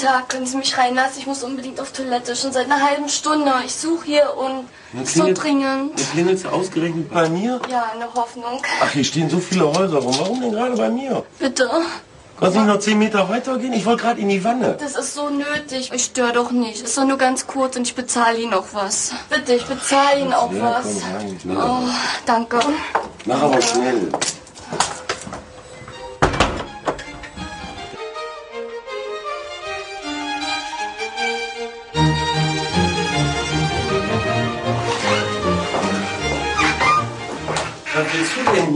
Tag, 0.00 0.28
können 0.28 0.46
Sie 0.46 0.56
mich 0.56 0.76
reinlassen? 0.76 1.18
Ich 1.18 1.26
muss 1.26 1.42
unbedingt 1.42 1.80
auf 1.80 1.92
Toilette, 1.92 2.34
schon 2.36 2.52
seit 2.52 2.66
einer 2.66 2.80
halben 2.82 3.08
Stunde. 3.08 3.52
Ich 3.64 3.74
suche 3.74 4.04
hier 4.06 4.34
und 4.36 4.66
Ja, 4.92 5.04
so 5.04 5.22
klingelt- 5.22 5.42
dringend. 5.42 6.00
Ja, 6.00 6.06
klingelst 6.12 6.44
du 6.44 6.48
ausgerechnet 6.48 7.10
bei 7.10 7.28
mir? 7.28 7.60
Ja, 7.70 7.90
eine 7.94 8.12
Hoffnung. 8.14 8.62
Ach, 8.82 8.90
hier 8.90 9.04
stehen 9.04 9.28
so 9.28 9.38
viele 9.38 9.66
Häuser 9.66 9.98
rum. 9.98 10.14
Warum 10.18 10.40
denn 10.40 10.52
gerade 10.52 10.76
bei 10.76 10.88
mir? 10.88 11.24
Bitte. 11.38 11.68
Kannst 12.38 12.56
du 12.56 12.60
nicht 12.60 12.68
noch 12.72 12.78
zehn 12.80 12.98
Meter 12.98 13.28
weitergehen? 13.28 13.74
Ich 13.74 13.84
wollte 13.84 14.02
gerade 14.04 14.20
in 14.20 14.30
die 14.30 14.42
Wanne. 14.42 14.74
Das 14.80 14.96
ist 14.96 15.12
so 15.14 15.28
nötig. 15.28 15.90
Ich 15.92 16.04
störe 16.04 16.32
doch 16.32 16.50
nicht. 16.50 16.82
Ist 16.82 16.96
doch 16.96 17.04
nur 17.04 17.18
ganz 17.18 17.46
kurz 17.46 17.76
und 17.76 17.82
ich 17.82 17.94
bezahle 17.94 18.38
Ihnen 18.38 18.54
auch 18.54 18.64
was. 18.72 19.12
Bitte, 19.28 19.54
ich 19.54 19.66
bezahle 19.66 20.20
Ihnen 20.20 20.32
auch 20.32 20.50
Ja, 20.50 20.76
was. 20.82 20.84
komm 20.84 21.52
rein. 21.52 21.58
Oh, 21.58 21.88
danke. 22.24 22.58
Mach 23.26 23.42
aber 23.42 23.60
schnell. 23.60 24.08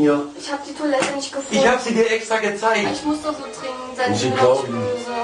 Hier? 0.05 0.23
Ich 0.39 0.53
habe 0.53 0.63
die 0.69 0.75
Toilette 0.75 1.15
nicht 1.17 1.33
gefunden. 1.33 1.57
Ich 1.57 1.67
hab 1.67 1.81
sie 1.81 1.95
dir 1.95 2.11
extra 2.11 2.39
gezeigt. 2.39 2.89
Ich 2.93 3.05
muss 3.05 3.23
doch 3.23 3.33
so 3.33 3.45
dringend 3.45 3.97
sein. 3.97 4.11
Muss 4.11 4.23
Ich 4.23 4.31
böse. 4.31 5.15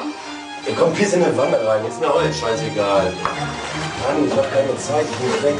Ja, 0.66 0.74
komm, 0.78 0.92
piss 0.92 1.12
in 1.12 1.22
eine 1.22 1.36
Wanne 1.36 1.58
rein. 1.66 1.84
Ist 1.86 2.00
mir 2.00 2.12
auch 2.12 2.22
jetzt 2.22 2.40
scheißegal. 2.40 3.12
Mann, 3.12 4.26
ich 4.26 4.36
hab 4.36 4.52
keine 4.52 4.76
Zeit. 4.76 5.06
Ich 5.10 5.26
muss 5.26 5.42
weg. 5.42 5.54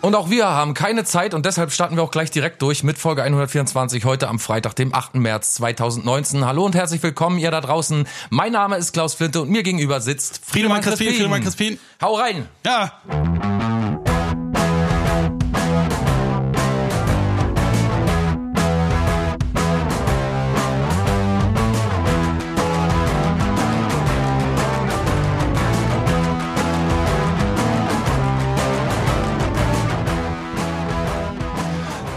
Und 0.00 0.16
auch 0.16 0.30
wir 0.30 0.48
haben 0.48 0.74
keine 0.74 1.04
Zeit 1.04 1.32
und 1.32 1.46
deshalb 1.46 1.70
starten 1.70 1.94
wir 1.94 2.02
auch 2.02 2.10
gleich 2.10 2.32
direkt 2.32 2.60
durch 2.60 2.82
mit 2.82 2.98
Folge 2.98 3.22
124 3.22 4.04
heute 4.04 4.26
am 4.26 4.40
Freitag, 4.40 4.74
dem 4.74 4.92
8. 4.92 5.14
März 5.14 5.54
2019. 5.54 6.44
Hallo 6.44 6.64
und 6.64 6.74
herzlich 6.74 7.00
willkommen, 7.04 7.38
ihr 7.38 7.52
da 7.52 7.60
draußen. 7.60 8.08
Mein 8.28 8.50
Name 8.50 8.78
ist 8.78 8.92
Klaus 8.92 9.14
Flinte 9.14 9.40
und 9.40 9.50
mir 9.50 9.62
gegenüber 9.62 10.00
sitzt 10.00 10.40
Friedemann 10.44 10.80
Crispin, 10.80 11.06
Friedemann 11.06 11.42
Crispin. 11.44 11.78
Hau 12.00 12.16
rein! 12.16 12.48
Ja. 12.66 13.70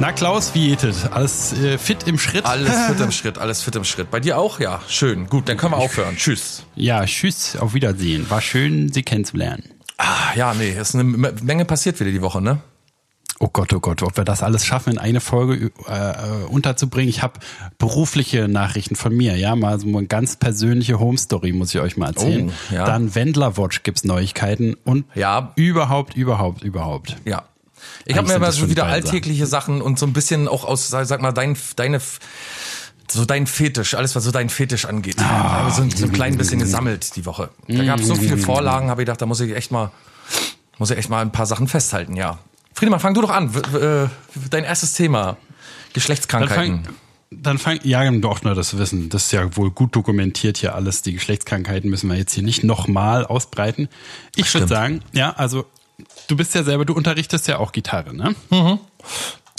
Na 0.05 0.11
Klaus, 0.11 0.53
wie 0.53 0.69
geht 0.69 0.83
es? 0.83 1.07
Alles 1.07 1.51
äh, 1.53 1.79
fit 1.79 2.07
im 2.07 2.19
Schritt? 2.19 2.45
Alles 2.45 2.79
fit 2.85 2.99
im 2.99 3.11
Schritt, 3.11 3.39
alles 3.39 3.63
fit 3.63 3.75
im 3.75 3.83
Schritt. 3.83 4.11
Bei 4.11 4.19
dir 4.19 4.37
auch? 4.37 4.59
Ja, 4.59 4.79
schön. 4.87 5.25
Gut, 5.25 5.49
dann 5.49 5.57
können 5.57 5.71
wir 5.73 5.77
aufhören. 5.77 6.15
Tschüss. 6.15 6.63
Ja, 6.75 7.03
tschüss, 7.05 7.57
auf 7.57 7.73
Wiedersehen. 7.73 8.29
War 8.29 8.39
schön, 8.39 8.93
Sie 8.93 9.01
kennenzulernen. 9.01 9.63
Ah, 9.97 10.35
ja, 10.35 10.53
nee, 10.53 10.69
ist 10.69 10.93
eine 10.93 11.05
Menge 11.05 11.65
passiert 11.65 11.99
wieder 11.99 12.11
die 12.11 12.21
Woche, 12.21 12.39
ne? 12.39 12.59
Oh 13.39 13.49
Gott, 13.51 13.73
oh 13.73 13.79
Gott, 13.79 14.03
ob 14.03 14.15
wir 14.15 14.25
das 14.25 14.43
alles 14.43 14.63
schaffen, 14.63 14.93
in 14.93 14.99
eine 14.99 15.21
Folge 15.21 15.71
äh, 15.87 16.45
unterzubringen. 16.49 17.09
Ich 17.09 17.23
habe 17.23 17.39
berufliche 17.79 18.47
Nachrichten 18.47 18.95
von 18.95 19.11
mir, 19.11 19.35
ja, 19.37 19.55
mal 19.55 19.79
so 19.79 19.87
eine 19.87 20.05
ganz 20.05 20.35
persönliche 20.35 20.99
Home 20.99 21.17
Story 21.17 21.51
muss 21.51 21.73
ich 21.73 21.81
euch 21.81 21.97
mal 21.97 22.09
erzählen. 22.09 22.51
Oh, 22.69 22.75
ja. 22.75 22.85
Dann 22.85 23.15
Wendler 23.15 23.57
Watch 23.57 23.81
gibt's 23.81 24.03
Neuigkeiten 24.03 24.75
und 24.85 25.05
Ja. 25.15 25.51
überhaupt, 25.55 26.15
überhaupt, 26.15 26.63
überhaupt. 26.63 27.17
Ja. 27.25 27.45
Ich 28.05 28.17
habe 28.17 28.27
mir 28.27 28.35
immer 28.35 28.51
so 28.51 28.61
schon 28.61 28.69
wieder 28.69 28.85
alltägliche 28.85 29.47
Sachen 29.47 29.81
und 29.81 29.99
so 29.99 30.05
ein 30.05 30.13
bisschen 30.13 30.47
auch 30.47 30.63
aus, 30.63 30.87
sag 30.89 31.21
mal, 31.21 31.31
dein, 31.31 31.57
deine, 31.75 31.99
so 33.09 33.25
dein 33.25 33.47
Fetisch, 33.47 33.95
alles 33.95 34.15
was 34.15 34.23
so 34.23 34.31
dein 34.31 34.49
Fetisch 34.49 34.85
angeht. 34.85 35.17
Ah. 35.19 35.69
so, 35.69 35.87
so 35.89 36.05
ein 36.05 36.11
klein 36.11 36.37
bisschen 36.37 36.59
gesammelt 36.59 37.15
die 37.15 37.25
Woche. 37.25 37.49
Da 37.67 37.83
gab 37.83 37.99
es 37.99 38.07
so 38.07 38.15
viele 38.15 38.37
Vorlagen, 38.37 38.89
habe 38.89 39.01
ich 39.01 39.05
gedacht, 39.05 39.21
da 39.21 39.25
muss 39.25 39.39
ich 39.39 39.55
echt 39.55 39.71
mal, 39.71 39.91
muss 40.77 40.91
ich 40.91 40.97
echt 40.97 41.09
mal 41.09 41.21
ein 41.21 41.31
paar 41.31 41.45
Sachen 41.45 41.67
festhalten, 41.67 42.15
ja. 42.15 42.39
Friedemann, 42.73 42.99
fang 42.99 43.13
du 43.13 43.21
doch 43.21 43.29
an. 43.29 43.51
Äh, 43.55 44.09
dein 44.49 44.65
erstes 44.65 44.93
Thema. 44.93 45.37
Geschlechtskrankheiten. 45.93 46.89
dann 47.31 47.57
fang, 47.57 47.79
ja, 47.83 48.09
doch, 48.11 48.43
nur 48.43 48.53
das 48.53 48.77
Wissen. 48.77 49.07
Das 49.07 49.27
ist 49.27 49.31
ja 49.31 49.55
wohl 49.55 49.71
gut 49.71 49.95
dokumentiert 49.95 50.57
hier 50.57 50.75
alles. 50.75 51.01
Die 51.01 51.13
Geschlechtskrankheiten 51.13 51.89
müssen 51.89 52.09
wir 52.09 52.17
jetzt 52.17 52.33
hier 52.33 52.43
nicht 52.43 52.65
nochmal 52.65 53.25
ausbreiten. 53.25 53.87
Ich 54.35 54.53
würde 54.53 54.67
sagen, 54.67 55.01
ja, 55.13 55.31
also 55.31 55.65
du 56.27 56.35
bist 56.35 56.55
ja 56.55 56.63
selber, 56.63 56.85
du 56.85 56.93
unterrichtest 56.93 57.47
ja 57.47 57.57
auch 57.57 57.71
Gitarre, 57.71 58.15
ne? 58.15 58.35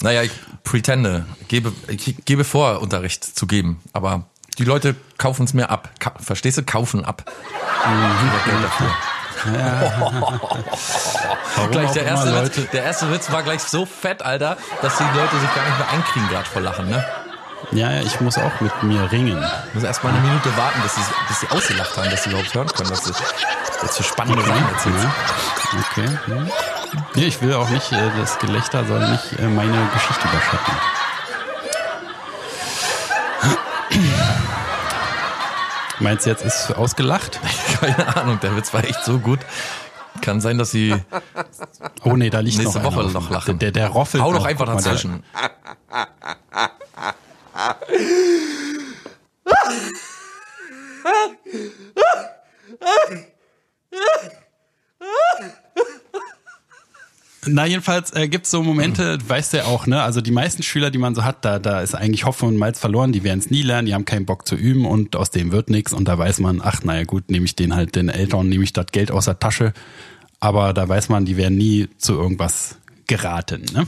Naja, 0.03 0.23
ich 0.23 0.33
pretende, 0.63 1.27
gebe, 1.49 1.73
ich 1.89 2.17
gebe 2.25 2.45
vor, 2.45 2.83
Unterricht 2.83 3.25
zu 3.25 3.47
geben, 3.47 3.81
aber 3.93 4.27
die 4.59 4.65
Leute 4.65 4.95
kaufen 5.19 5.45
es 5.45 5.55
mir 5.55 5.71
ab. 5.71 5.91
Ka 5.99 6.13
verstehst 6.19 6.59
du? 6.59 6.63
Kaufen 6.63 7.05
ab. 7.05 7.25
Mhm. 7.87 8.31
Gleich 11.71 11.93
der 11.93 12.03
immer 12.03 12.11
erste, 12.11 12.31
Leute, 12.31 12.57
Witz, 12.57 12.71
der 12.71 12.85
erste 12.85 13.13
Witz 13.13 13.31
war 13.31 13.43
gleich 13.43 13.61
so 13.61 13.87
fett, 13.87 14.23
Alter, 14.23 14.57
dass 14.83 14.99
die 14.99 15.05
Leute 15.05 15.39
sich 15.39 15.55
gar 15.55 15.65
nicht 15.65 15.79
mehr 15.79 15.89
einkriegen 15.91 16.29
gerade 16.29 16.49
vor 16.49 16.63
Lachen, 16.63 16.89
ne? 16.89 17.05
Ja, 17.73 17.91
ja, 17.91 18.01
ich 18.03 18.21
muss 18.21 18.39
auch 18.39 18.61
mit 18.61 18.83
mir 18.83 19.11
ringen. 19.11 19.45
Ich 19.69 19.75
muss 19.75 19.83
erst 19.85 20.05
mal 20.05 20.11
eine 20.11 20.21
Minute 20.21 20.57
warten, 20.57 20.81
bis 20.83 20.95
sie, 20.95 21.01
bis 21.29 21.41
sie 21.41 21.49
ausgelacht 21.49 21.97
haben, 21.97 22.11
dass 22.11 22.23
sie 22.23 22.31
überhaupt 22.31 22.55
hören 22.55 22.69
können, 22.69 22.91
was 22.91 23.03
du 23.03 23.13
jetzt 23.83 23.97
für 23.97 24.03
spannende 24.05 24.43
Sachen 24.43 24.69
erzählst. 24.73 25.05
Ja. 25.05 25.15
Okay. 25.91 26.09
Hm. 26.27 26.51
Nee, 27.15 27.25
ich 27.27 27.43
will 27.43 27.55
auch 27.55 27.69
nicht, 27.69 27.91
äh, 27.93 28.11
das 28.19 28.39
Gelächter 28.39 28.85
soll 28.85 29.11
nicht 29.11 29.39
äh, 29.39 29.49
meine 29.49 29.89
Geschichte 29.93 30.29
überschatten. 30.29 30.75
Meinst 35.99 36.27
du, 36.27 36.31
jetzt 36.31 36.45
ist 36.45 36.77
ausgelacht? 36.77 37.41
Keine 37.81 38.17
Ahnung, 38.17 38.39
der 38.41 38.57
Witz 38.57 38.73
war 38.75 38.85
echt 38.85 39.05
so 39.05 39.19
gut. 39.19 39.41
Kann 40.21 40.41
sein, 40.41 40.57
dass 40.57 40.71
sie. 40.71 40.95
Oh 42.05 42.17
nee, 42.17 42.31
da 42.31 42.41
liegt 42.41 42.59
Nächste 42.59 42.81
noch 42.81 42.97
Woche 42.97 43.11
noch 43.11 43.29
lachen. 43.29 43.59
Der, 43.59 43.71
der, 43.71 43.83
der 43.83 43.91
roffelt 43.91 44.23
Hau 44.23 44.33
doch 44.33 44.45
einfach 44.45 44.67
dazwischen. 44.67 45.23
Na, 57.49 57.65
jedenfalls 57.65 58.13
äh, 58.13 58.27
gibt's 58.29 58.51
so 58.51 58.63
Momente, 58.63 59.19
weißt 59.25 59.53
du 59.53 59.59
ja 59.59 59.65
auch, 59.67 59.87
ne? 59.87 60.03
Also 60.03 60.21
die 60.21 60.33
meisten 60.33 60.65
Schüler, 60.65 60.91
die 60.91 60.99
man 60.99 61.15
so 61.15 61.25
hat, 61.25 61.45
da, 61.45 61.61
da 61.61 61.81
ist 61.81 61.95
eigentlich 61.95 62.25
Hoffnung 62.25 62.51
und 62.51 62.57
Malz 62.57 62.81
verloren, 62.81 63.13
die 63.13 63.23
werden 63.23 63.39
es 63.39 63.51
nie 63.51 63.63
lernen, 63.63 63.87
die 63.87 63.95
haben 63.95 64.05
keinen 64.05 64.27
Bock 64.27 64.49
zu 64.49 64.57
üben 64.57 64.85
und 64.85 65.15
aus 65.15 65.31
dem 65.31 65.53
wird 65.53 65.71
nichts 65.71 65.93
und 65.93 66.09
da 66.09 66.19
weiß 66.19 66.41
man, 66.41 66.61
ach 66.63 66.83
naja 66.83 67.05
gut, 67.05 67.31
nehme 67.31 67.45
ich 67.47 67.55
den 67.55 67.77
halt 67.77 67.95
den 67.95 68.09
Eltern, 68.09 68.49
nehme 68.49 68.65
ich 68.65 68.73
das 68.73 68.87
Geld 68.87 69.13
aus 69.13 69.27
der 69.27 69.39
Tasche. 69.39 69.73
Aber 70.41 70.75
da 70.75 70.89
weiß 70.89 71.09
man, 71.09 71.25
die 71.25 71.37
werden 71.37 71.57
nie 71.57 71.89
zu 71.99 72.15
irgendwas 72.15 72.79
geraten, 73.07 73.65
ne? 73.73 73.87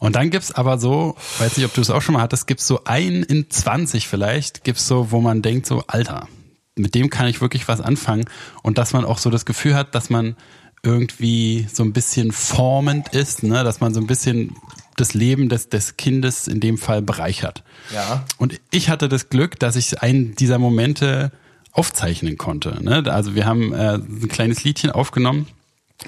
Und 0.00 0.16
dann 0.16 0.30
gibt's 0.30 0.50
aber 0.50 0.78
so, 0.78 1.14
weiß 1.38 1.56
nicht, 1.56 1.66
ob 1.66 1.74
du 1.74 1.80
es 1.80 1.90
auch 1.90 2.02
schon 2.02 2.14
mal 2.14 2.22
hattest, 2.22 2.46
gibt's 2.46 2.66
so 2.66 2.82
ein 2.84 3.22
in 3.22 3.48
20 3.48 4.08
vielleicht, 4.08 4.64
gibt's 4.64 4.86
so, 4.86 5.12
wo 5.12 5.20
man 5.20 5.42
denkt 5.42 5.66
so, 5.66 5.84
Alter, 5.86 6.26
mit 6.74 6.94
dem 6.94 7.10
kann 7.10 7.28
ich 7.28 7.40
wirklich 7.40 7.68
was 7.68 7.80
anfangen 7.80 8.24
und 8.62 8.78
dass 8.78 8.92
man 8.92 9.04
auch 9.04 9.18
so 9.18 9.30
das 9.30 9.44
Gefühl 9.44 9.74
hat, 9.74 9.94
dass 9.94 10.08
man 10.10 10.36
irgendwie 10.82 11.68
so 11.72 11.82
ein 11.82 11.92
bisschen 11.92 12.32
formend 12.32 13.10
ist, 13.10 13.42
ne, 13.42 13.62
dass 13.62 13.80
man 13.80 13.92
so 13.92 14.00
ein 14.00 14.06
bisschen 14.06 14.56
das 14.96 15.12
Leben 15.12 15.48
des, 15.48 15.68
des 15.68 15.96
Kindes 15.96 16.48
in 16.48 16.60
dem 16.60 16.78
Fall 16.78 17.02
bereichert. 17.02 17.62
Ja. 17.92 18.24
Und 18.38 18.60
ich 18.70 18.88
hatte 18.88 19.08
das 19.08 19.28
Glück, 19.28 19.58
dass 19.58 19.76
ich 19.76 20.02
einen 20.02 20.34
dieser 20.34 20.58
Momente 20.58 21.30
aufzeichnen 21.72 22.36
konnte. 22.38 22.82
Ne? 22.82 23.04
Also 23.06 23.34
wir 23.34 23.46
haben 23.46 23.72
äh, 23.72 23.94
ein 23.94 24.28
kleines 24.28 24.64
Liedchen 24.64 24.90
aufgenommen. 24.90 25.46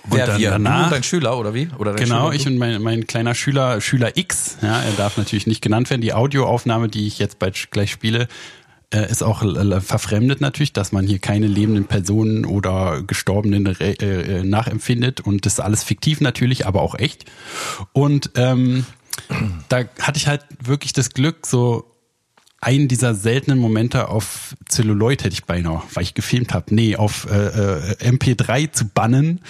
Wer 0.05 0.27
dann 0.27 0.41
wir? 0.41 0.51
Danach- 0.51 0.85
und 0.85 0.93
dein 0.93 1.03
Schüler, 1.03 1.39
oder 1.39 1.55
wie? 1.55 1.69
Oder 1.79 1.95
Genau, 1.95 2.31
Schüler, 2.31 2.35
ich 2.35 2.47
und 2.47 2.59
mein, 2.59 2.83
mein 2.83 3.07
kleiner 3.07 3.35
Schüler, 3.35 3.81
Schüler 3.81 4.17
X, 4.17 4.59
ja, 4.63 4.81
er 4.81 4.93
darf 4.97 5.17
natürlich 5.17 5.47
nicht 5.47 5.63
genannt 5.63 5.91
werden. 5.91 6.01
Die 6.01 6.15
Audioaufnahme, 6.15 6.89
die 6.89 7.07
ich 7.07 7.19
jetzt 7.19 7.39
bald 7.39 7.71
gleich 7.71 7.91
spiele, 7.91 8.29
äh, 8.93 9.11
ist 9.11 9.23
auch 9.23 9.43
äh, 9.43 9.81
verfremdet 9.81 10.41
natürlich, 10.41 10.73
dass 10.73 10.93
man 10.93 11.07
hier 11.07 11.19
keine 11.19 11.47
lebenden 11.47 11.87
Personen 11.87 12.45
oder 12.45 13.03
Gestorbenen 13.03 13.67
äh, 13.67 14.45
nachempfindet 14.45 15.21
und 15.21 15.47
das 15.47 15.55
ist 15.55 15.61
alles 15.61 15.83
fiktiv 15.83 16.21
natürlich, 16.21 16.67
aber 16.67 16.83
auch 16.83 16.95
echt. 16.95 17.25
Und 17.93 18.31
ähm, 18.37 18.87
da 19.69 19.85
hatte 20.01 20.19
ich 20.19 20.27
halt 20.27 20.45
wirklich 20.63 20.93
das 20.93 21.11
Glück, 21.11 21.47
so 21.47 21.93
einen 22.61 22.87
dieser 22.87 23.15
seltenen 23.15 23.59
Momente 23.59 24.09
auf 24.09 24.55
Celluloid 24.69 25.25
hätte 25.25 25.35
ich 25.35 25.45
beinahe, 25.45 25.83
weil 25.95 26.05
ich 26.05 26.15
gefilmt 26.15 26.55
habe, 26.55 26.73
nee, 26.75 26.95
auf 26.97 27.27
äh, 27.29 27.35
äh, 27.35 28.11
MP3 28.11 28.71
zu 28.71 28.89
bannen. 28.89 29.41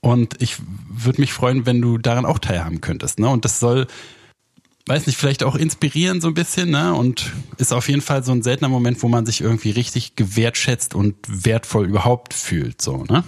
Und 0.00 0.40
ich 0.40 0.56
würde 0.88 1.20
mich 1.20 1.32
freuen, 1.32 1.66
wenn 1.66 1.80
du 1.80 1.98
daran 1.98 2.26
auch 2.26 2.38
teilhaben 2.38 2.80
könntest. 2.80 3.18
Ne? 3.18 3.28
Und 3.28 3.44
das 3.44 3.58
soll, 3.58 3.86
weiß 4.86 5.06
nicht, 5.06 5.16
vielleicht 5.18 5.42
auch 5.42 5.56
inspirieren 5.56 6.20
so 6.20 6.28
ein 6.28 6.34
bisschen. 6.34 6.70
Ne? 6.70 6.94
Und 6.94 7.32
ist 7.56 7.72
auf 7.72 7.88
jeden 7.88 8.02
Fall 8.02 8.22
so 8.22 8.32
ein 8.32 8.42
seltener 8.42 8.68
Moment, 8.68 9.02
wo 9.02 9.08
man 9.08 9.26
sich 9.26 9.40
irgendwie 9.40 9.70
richtig 9.70 10.16
gewertschätzt 10.16 10.94
und 10.94 11.16
wertvoll 11.26 11.86
überhaupt 11.86 12.34
fühlt. 12.34 12.80
So, 12.80 13.04
ne? 13.04 13.24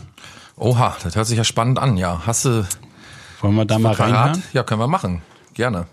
Oha, 0.56 0.96
das 1.02 1.16
hört 1.16 1.26
sich 1.26 1.38
ja 1.38 1.44
spannend 1.44 1.78
an, 1.78 1.96
ja. 1.96 2.22
Hast 2.26 2.44
du 2.44 2.66
Wollen 3.40 3.54
wir 3.54 3.64
da 3.64 3.78
mal 3.78 3.92
reinhören? 3.92 4.42
Ja, 4.52 4.62
können 4.62 4.80
wir 4.80 4.88
machen. 4.88 5.22
gerne. 5.54 5.86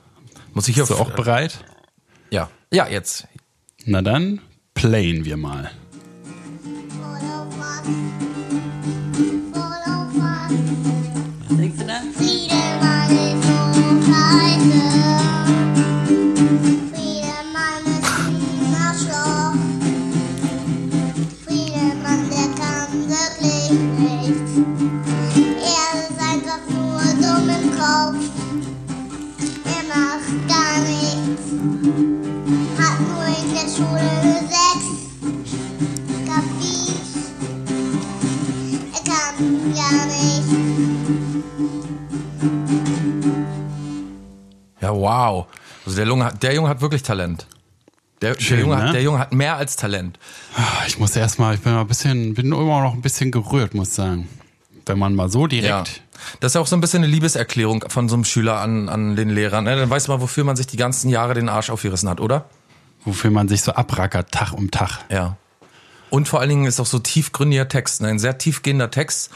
Muss 0.53 0.67
ich 0.67 0.75
hier 0.75 0.85
Bist 0.85 0.97
du 0.97 1.03
auch 1.03 1.11
bereit? 1.11 1.63
Ja. 2.31 2.49
Ja, 2.71 2.87
jetzt. 2.87 3.27
Na 3.85 4.01
dann, 4.01 4.41
playen 4.73 5.25
wir 5.25 5.37
mal. 5.37 5.71
tuxedo. 12.05 12.74
Also 45.85 45.97
der 45.97 46.07
Junge, 46.07 46.25
hat- 46.25 46.43
der 46.43 46.53
Junge 46.53 46.69
hat 46.69 46.81
wirklich 46.81 47.03
Talent. 47.03 47.47
Der, 48.21 48.39
Schön, 48.39 48.57
der, 48.57 48.65
Junge 48.65 48.75
ne? 48.77 48.83
hat, 48.87 48.93
der 48.95 49.01
Junge 49.03 49.19
hat 49.19 49.33
mehr 49.33 49.57
als 49.57 49.75
Talent. 49.75 50.17
Ah, 50.55 50.61
Ich 50.87 50.97
muss 50.99 51.15
erstmal, 51.15 51.55
ich 51.55 51.61
bin 51.61 51.73
mal 51.73 51.81
ein 51.81 51.87
bisschen, 51.87 52.33
bin 52.33 52.47
immer 52.47 52.81
noch 52.81 52.93
ein 52.93 53.01
bisschen 53.01 53.29
gerührt, 53.31 53.73
muss 53.73 53.89
ich 53.89 53.93
sagen. 53.95 54.27
Wenn 54.85 54.97
man 54.99 55.15
mal 55.15 55.29
so 55.29 55.47
direkt. 55.47 55.67
Ja. 55.69 55.83
Das 56.39 56.51
ist 56.51 56.55
ja 56.55 56.61
auch 56.61 56.67
so 56.67 56.75
ein 56.77 56.81
bisschen 56.81 57.03
eine 57.03 57.11
Liebeserklärung 57.11 57.83
von 57.89 58.07
so 58.07 58.15
einem 58.15 58.23
Schüler 58.23 58.59
an, 58.61 58.87
an 58.87 59.15
den 59.15 59.29
Lehrern. 59.29 59.65
Ne? 59.65 59.75
Dann 59.75 59.89
weiß 59.89 60.07
man, 60.07 60.21
wofür 60.21 60.43
man 60.43 60.55
sich 60.55 60.65
die 60.67 60.77
ganzen 60.77 61.09
Jahre 61.09 61.33
den 61.33 61.49
Arsch 61.49 61.69
aufgerissen 61.69 62.09
hat, 62.09 62.19
oder? 62.21 62.45
wofür 63.07 63.29
man 63.29 63.47
sich 63.47 63.61
so 63.61 63.71
abrackert, 63.73 64.31
Tag 64.31 64.51
um 64.53 64.71
Tag. 64.71 64.97
Ja. 65.11 65.37
Und 66.09 66.27
vor 66.27 66.39
allen 66.39 66.49
Dingen 66.49 66.65
ist 66.65 66.79
auch 66.79 66.87
so 66.87 66.97
tiefgründiger 66.97 67.67
Text, 67.67 68.01
ne? 68.01 68.07
ein 68.07 68.17
sehr 68.17 68.39
tiefgehender 68.39 68.89
Text, 68.89 69.29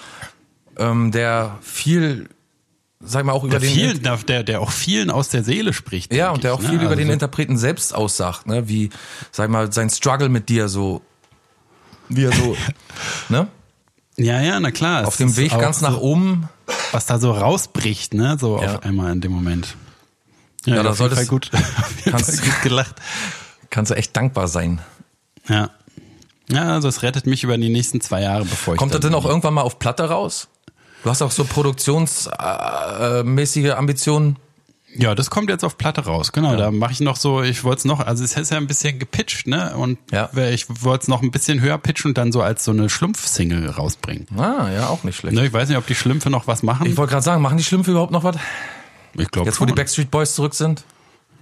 ähm, 0.77 1.11
der 1.11 1.57
viel, 1.61 2.29
sag 3.01 3.25
mal, 3.25 3.31
auch 3.33 3.43
über 3.43 3.59
Der, 3.59 3.69
den 3.69 3.73
vielen, 3.73 4.03
der, 4.27 4.43
der 4.43 4.61
auch 4.61 4.71
vielen 4.71 5.09
aus 5.09 5.29
der 5.29 5.43
Seele 5.43 5.73
spricht. 5.73 6.13
Ja, 6.13 6.31
und 6.31 6.43
der 6.43 6.51
ich, 6.53 6.57
auch 6.57 6.61
ne? 6.61 6.69
viel 6.69 6.77
über 6.81 6.95
den 6.95 7.05
Also, 7.07 7.13
Interpreten 7.13 7.57
selbst 7.57 7.95
aussagt, 7.95 8.45
ne? 8.47 8.67
Wie, 8.67 8.89
sag 9.31 9.49
mal, 9.49 9.71
sein 9.71 9.89
Struggle 9.89 10.29
mit 10.29 10.49
dir 10.49 10.67
so, 10.67 11.01
wie 12.09 12.25
er 12.25 12.31
so, 12.33 12.57
ne? 13.29 13.47
Ja, 14.17 14.41
ja, 14.41 14.59
na 14.59 14.71
klar. 14.71 15.07
Auf 15.07 15.15
dem 15.15 15.37
Weg 15.37 15.51
ganz 15.51 15.79
nach 15.81 15.97
oben. 15.97 16.49
Was 16.91 17.05
da 17.05 17.19
so 17.19 17.31
rausbricht, 17.31 18.13
ne? 18.13 18.37
So 18.39 18.61
Ja. 18.61 18.75
auf 18.75 18.83
einmal 18.83 19.13
in 19.13 19.21
dem 19.21 19.31
Moment. 19.31 19.75
Ja, 20.65 20.75
Ja, 20.75 20.83
da 20.83 20.93
solltest- 20.93 21.29
gut, 21.29 21.49
auf 21.53 21.95
jeden 21.99 22.11
kannst- 22.11 22.43
gut 22.43 22.61
gelacht. 22.63 22.95
Kannst 23.69 23.91
du 23.91 23.95
echt 23.95 24.15
dankbar 24.17 24.47
sein. 24.49 24.81
Ja. 25.47 25.69
Ja, 26.51 26.73
also 26.73 26.89
es 26.89 27.01
rettet 27.01 27.27
mich 27.27 27.43
über 27.45 27.57
die 27.57 27.69
nächsten 27.69 28.01
zwei 28.01 28.21
Jahre, 28.23 28.43
bevor 28.43 28.73
ich 28.73 28.77
Kommt 28.79 28.93
das 28.93 28.99
dann- 28.99 29.11
denn 29.11 29.17
auch 29.19 29.25
irgendwann 29.25 29.53
mal 29.53 29.61
auf 29.61 29.79
Platte 29.79 30.09
raus? 30.09 30.48
Du 31.03 31.09
hast 31.09 31.21
auch 31.21 31.31
so 31.31 31.45
produktionsmäßige 31.45 33.23
mäßige 33.23 33.71
Ambitionen. 33.71 34.37
Ja, 34.95 35.13
das 35.13 35.29
kommt 35.29 35.49
jetzt 35.51 35.63
auf 35.63 35.77
Platte 35.77 36.05
raus. 36.05 36.31
Genau, 36.31 36.55
da 36.55 36.71
mache 36.71 36.91
ich 36.93 36.99
noch 36.99 37.15
so, 37.15 37.43
ich 37.43 37.63
wollte 37.63 37.79
es 37.79 37.85
noch, 37.85 37.99
also 37.99 38.23
es 38.23 38.35
ist 38.35 38.49
ja 38.51 38.57
ein 38.57 38.65
bisschen 38.65 38.97
gepitcht, 38.97 39.45
ne? 39.45 39.75
Und 39.77 39.99
Ja. 40.11 40.29
ich 40.49 40.65
wollte 40.83 41.03
es 41.03 41.07
noch 41.07 41.21
ein 41.21 41.29
bisschen 41.29 41.61
höher 41.61 41.77
pitchen 41.77 42.09
und 42.11 42.17
dann 42.17 42.31
so 42.31 42.41
als 42.41 42.65
so 42.65 42.71
eine 42.71 42.89
Schlumpf-Single 42.89 43.69
rausbringen. 43.69 44.25
Ah, 44.35 44.67
ja, 44.73 44.87
auch 44.87 45.03
nicht 45.03 45.15
schlecht. 45.17 45.35
Ne, 45.35 45.45
ich 45.45 45.53
weiß 45.53 45.69
nicht, 45.69 45.77
ob 45.77 45.85
die 45.85 45.93
Schlümpfe 45.95 46.31
noch 46.31 46.47
was 46.47 46.63
machen. 46.63 46.87
Ich 46.87 46.97
wollte 46.97 47.11
gerade 47.11 47.23
sagen, 47.23 47.41
machen 47.41 47.57
die 47.57 47.63
Schlümpfe 47.63 47.91
überhaupt 47.91 48.11
noch 48.11 48.23
was? 48.23 48.37
Ich 49.13 49.29
glaube 49.29 49.47
Jetzt, 49.47 49.61
wo 49.61 49.65
die 49.65 49.73
Backstreet 49.73 50.09
Boys 50.09 50.33
zurück 50.33 50.55
sind? 50.55 50.83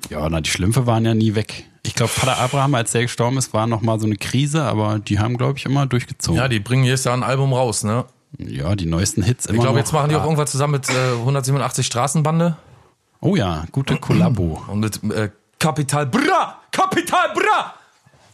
Ja, 0.10 0.30
na, 0.30 0.42
die 0.42 0.50
Schlümpfe 0.50 0.86
waren 0.86 1.06
ja 1.06 1.13
nie 1.13 1.33
weg. 1.36 1.63
Ich 1.83 1.95
glaube, 1.95 2.12
Vater 2.12 2.38
Abraham, 2.39 2.75
als 2.75 2.92
der 2.92 3.03
gestorben 3.03 3.38
ist, 3.38 3.53
war 3.53 3.65
noch 3.65 3.81
mal 3.81 3.98
so 4.00 4.06
eine 4.06 4.18
Krise, 4.18 4.63
aber 4.63 5.00
die 5.00 5.19
haben, 5.19 5.38
glaube 5.38 5.57
ich, 5.57 5.65
immer 5.65 5.86
durchgezogen. 5.86 6.38
Ja, 6.38 6.50
die 6.50 6.60
bringen 6.60 6.83
jedes 6.83 7.06
Jahr 7.06 7.15
ein 7.15 7.24
Album 7.24 7.53
raus, 7.53 7.83
ne? 7.86 8.06
Ja, 8.38 8.75
die 8.75 8.85
neuesten 8.85 9.24
Hits 9.24 9.45
immer 9.45 9.57
Ich 9.57 9.62
glaube, 9.62 9.79
jetzt 9.79 9.94
machen 9.94 10.09
die 10.09 10.15
auch 10.15 10.24
irgendwas 10.24 10.51
zusammen 10.51 10.74
mit 10.74 10.89
äh, 10.89 11.13
187 11.19 11.85
Straßenbande 11.85 12.57
Oh 13.19 13.35
ja, 13.35 13.65
gute 13.71 13.97
Kollabo. 13.97 14.62
und 14.68 14.79
mit 14.81 15.03
äh, 15.12 15.31
Capital 15.59 16.06
Bra! 16.06 16.62
Capital 16.71 17.33
Bra! 17.33 17.74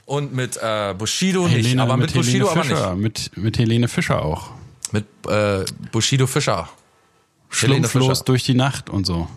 Und 0.05 0.33
mit 0.33 0.57
äh, 0.61 0.93
Bushido 0.97 1.47
nicht, 1.47 1.77
aber 1.79 1.95
mit, 1.95 2.13
Bushido 2.13 2.49
aber 2.49 2.63
Fischer, 2.63 2.95
nicht. 2.95 3.35
Mit, 3.35 3.37
mit 3.37 3.57
Helene 3.57 3.87
Fischer 3.87 4.21
auch. 4.21 4.49
Mit 4.91 5.05
äh, 5.27 5.63
Bushido 5.91 6.27
Fischer. 6.27 6.67
Helene 7.49 7.87
Schlumpflos 7.87 8.23
durch 8.25 8.43
die 8.43 8.55
Nacht 8.55 8.89
und 8.89 9.05
so. 9.05 9.27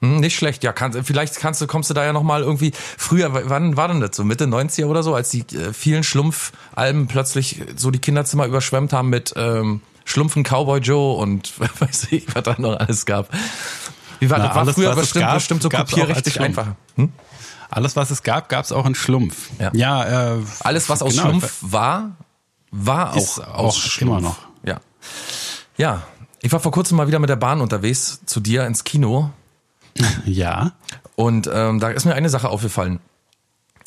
Hm, 0.00 0.20
nicht 0.20 0.36
schlecht, 0.36 0.64
ja. 0.64 0.72
Kann, 0.72 1.04
vielleicht 1.04 1.36
kannst 1.36 1.60
du, 1.60 1.66
kommst 1.66 1.90
du 1.90 1.94
da 1.94 2.04
ja 2.04 2.12
nochmal 2.14 2.42
irgendwie. 2.42 2.72
Früher, 2.74 3.30
wann 3.50 3.76
war 3.76 3.88
denn 3.88 4.00
das? 4.00 4.16
So 4.16 4.24
Mitte 4.24 4.44
90er 4.46 4.86
oder 4.86 5.02
so, 5.02 5.14
als 5.14 5.28
die 5.28 5.40
äh, 5.54 5.72
vielen 5.74 6.04
Schlumpfalben 6.04 7.06
plötzlich 7.06 7.60
so 7.76 7.90
die 7.90 7.98
Kinderzimmer 7.98 8.46
überschwemmt 8.46 8.94
haben 8.94 9.10
mit 9.10 9.34
ähm, 9.36 9.82
Schlumpfen 10.04 10.42
Cowboy 10.42 10.80
Joe 10.80 11.16
und 11.16 11.52
weiß 11.80 12.08
ich, 12.10 12.26
was 12.34 12.42
da 12.42 12.54
noch 12.58 12.78
alles 12.78 13.06
gab. 13.06 13.28
Wie 14.20 14.30
war 14.30 14.38
Na, 14.38 14.46
das? 14.46 14.54
War 14.54 14.62
alles, 14.62 14.74
früher 14.74 14.94
bestimmt, 14.94 15.24
gab, 15.24 15.34
bestimmt 15.34 15.62
so 15.62 15.68
auch 15.68 15.72
kopierrechtlich 15.72 16.26
als 16.40 16.44
Schlumpf. 16.54 16.58
einfach. 16.58 16.74
Hm? 16.96 17.12
Alles, 17.70 17.96
was 17.96 18.10
es 18.10 18.22
gab, 18.22 18.48
gab 18.48 18.64
es 18.64 18.72
auch 18.72 18.86
in 18.86 18.94
Schlumpf. 18.94 19.50
Ja. 19.72 20.34
äh, 20.34 20.38
Alles, 20.60 20.88
was 20.88 21.02
aus 21.02 21.12
genau, 21.12 21.24
Schlumpf 21.24 21.56
war, 21.62 22.12
war 22.70 23.16
auch 23.16 23.38
auch 23.38 23.54
aus 23.54 23.78
Schlumpf. 23.78 24.10
immer 24.12 24.20
noch. 24.20 24.36
Ja. 24.64 24.80
Ja. 25.76 26.02
Ich 26.40 26.52
war 26.52 26.60
vor 26.60 26.72
kurzem 26.72 26.96
mal 26.98 27.08
wieder 27.08 27.18
mit 27.18 27.30
der 27.30 27.36
Bahn 27.36 27.60
unterwegs 27.60 28.20
zu 28.26 28.40
dir 28.40 28.66
ins 28.66 28.84
Kino. 28.84 29.30
Ja. 30.24 30.72
Und 31.16 31.48
ähm, 31.52 31.78
da 31.78 31.88
ist 31.90 32.04
mir 32.04 32.14
eine 32.14 32.28
Sache 32.28 32.48
aufgefallen. 32.48 32.98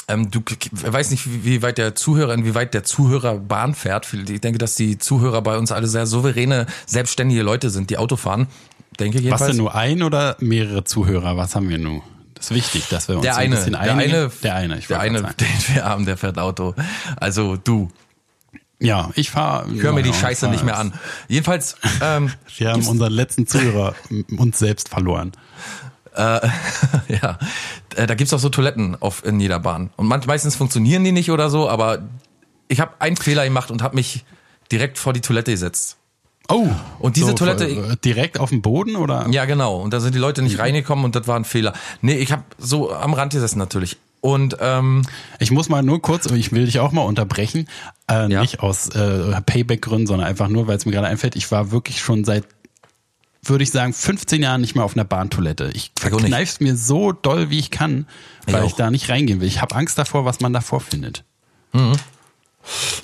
Ähm, 0.10 0.32
du 0.32 0.42
k- 0.42 0.56
k- 0.56 0.70
weiß 0.72 1.12
nicht, 1.12 1.26
wie, 1.30 1.44
wie 1.44 1.62
weit 1.62 1.78
der 1.78 1.94
Zuhörer, 1.96 2.34
inwieweit 2.34 2.74
der 2.74 2.84
Zuhörer 2.84 3.36
Bahn 3.40 3.76
fährt. 3.76 4.08
Ich 4.14 4.40
denke, 4.42 4.58
dass 4.58 4.76
die 4.76 4.98
Zuhörer 4.98 5.42
bei 5.42 5.58
uns 5.58 5.72
alle 5.72 5.88
sehr 5.88 6.06
souveräne, 6.08 6.66
selbstständige 6.86 7.42
Leute 7.44 7.70
sind, 7.70 7.90
die 7.90 7.98
Auto 7.98 8.16
fahren. 8.16 8.48
Denke 9.00 9.18
Was 9.18 9.24
jedenfalls. 9.26 9.52
denn 9.52 9.58
nur 9.58 9.76
ein 9.76 10.02
oder 10.04 10.38
mehrere 10.40 10.84
Zuhörer? 10.86 11.36
Was 11.38 11.56
haben 11.56 11.70
wir 11.70 11.78
nun? 11.78 12.02
Das 12.36 12.46
ist 12.52 12.56
wichtig, 12.56 12.88
dass 12.90 13.08
wir 13.10 13.16
uns 13.16 13.24
der 13.24 13.34
so 13.34 13.40
ein 13.40 13.46
eine, 13.48 13.56
bisschen 13.56 13.72
der 13.74 13.82
einigen. 13.82 14.14
eine, 14.14 14.32
der 14.44 14.56
eine, 14.56 14.78
ich 14.80 14.88
der 14.88 15.00
eine, 15.02 15.22
den 15.22 15.48
wir 15.76 15.84
haben, 15.86 16.06
der 16.06 16.18
fährt 16.18 16.40
Auto. 16.40 16.74
Also 17.18 17.58
du, 17.58 17.90
Ja, 18.80 19.10
ich 19.16 19.32
fahre. 19.32 19.70
hör 19.82 19.92
mir 19.92 20.04
die 20.04 20.14
Scheiße 20.14 20.48
nicht 20.48 20.64
mehr 20.64 20.78
an. 20.78 20.94
Jedenfalls, 21.28 21.76
ähm, 22.02 22.32
Wir 22.58 22.72
haben 22.72 22.88
unseren 22.88 23.12
letzten 23.12 23.46
Zuhörer 23.46 23.94
uns 24.38 24.58
selbst 24.60 24.88
verloren. 24.90 25.34
ja, 26.18 27.38
äh, 27.98 28.08
da 28.08 28.16
gibt's 28.16 28.34
auch 28.34 28.40
so 28.40 28.50
Toiletten 28.50 28.96
auf, 29.02 29.26
in 29.26 29.40
jeder 29.40 29.60
Bahn. 29.60 29.90
Und 29.98 30.08
manch, 30.08 30.26
meistens 30.28 30.56
funktionieren 30.56 31.04
die 31.04 31.12
nicht 31.12 31.32
oder 31.32 31.50
so, 31.50 31.70
aber 31.70 32.00
ich 32.68 32.80
habe 32.80 32.92
einen 33.00 33.18
Fehler 33.18 33.44
gemacht 33.44 33.72
und 33.72 33.82
habe 33.84 33.96
mich 33.96 34.24
direkt 34.72 34.98
vor 34.98 35.14
die 35.14 35.22
Toilette 35.22 35.52
gesetzt. 35.52 35.98
Oh. 36.50 36.68
Und 37.00 37.18
diese 37.18 37.28
so, 37.32 37.34
Toilette- 37.34 37.98
direkt 38.04 38.40
auf 38.40 38.50
dem 38.52 38.62
Boden 38.62 38.96
oder? 38.96 39.28
Ja, 39.32 39.44
genau. 39.46 39.82
Und 39.82 39.92
da 39.94 40.00
sind 40.00 40.16
die 40.16 40.20
Leute 40.20 40.42
nicht 40.42 40.60
reingekommen 40.60 41.04
und 41.04 41.16
das 41.16 41.28
war 41.28 41.36
ein 41.38 41.44
Fehler. 41.44 41.74
Nee, 42.02 42.16
ich 42.18 42.32
habe 42.32 42.44
so 42.58 42.94
am 42.94 43.14
Rand 43.14 43.34
gesessen 43.34 43.60
natürlich. 43.60 43.98
Und 44.22 44.58
ähm, 44.62 45.04
Ich 45.40 45.52
muss 45.52 45.70
mal 45.70 45.84
nur 45.84 46.02
kurz, 46.02 46.26
ich 46.32 46.52
will 46.52 46.66
dich 46.66 46.80
auch 46.80 46.92
mal 46.92 47.04
unterbrechen, 47.04 47.68
äh, 48.10 48.32
Ja. 48.32 48.42
nicht 48.42 48.62
aus 48.62 48.90
äh, 48.90 49.42
Payback-Gründen, 49.46 50.08
sondern 50.08 50.26
einfach 50.28 50.48
nur, 50.48 50.68
weil 50.68 50.78
es 50.78 50.86
mir 50.86 50.92
gerade 50.94 51.08
einfällt, 51.08 51.36
ich 51.36 51.52
war 51.52 51.72
wirklich 51.72 52.00
schon 52.00 52.24
seit, 52.26 52.46
würde 53.50 53.64
ich 53.64 53.72
sagen, 53.72 53.94
15 53.94 54.42
Jahren 54.44 54.62
nicht 54.62 54.76
mehr 54.76 54.84
auf 54.84 54.96
einer 54.96 55.06
Bahntoilette. 55.06 55.72
Ich 55.74 55.92
Ich 55.96 56.02
verkneif's 56.02 56.60
mir 56.60 56.76
so 56.76 57.12
doll, 57.12 57.50
wie 57.50 57.60
ich 57.60 57.72
kann, 57.72 58.06
Ich 58.48 58.54
weil 58.54 58.66
ich, 58.66 58.74
auch. 58.74 58.78
da 58.78 58.92
nicht 58.92 59.10
reingehen 59.10 59.42
will. 59.42 59.48
Ich 59.48 59.62
habe 59.62 59.76
Angst 59.76 59.98
davor, 59.98 60.26
was 60.26 60.40
man 60.40 60.54
davor 60.54 60.82
findet. 60.82 61.24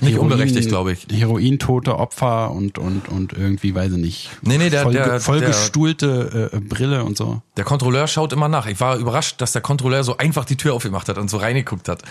nicht 0.02 0.18
unberechtigt, 0.18 0.68
glaube 0.68 0.92
ich. 0.92 1.08
Herointote 1.10 1.98
Opfer 1.98 2.52
und, 2.52 2.78
und, 2.78 3.08
und 3.08 3.32
irgendwie, 3.32 3.74
weiß 3.74 3.94
ich 3.94 3.98
nicht. 3.98 4.30
Nee, 4.42 4.58
nee, 4.58 4.70
der- 4.70 4.84
voll, 4.84 4.94
der- 4.94 5.20
vollgestuhlte 5.22 6.50
äh, 6.52 6.60
Brille 6.60 7.06
und 7.06 7.16
so. 7.18 7.42
Der 7.56 7.64
Kontrolleur 7.64 8.08
schaut 8.08 8.34
immer 8.34 8.50
nach. 8.50 8.66
Ich 8.68 8.82
war 8.82 8.98
überrascht, 8.98 9.40
dass 9.40 9.54
der 9.54 9.62
Kontrolleur 9.62 10.04
so 10.04 10.18
einfach 10.18 10.44
die 10.44 10.58
Tür 10.58 10.74
aufgemacht 10.74 11.08
hat 11.08 11.18
und 11.18 11.30
so 11.30 11.38
reingeguckt 11.38 11.88
hat. 11.88 12.02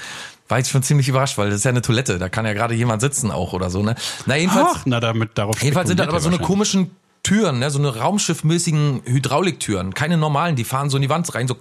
War 0.48 0.58
ich 0.60 0.68
schon 0.68 0.82
ziemlich 0.82 1.08
überrascht, 1.08 1.36
weil 1.36 1.50
das 1.50 1.58
ist 1.58 1.64
ja 1.64 1.70
eine 1.70 1.82
Toilette. 1.82 2.18
Da 2.18 2.30
kann 2.30 2.46
ja 2.46 2.54
gerade 2.54 2.74
jemand 2.74 3.02
sitzen 3.02 3.30
auch 3.30 3.52
oder 3.52 3.68
so. 3.68 3.82
Ne? 3.82 3.96
Na 4.24 4.36
jedenfalls, 4.36 4.68
Ach, 4.74 4.82
na 4.86 5.00
damit 5.00 5.32
darauf 5.34 5.62
jedenfalls 5.62 5.88
sind 5.88 6.00
das 6.00 6.08
aber 6.08 6.20
so 6.20 6.28
eine 6.28 6.38
komischen 6.38 6.90
Türen, 7.22 7.60
ne? 7.60 7.70
so 7.70 7.78
eine 7.78 7.96
raumschiffmäßigen 7.96 9.02
Hydrauliktüren. 9.04 9.94
Keine 9.94 10.16
normalen, 10.16 10.56
die 10.56 10.64
fahren 10.64 10.90
so 10.90 10.96
in 10.96 11.02
die 11.02 11.08
Wand 11.08 11.34
rein, 11.34 11.46
so. 11.46 11.56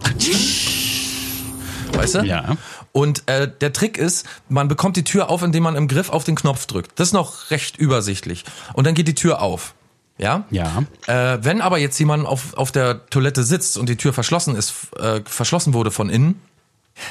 Weißt 1.93 2.15
du? 2.15 2.23
Ja. 2.23 2.57
Und 2.93 3.27
äh, 3.27 3.49
der 3.59 3.73
Trick 3.73 3.97
ist, 3.97 4.25
man 4.49 4.67
bekommt 4.67 4.97
die 4.97 5.03
Tür 5.03 5.29
auf, 5.29 5.43
indem 5.43 5.63
man 5.63 5.75
im 5.75 5.87
Griff 5.87 6.09
auf 6.09 6.23
den 6.23 6.35
Knopf 6.35 6.65
drückt. 6.65 6.99
Das 6.99 7.09
ist 7.09 7.13
noch 7.13 7.51
recht 7.51 7.77
übersichtlich. 7.77 8.43
Und 8.73 8.87
dann 8.87 8.95
geht 8.95 9.07
die 9.07 9.15
Tür 9.15 9.41
auf. 9.41 9.73
Ja? 10.17 10.45
Ja. 10.51 10.83
Äh, 11.07 11.39
wenn 11.41 11.61
aber 11.61 11.77
jetzt 11.79 11.97
jemand 11.99 12.25
auf, 12.25 12.53
auf 12.55 12.71
der 12.71 13.05
Toilette 13.07 13.43
sitzt 13.43 13.77
und 13.77 13.89
die 13.89 13.97
Tür 13.97 14.13
verschlossen 14.13 14.55
ist, 14.55 14.93
äh, 14.97 15.21
verschlossen 15.25 15.73
wurde 15.73 15.91
von 15.91 16.09
innen, 16.09 16.41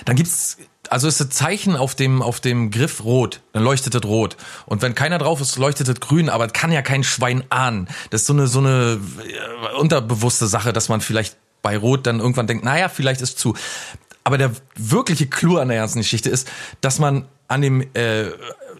dann 0.04 0.16
gibt's, 0.16 0.58
also 0.90 1.06
ist 1.06 1.20
das 1.20 1.30
Zeichen 1.30 1.76
auf 1.76 1.94
dem, 1.94 2.20
auf 2.20 2.40
dem 2.40 2.70
Griff 2.70 3.04
rot, 3.04 3.40
dann 3.52 3.62
leuchtet 3.62 3.94
es 3.94 4.04
rot. 4.04 4.36
Und 4.66 4.82
wenn 4.82 4.94
keiner 4.94 5.18
drauf 5.18 5.40
ist, 5.40 5.56
leuchtet 5.56 5.88
es 5.88 6.00
grün, 6.00 6.28
aber 6.28 6.46
es 6.46 6.52
kann 6.52 6.72
ja 6.72 6.82
kein 6.82 7.04
Schwein 7.04 7.44
ahnen. 7.48 7.88
Das 8.10 8.22
ist 8.22 8.26
so 8.26 8.32
eine, 8.32 8.48
so 8.48 8.58
eine 8.58 9.00
äh, 9.24 9.76
unterbewusste 9.78 10.48
Sache, 10.48 10.72
dass 10.72 10.88
man 10.88 11.00
vielleicht 11.00 11.36
bei 11.62 11.78
Rot 11.78 12.06
dann 12.06 12.18
irgendwann 12.18 12.48
denkt, 12.48 12.64
naja, 12.64 12.88
vielleicht 12.88 13.20
ist 13.20 13.38
zu. 13.38 13.54
Aber 14.24 14.36
der 14.36 14.50
wirkliche 14.74 15.28
Clou 15.28 15.58
an 15.58 15.68
der 15.68 15.78
ganzen 15.78 15.98
Geschichte 15.98 16.28
ist, 16.28 16.50
dass 16.80 16.98
man 16.98 17.24
an 17.46 17.62
dem, 17.62 17.82
äh, 17.94 18.30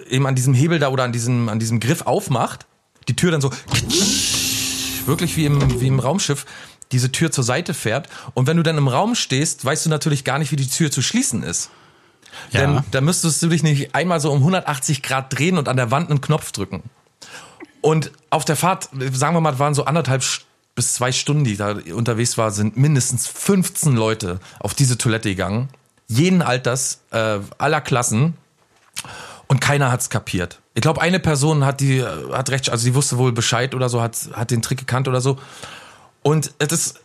eben 0.09 0.27
an 0.27 0.35
diesem 0.35 0.53
Hebel 0.53 0.81
da 0.81 0.89
oder 0.89 1.05
an 1.05 1.13
diesem, 1.13 1.49
an 1.49 1.61
diesem 1.61 1.79
Griff 1.79 2.03
aufmacht, 2.03 2.67
die 3.07 3.15
Tür 3.15 3.31
dann 3.31 3.41
so 3.41 3.51
wirklich 5.07 5.37
wie 5.37 5.47
im, 5.47 5.81
wie 5.81 5.87
im 5.87 6.01
Raumschiff 6.01 6.45
diese 6.91 7.13
Tür 7.13 7.31
zur 7.31 7.45
Seite 7.45 7.73
fährt. 7.73 8.09
Und 8.35 8.49
wenn 8.49 8.57
du 8.57 8.65
dann 8.65 8.79
im 8.79 8.89
Raum 8.89 9.15
stehst, 9.15 9.65
weißt 9.65 9.87
du 9.87 9.91
natürlich 9.91 10.25
gar 10.25 10.41
nicht, 10.41 10.51
wie 10.51 10.57
die 10.57 10.69
Tür 10.69 10.91
zu 10.91 11.03
schließen 11.03 11.45
ist. 11.45 11.71
Ja. 12.51 12.61
Denn 12.61 12.85
da 12.91 13.01
müsstest 13.01 13.43
du 13.43 13.49
dich 13.49 13.63
nicht 13.63 13.95
einmal 13.95 14.21
so 14.21 14.31
um 14.31 14.39
180 14.39 15.03
Grad 15.03 15.37
drehen 15.37 15.59
und 15.59 15.69
an 15.69 15.77
der 15.77 15.91
Wand 15.91 16.11
einen 16.11 16.21
Knopf 16.21 16.53
drücken. 16.53 16.83
Und 17.81 18.13
auf 18.31 18.45
der 18.45 18.57
Fahrt, 18.57 18.89
sagen 19.13 19.35
wir 19.35 19.41
mal, 19.41 19.59
waren 19.59 19.75
so 19.75 19.85
anderthalb 19.85 20.23
bis 20.75 20.95
zwei 20.95 21.13
Stunden, 21.13 21.45
die 21.45 21.57
da 21.57 21.77
unterwegs 21.95 22.39
war, 22.39 22.51
sind 22.51 22.77
mindestens 22.77 23.27
15 23.27 23.95
Leute 23.95 24.41
auf 24.59 24.75
diese 24.75 24.99
Toilette 24.99 25.31
gegangen. 25.31 25.69
Jeden 26.09 26.43
Alters, 26.43 27.01
äh, 27.11 27.39
aller 27.59 27.81
Klassen. 27.81 28.35
Und 29.47 29.61
keiner 29.61 29.91
hat's 29.91 30.11
kapiert. 30.11 30.61
Ich 30.75 30.83
glaube, 30.83 31.01
eine 31.01 31.19
Person 31.19 31.65
hat 31.65 31.81
die, 31.81 31.99
äh, 31.99 32.33
hat 32.33 32.51
recht, 32.51 32.71
also 32.71 32.85
die 32.85 32.95
wusste 32.95 33.19
wohl 33.19 33.33
Bescheid 33.33 33.75
oder 33.75 33.89
so, 33.89 34.01
hat, 34.01 34.17
hat 34.33 34.51
den 34.51 34.63
Trick 34.63 34.79
gekannt 34.79 35.09
oder 35.09 35.21
so. 35.21 35.39
Und 36.23 36.53
es 36.59 36.73
ist, 36.73 37.01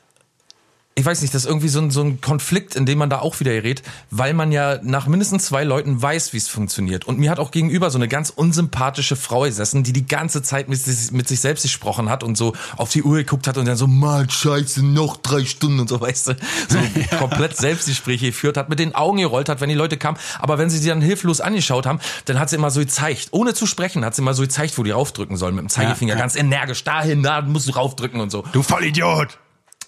ich 0.98 1.06
weiß 1.06 1.22
nicht, 1.22 1.34
das 1.34 1.44
ist 1.44 1.50
irgendwie 1.50 1.68
so 1.68 1.80
ein, 1.82 1.92
so 1.92 2.02
ein 2.02 2.22
Konflikt, 2.22 2.78
in 2.78 2.86
dem 2.86 2.98
man 3.00 3.10
da 3.10 3.20
auch 3.20 3.42
wieder 3.42 3.52
gerät, 3.52 3.84
weil 4.12 4.34
man 4.34 4.54
ja 4.54 4.80
nach 4.82 5.08
mindestens 5.08 5.44
zwei 5.44 5.66
Leuten 5.66 6.02
weiß, 6.02 6.32
wie 6.32 6.38
es 6.38 6.48
funktioniert. 6.48 7.04
Und 7.06 7.20
mir 7.20 7.30
hat 7.30 7.38
auch 7.38 7.52
gegenüber 7.52 7.90
so 7.92 7.98
eine 7.98 8.08
ganz 8.08 8.30
unsympathische 8.30 9.18
Frau 9.18 9.42
gesessen, 9.42 9.84
die 9.84 9.92
die 9.92 10.08
ganze 10.08 10.42
Zeit 10.42 10.70
mit, 10.70 10.80
sich- 10.80 11.12
mit 11.12 11.28
sich 11.28 11.42
selbst 11.42 11.64
gesprochen 11.64 12.10
hat 12.10 12.24
und 12.24 12.38
so 12.38 12.54
auf 12.78 12.92
die 12.92 13.04
Uhr 13.04 13.18
geguckt 13.18 13.46
hat 13.48 13.58
und 13.58 13.66
dann 13.66 13.76
so, 13.76 13.88
mal 13.88 14.30
scheiße, 14.30 14.86
noch 14.86 15.18
drei 15.18 15.44
Stunden 15.44 15.82
und 15.82 15.90
so, 15.90 16.00
weißt 16.00 16.30
du, 16.30 16.38
so 16.70 16.78
komplett 17.18 17.58
Selbstgespräche 17.58 18.28
geführt 18.28 18.56
hat, 18.56 18.70
mit 18.70 18.80
den 18.80 18.96
Augen 18.96 19.18
gerollt 19.18 19.50
hat, 19.50 19.60
wenn 19.60 19.68
die 19.68 19.76
Leute 19.76 19.98
kamen. 19.98 20.18
Aber 20.40 20.58
wenn 20.58 20.70
sie 20.70 20.78
sie 20.78 20.88
dann 20.88 21.02
hilflos 21.02 21.42
angeschaut 21.42 21.86
haben, 21.86 22.00
dann 22.24 22.40
hat 22.40 22.50
sie 22.50 22.56
immer 22.56 22.72
so 22.72 22.80
gezeigt, 22.80 23.28
ohne 23.32 23.54
zu 23.54 23.66
sprechen, 23.68 24.06
hat 24.06 24.16
sie 24.16 24.22
immer 24.22 24.34
so 24.34 24.44
gezeigt, 24.44 24.78
wo 24.78 24.84
die 24.84 24.92
raufdrücken 24.92 25.36
sollen, 25.36 25.56
mit 25.56 25.64
dem 25.64 25.70
Zeigefinger, 25.70 26.14
Ja, 26.14 26.20
ja. 26.20 26.24
ganz 26.24 26.38
energisch, 26.38 26.86
dahin, 26.86 27.22
da 27.22 27.42
musst 27.42 27.68
du 27.68 27.74
raufdrücken 27.74 28.22
und 28.22 28.30
so. 28.32 28.46
Du 28.54 28.64
Vollidiot! 28.64 29.38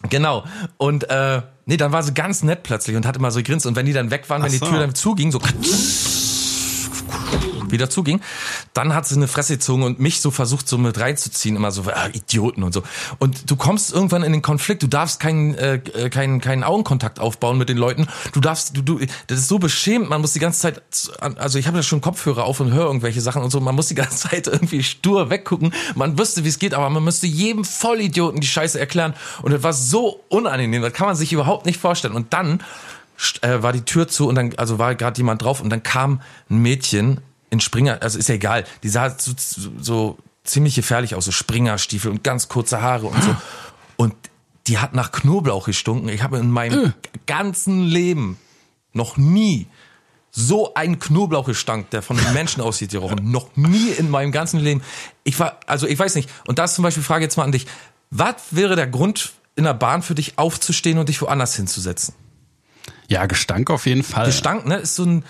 Genau. 0.09 0.43
Und 0.77 1.09
äh, 1.09 1.41
nee, 1.65 1.77
dann 1.77 1.91
war 1.91 2.03
sie 2.03 2.13
ganz 2.13 2.43
nett 2.43 2.63
plötzlich 2.63 2.95
und 2.95 3.05
hat 3.05 3.17
immer 3.17 3.31
so 3.31 3.39
gegrinst. 3.39 3.65
Und 3.65 3.75
wenn 3.75 3.85
die 3.85 3.93
dann 3.93 4.11
weg 4.11 4.29
waren, 4.29 4.43
wenn 4.43 4.51
die 4.51 4.59
Ach 4.61 4.65
so. 4.65 4.71
Tür 4.71 4.79
dann 4.79 4.95
zuging, 4.95 5.31
so 5.31 5.39
wieder 7.71 7.89
zuging, 7.89 8.21
dann 8.73 8.93
hat 8.93 9.07
sie 9.07 9.15
eine 9.15 9.27
Fresse 9.27 9.53
gezogen 9.53 9.83
und 9.83 9.99
mich 9.99 10.21
so 10.21 10.31
versucht, 10.31 10.67
so 10.67 10.77
mit 10.77 10.99
reinzuziehen, 10.99 11.55
immer 11.55 11.71
so, 11.71 11.83
ah, 11.83 12.07
Idioten 12.13 12.63
und 12.63 12.73
so. 12.73 12.83
Und 13.19 13.49
du 13.49 13.55
kommst 13.55 13.93
irgendwann 13.93 14.23
in 14.23 14.31
den 14.31 14.41
Konflikt, 14.41 14.83
du 14.83 14.87
darfst 14.87 15.19
keinen, 15.19 15.55
äh, 15.55 15.75
äh, 15.75 16.09
keinen, 16.09 16.41
keinen 16.41 16.63
Augenkontakt 16.63 17.19
aufbauen 17.19 17.57
mit 17.57 17.69
den 17.69 17.77
Leuten. 17.77 18.07
Du 18.33 18.39
darfst, 18.39 18.75
du, 18.75 18.81
du, 18.81 18.99
das 19.27 19.39
ist 19.39 19.47
so 19.47 19.59
beschämt, 19.59 20.09
man 20.09 20.21
muss 20.21 20.33
die 20.33 20.39
ganze 20.39 20.59
Zeit, 20.61 20.81
also 21.19 21.59
ich 21.59 21.67
habe 21.67 21.77
ja 21.77 21.83
schon 21.83 22.01
Kopfhörer 22.01 22.43
auf 22.43 22.59
und 22.59 22.71
höre 22.71 22.85
irgendwelche 22.85 23.21
Sachen 23.21 23.43
und 23.43 23.51
so, 23.51 23.59
man 23.59 23.75
muss 23.75 23.87
die 23.87 23.95
ganze 23.95 24.29
Zeit 24.29 24.47
irgendwie 24.47 24.83
stur 24.83 25.29
weggucken. 25.29 25.73
Man 25.95 26.17
wüsste, 26.17 26.43
wie 26.43 26.49
es 26.49 26.59
geht, 26.59 26.73
aber 26.73 26.89
man 26.89 27.03
müsste 27.03 27.27
jedem 27.27 27.65
Vollidioten 27.65 28.41
die 28.41 28.47
Scheiße 28.47 28.79
erklären. 28.79 29.13
Und 29.41 29.51
das 29.51 29.63
war 29.63 29.73
so 29.73 30.21
unangenehm, 30.29 30.81
das 30.81 30.93
kann 30.93 31.07
man 31.07 31.15
sich 31.15 31.33
überhaupt 31.33 31.65
nicht 31.65 31.79
vorstellen. 31.79 32.13
Und 32.13 32.33
dann 32.33 32.59
äh, 33.41 33.61
war 33.61 33.73
die 33.73 33.81
Tür 33.81 34.07
zu 34.07 34.27
und 34.27 34.35
dann, 34.35 34.53
also 34.57 34.79
war 34.79 34.95
gerade 34.95 35.17
jemand 35.17 35.41
drauf 35.41 35.61
und 35.61 35.69
dann 35.69 35.83
kam 35.83 36.21
ein 36.49 36.59
Mädchen 36.59 37.21
in 37.49 37.59
Springer, 37.59 38.01
also 38.01 38.17
ist 38.19 38.29
ja 38.29 38.35
egal, 38.35 38.65
die 38.83 38.89
sah 38.89 39.15
so, 39.17 39.33
so, 39.79 40.17
ziemlich 40.43 40.75
gefährlich 40.75 41.15
aus, 41.15 41.25
so 41.25 41.31
Springerstiefel 41.31 42.09
und 42.09 42.23
ganz 42.23 42.47
kurze 42.47 42.81
Haare 42.81 43.07
und 43.07 43.21
so. 43.21 43.35
Und 43.97 44.15
die 44.67 44.77
hat 44.77 44.93
nach 44.93 45.11
Knoblauch 45.11 45.65
gestunken. 45.65 46.09
Ich 46.09 46.23
habe 46.23 46.37
in 46.37 46.51
meinem 46.51 46.93
ganzen 47.25 47.83
Leben 47.83 48.37
noch 48.93 49.17
nie 49.17 49.67
so 50.31 50.73
einen 50.75 50.99
Knoblauchgestank, 50.99 51.89
der 51.89 52.01
von 52.01 52.19
einem 52.19 52.33
Menschen 52.33 52.61
aussieht, 52.61 52.91
gerochen. 52.91 53.31
Noch 53.31 53.55
nie 53.55 53.89
in 53.89 54.09
meinem 54.09 54.31
ganzen 54.31 54.59
Leben. 54.59 54.83
Ich 55.23 55.39
war, 55.39 55.59
also 55.65 55.87
ich 55.87 55.97
weiß 55.97 56.15
nicht. 56.15 56.29
Und 56.45 56.59
da 56.59 56.65
ist 56.65 56.75
zum 56.75 56.83
Beispiel 56.83 57.03
Frage 57.03 57.23
jetzt 57.23 57.37
mal 57.37 57.43
an 57.43 57.51
dich. 57.51 57.65
Was 58.11 58.35
wäre 58.51 58.75
der 58.75 58.87
Grund 58.87 59.33
in 59.55 59.63
der 59.63 59.73
Bahn 59.73 60.03
für 60.03 60.15
dich 60.15 60.37
aufzustehen 60.37 60.97
und 60.97 61.09
dich 61.09 61.21
woanders 61.21 61.55
hinzusetzen? 61.55 62.13
Ja, 63.07 63.25
Gestank 63.25 63.69
auf 63.69 63.85
jeden 63.85 64.03
Fall. 64.03 64.27
Gestank, 64.27 64.65
ne, 64.65 64.75
ist 64.77 64.95
so 64.95 65.05
ein, 65.05 65.23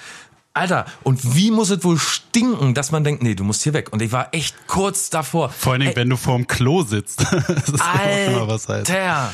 Alter, 0.58 0.86
und 1.04 1.36
wie 1.36 1.52
muss 1.52 1.70
es 1.70 1.84
wohl 1.84 1.98
stinken, 1.98 2.74
dass 2.74 2.92
man 2.92 3.04
denkt, 3.04 3.24
nee, 3.24 3.36
du 3.36 3.44
musst 3.44 3.64
hier 3.64 3.74
weg. 3.74 3.90
Und 3.92 4.02
ich 4.02 4.12
war 4.12 4.34
echt 4.34 4.56
kurz 4.68 5.10
davor. 5.10 5.50
Vor 5.50 5.74
allen 5.74 5.82
Dingen, 5.82 5.96
wenn 5.96 6.10
du 6.10 6.18
vorm 6.18 6.48
Klo 6.48 6.84
sitzt. 6.84 7.22
das 7.32 7.70
ist 7.70 7.82
immer 8.28 8.48
was 8.48 8.68
heißt. 8.68 8.90
Alter. 8.90 9.32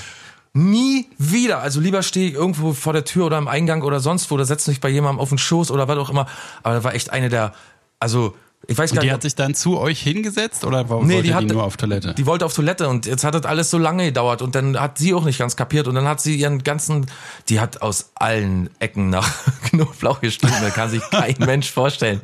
Nie 0.54 1.08
wieder. 1.18 1.60
Also 1.60 1.80
lieber 1.80 2.04
stehe 2.04 2.30
ich 2.30 2.36
irgendwo 2.36 2.74
vor 2.74 2.94
der 2.94 3.06
Tür 3.06 3.26
oder 3.26 3.40
im 3.40 3.48
Eingang 3.48 3.82
oder 3.82 4.00
sonst 4.00 4.30
wo 4.30 4.36
oder 4.36 4.46
setze 4.46 4.70
mich 4.70 4.80
bei 4.82 4.90
jemandem 4.90 5.20
auf 5.20 5.30
den 5.30 5.40
Schoß 5.40 5.72
oder 5.72 5.88
was 5.88 5.98
auch 5.98 6.12
immer. 6.12 6.28
Aber 6.62 6.76
das 6.76 6.84
war 6.84 6.94
echt 6.94 7.10
eine 7.10 7.30
der, 7.30 7.54
also 8.00 8.36
ich 8.68 8.78
weiß 8.78 8.92
gar 8.92 8.98
Und 8.98 9.02
die 9.04 9.08
nicht. 9.08 9.14
hat 9.14 9.22
sich 9.24 9.36
dann 9.36 9.56
zu 9.56 9.78
euch 9.80 10.02
hingesetzt 10.02 10.64
oder 10.66 10.90
war, 10.90 11.04
Nee, 11.04 11.16
wollte 11.16 11.22
die 11.24 11.28
die, 11.30 11.34
hat- 11.36 11.44
nur 11.46 11.64
auf 11.64 11.78
Toilette? 11.78 12.14
Die 12.14 12.26
wollte 12.26 12.46
auf 12.46 12.54
Toilette 12.54 12.88
und 12.88 13.06
jetzt 13.06 13.24
hat 13.24 13.36
das 13.36 13.44
alles 13.46 13.70
so 13.70 13.78
lange 13.78 14.06
gedauert 14.06 14.42
und 14.42 14.56
dann 14.56 14.80
hat 14.80 14.98
sie 14.98 15.14
auch 15.14 15.26
nicht 15.26 15.40
ganz 15.40 15.56
kapiert 15.56 15.88
und 15.88 15.96
dann 15.96 16.08
hat 16.08 16.22
sie 16.22 16.36
ihren 16.36 16.64
ganzen, 16.64 17.06
die 17.50 17.60
hat 17.60 17.82
aus 17.82 18.12
allen 18.16 18.70
Ecken 18.80 19.10
nach 19.10 19.30
Knoblauch 19.70 20.22
gestunken, 20.22 20.58
das 20.62 20.74
kann 20.74 20.90
sich 20.90 21.02
kein 21.12 21.36
Mensch 21.40 21.70
vorstellen. 21.72 22.22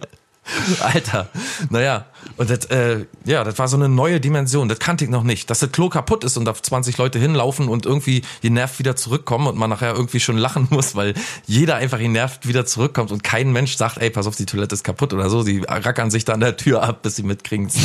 Alter, 0.80 1.30
naja, 1.70 2.06
und 2.38 2.50
das, 2.50 2.66
äh, 2.66 3.06
ja, 3.26 3.44
das 3.44 3.58
war 3.60 3.68
so 3.68 3.78
eine 3.78 3.90
neue 3.90 4.20
Dimension, 4.20 4.70
das 4.70 4.80
kannte 4.80 5.04
ich 5.04 5.10
noch 5.10 5.24
nicht. 5.24 5.50
Dass 5.50 5.60
das 5.60 5.72
Klo 5.72 5.90
kaputt 5.90 6.24
ist 6.24 6.38
und 6.38 6.48
auf 6.48 6.62
20 6.62 6.98
Leute 6.98 7.20
hinlaufen 7.20 7.68
und 7.68 7.86
irgendwie 7.86 8.24
genervt 8.42 8.80
wieder 8.80 8.96
zurückkommen 8.96 9.48
und 9.48 9.58
man 9.58 9.70
nachher 9.70 9.94
irgendwie 9.94 10.20
schon 10.20 10.38
lachen 10.38 10.68
muss, 10.72 10.96
weil 10.96 11.14
jeder 11.46 11.76
einfach 11.76 12.00
genervt 12.00 12.48
wieder 12.48 12.66
zurückkommt 12.66 13.12
und 13.12 13.24
kein 13.24 13.52
Mensch 13.52 13.76
sagt, 13.76 13.98
ey, 13.98 14.10
pass 14.10 14.28
auf, 14.28 14.36
die 14.36 14.46
Toilette 14.46 14.76
ist 14.76 14.84
kaputt 14.84 15.14
oder 15.14 15.30
so. 15.30 15.44
Die 15.44 15.64
rackern 15.68 16.12
sich 16.12 16.26
da 16.26 16.34
an 16.34 16.40
der 16.40 16.58
Tür 16.58 16.84
ab, 16.84 17.02
bis 17.04 17.16
sie 17.16 17.24
mitkriegen. 17.24 17.70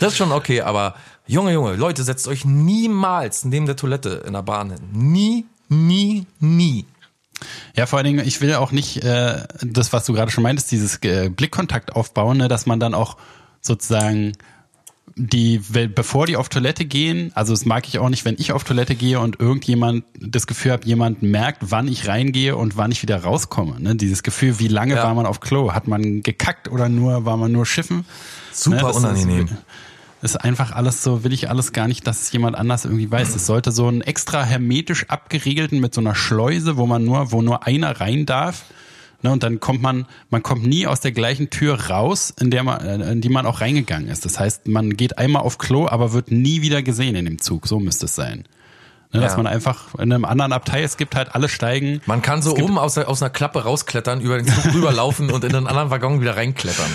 Das 0.00 0.12
ist 0.12 0.16
schon 0.16 0.32
okay, 0.32 0.60
aber 0.60 0.94
Junge, 1.26 1.52
Junge, 1.52 1.76
Leute, 1.76 2.02
setzt 2.02 2.26
euch 2.26 2.44
niemals 2.44 3.44
neben 3.44 3.66
der 3.66 3.76
Toilette 3.76 4.24
in 4.26 4.32
der 4.32 4.42
Bahn 4.42 4.70
hin. 4.70 4.80
Nie, 4.92 5.46
nie, 5.68 6.26
nie. 6.40 6.86
Ja, 7.76 7.86
vor 7.86 7.98
allen 7.98 8.06
Dingen, 8.06 8.26
ich 8.26 8.40
will 8.40 8.54
auch 8.54 8.72
nicht 8.72 9.04
äh, 9.04 9.42
das, 9.62 9.92
was 9.92 10.04
du 10.04 10.12
gerade 10.12 10.30
schon 10.30 10.42
meintest, 10.42 10.70
dieses 10.72 10.96
äh, 11.02 11.28
Blickkontakt 11.28 11.94
aufbauen, 11.94 12.38
ne, 12.38 12.48
dass 12.48 12.66
man 12.66 12.80
dann 12.80 12.94
auch 12.94 13.16
sozusagen 13.60 14.32
die, 15.16 15.58
bevor 15.94 16.26
die 16.26 16.36
auf 16.36 16.48
Toilette 16.48 16.84
gehen, 16.84 17.32
also 17.34 17.52
das 17.52 17.64
mag 17.64 17.88
ich 17.88 17.98
auch 17.98 18.08
nicht, 18.08 18.24
wenn 18.24 18.36
ich 18.38 18.52
auf 18.52 18.62
Toilette 18.62 18.94
gehe 18.94 19.18
und 19.18 19.40
irgendjemand 19.40 20.04
das 20.20 20.46
Gefühl 20.46 20.70
habe, 20.72 20.86
jemand 20.86 21.22
merkt, 21.22 21.58
wann 21.70 21.88
ich 21.88 22.06
reingehe 22.06 22.54
und 22.56 22.76
wann 22.76 22.92
ich 22.92 23.02
wieder 23.02 23.22
rauskomme. 23.24 23.80
Ne? 23.80 23.96
Dieses 23.96 24.22
Gefühl, 24.22 24.60
wie 24.60 24.68
lange 24.68 24.94
Ja. 24.94 25.02
war 25.02 25.14
man 25.14 25.26
auf 25.26 25.40
Klo? 25.40 25.72
Hat 25.72 25.88
man 25.88 26.22
gekackt 26.22 26.68
oder 26.68 26.88
nur 26.88 27.24
war 27.24 27.36
man 27.36 27.50
nur 27.50 27.66
schiffen? 27.66 28.04
Super 28.52 28.76
Ne, 28.76 28.92
unangenehm. 28.92 29.46
Ist, 29.46 29.52
ist 30.22 30.36
einfach 30.36 30.72
alles 30.72 31.02
so, 31.02 31.24
will 31.24 31.32
ich 31.32 31.48
alles 31.48 31.72
gar 31.72 31.88
nicht, 31.88 32.06
dass 32.06 32.22
es 32.22 32.32
jemand 32.32 32.56
anders 32.56 32.84
irgendwie 32.84 33.10
weiß. 33.10 33.34
Es 33.34 33.46
sollte 33.46 33.70
so 33.70 33.86
einen 33.86 34.00
extra 34.00 34.44
hermetisch 34.44 35.06
abgeriegelten 35.08 35.80
mit 35.80 35.94
so 35.94 36.00
einer 36.00 36.14
Schleuse, 36.14 36.76
wo 36.76 36.86
man 36.86 37.04
nur, 37.04 37.32
wo 37.32 37.42
nur 37.42 37.66
einer 37.66 38.00
rein 38.00 38.26
darf. 38.26 38.64
Ne, 39.22 39.32
und 39.32 39.42
dann 39.42 39.58
kommt 39.58 39.82
man, 39.82 40.06
man 40.30 40.44
kommt 40.44 40.64
nie 40.64 40.86
aus 40.86 41.00
der 41.00 41.10
gleichen 41.10 41.50
Tür 41.50 41.88
raus, 41.88 42.32
in 42.38 42.52
der 42.52 42.62
man, 42.62 42.80
äh, 42.80 43.12
in 43.12 43.20
die 43.20 43.28
man 43.28 43.46
auch 43.46 43.60
reingegangen 43.60 44.08
ist. 44.08 44.24
Das 44.24 44.38
heißt, 44.38 44.68
man 44.68 44.96
geht 44.96 45.18
einmal 45.18 45.42
auf 45.42 45.58
Klo, 45.58 45.88
aber 45.88 46.12
wird 46.12 46.30
nie 46.30 46.62
wieder 46.62 46.82
gesehen 46.82 47.16
in 47.16 47.24
dem 47.24 47.40
Zug. 47.40 47.66
So 47.66 47.80
müsste 47.80 48.06
es 48.06 48.14
sein. 48.14 48.44
Ne, 49.12 49.20
Dass 49.20 49.32
Ja. 49.32 49.36
man 49.38 49.46
einfach 49.46 49.94
in 49.94 50.12
einem 50.12 50.26
anderen 50.26 50.52
Abteil, 50.52 50.84
es 50.84 50.98
gibt 50.98 51.14
halt 51.16 51.34
alle 51.34 51.48
steigen. 51.48 52.02
Man 52.04 52.20
kann 52.20 52.42
so 52.42 52.54
oben 52.54 52.76
aus, 52.78 52.98
aus 52.98 53.22
einer 53.22 53.30
Klappe 53.30 53.64
rausklettern, 53.64 54.20
über 54.20 54.36
den 54.36 54.46
Zug 54.46 54.64
rüberlaufen 54.74 55.30
und 55.30 55.44
in 55.44 55.54
einen 55.54 55.66
anderen 55.66 55.88
Waggon 55.90 56.20
wieder 56.20 56.36
reinklettern. 56.36 56.90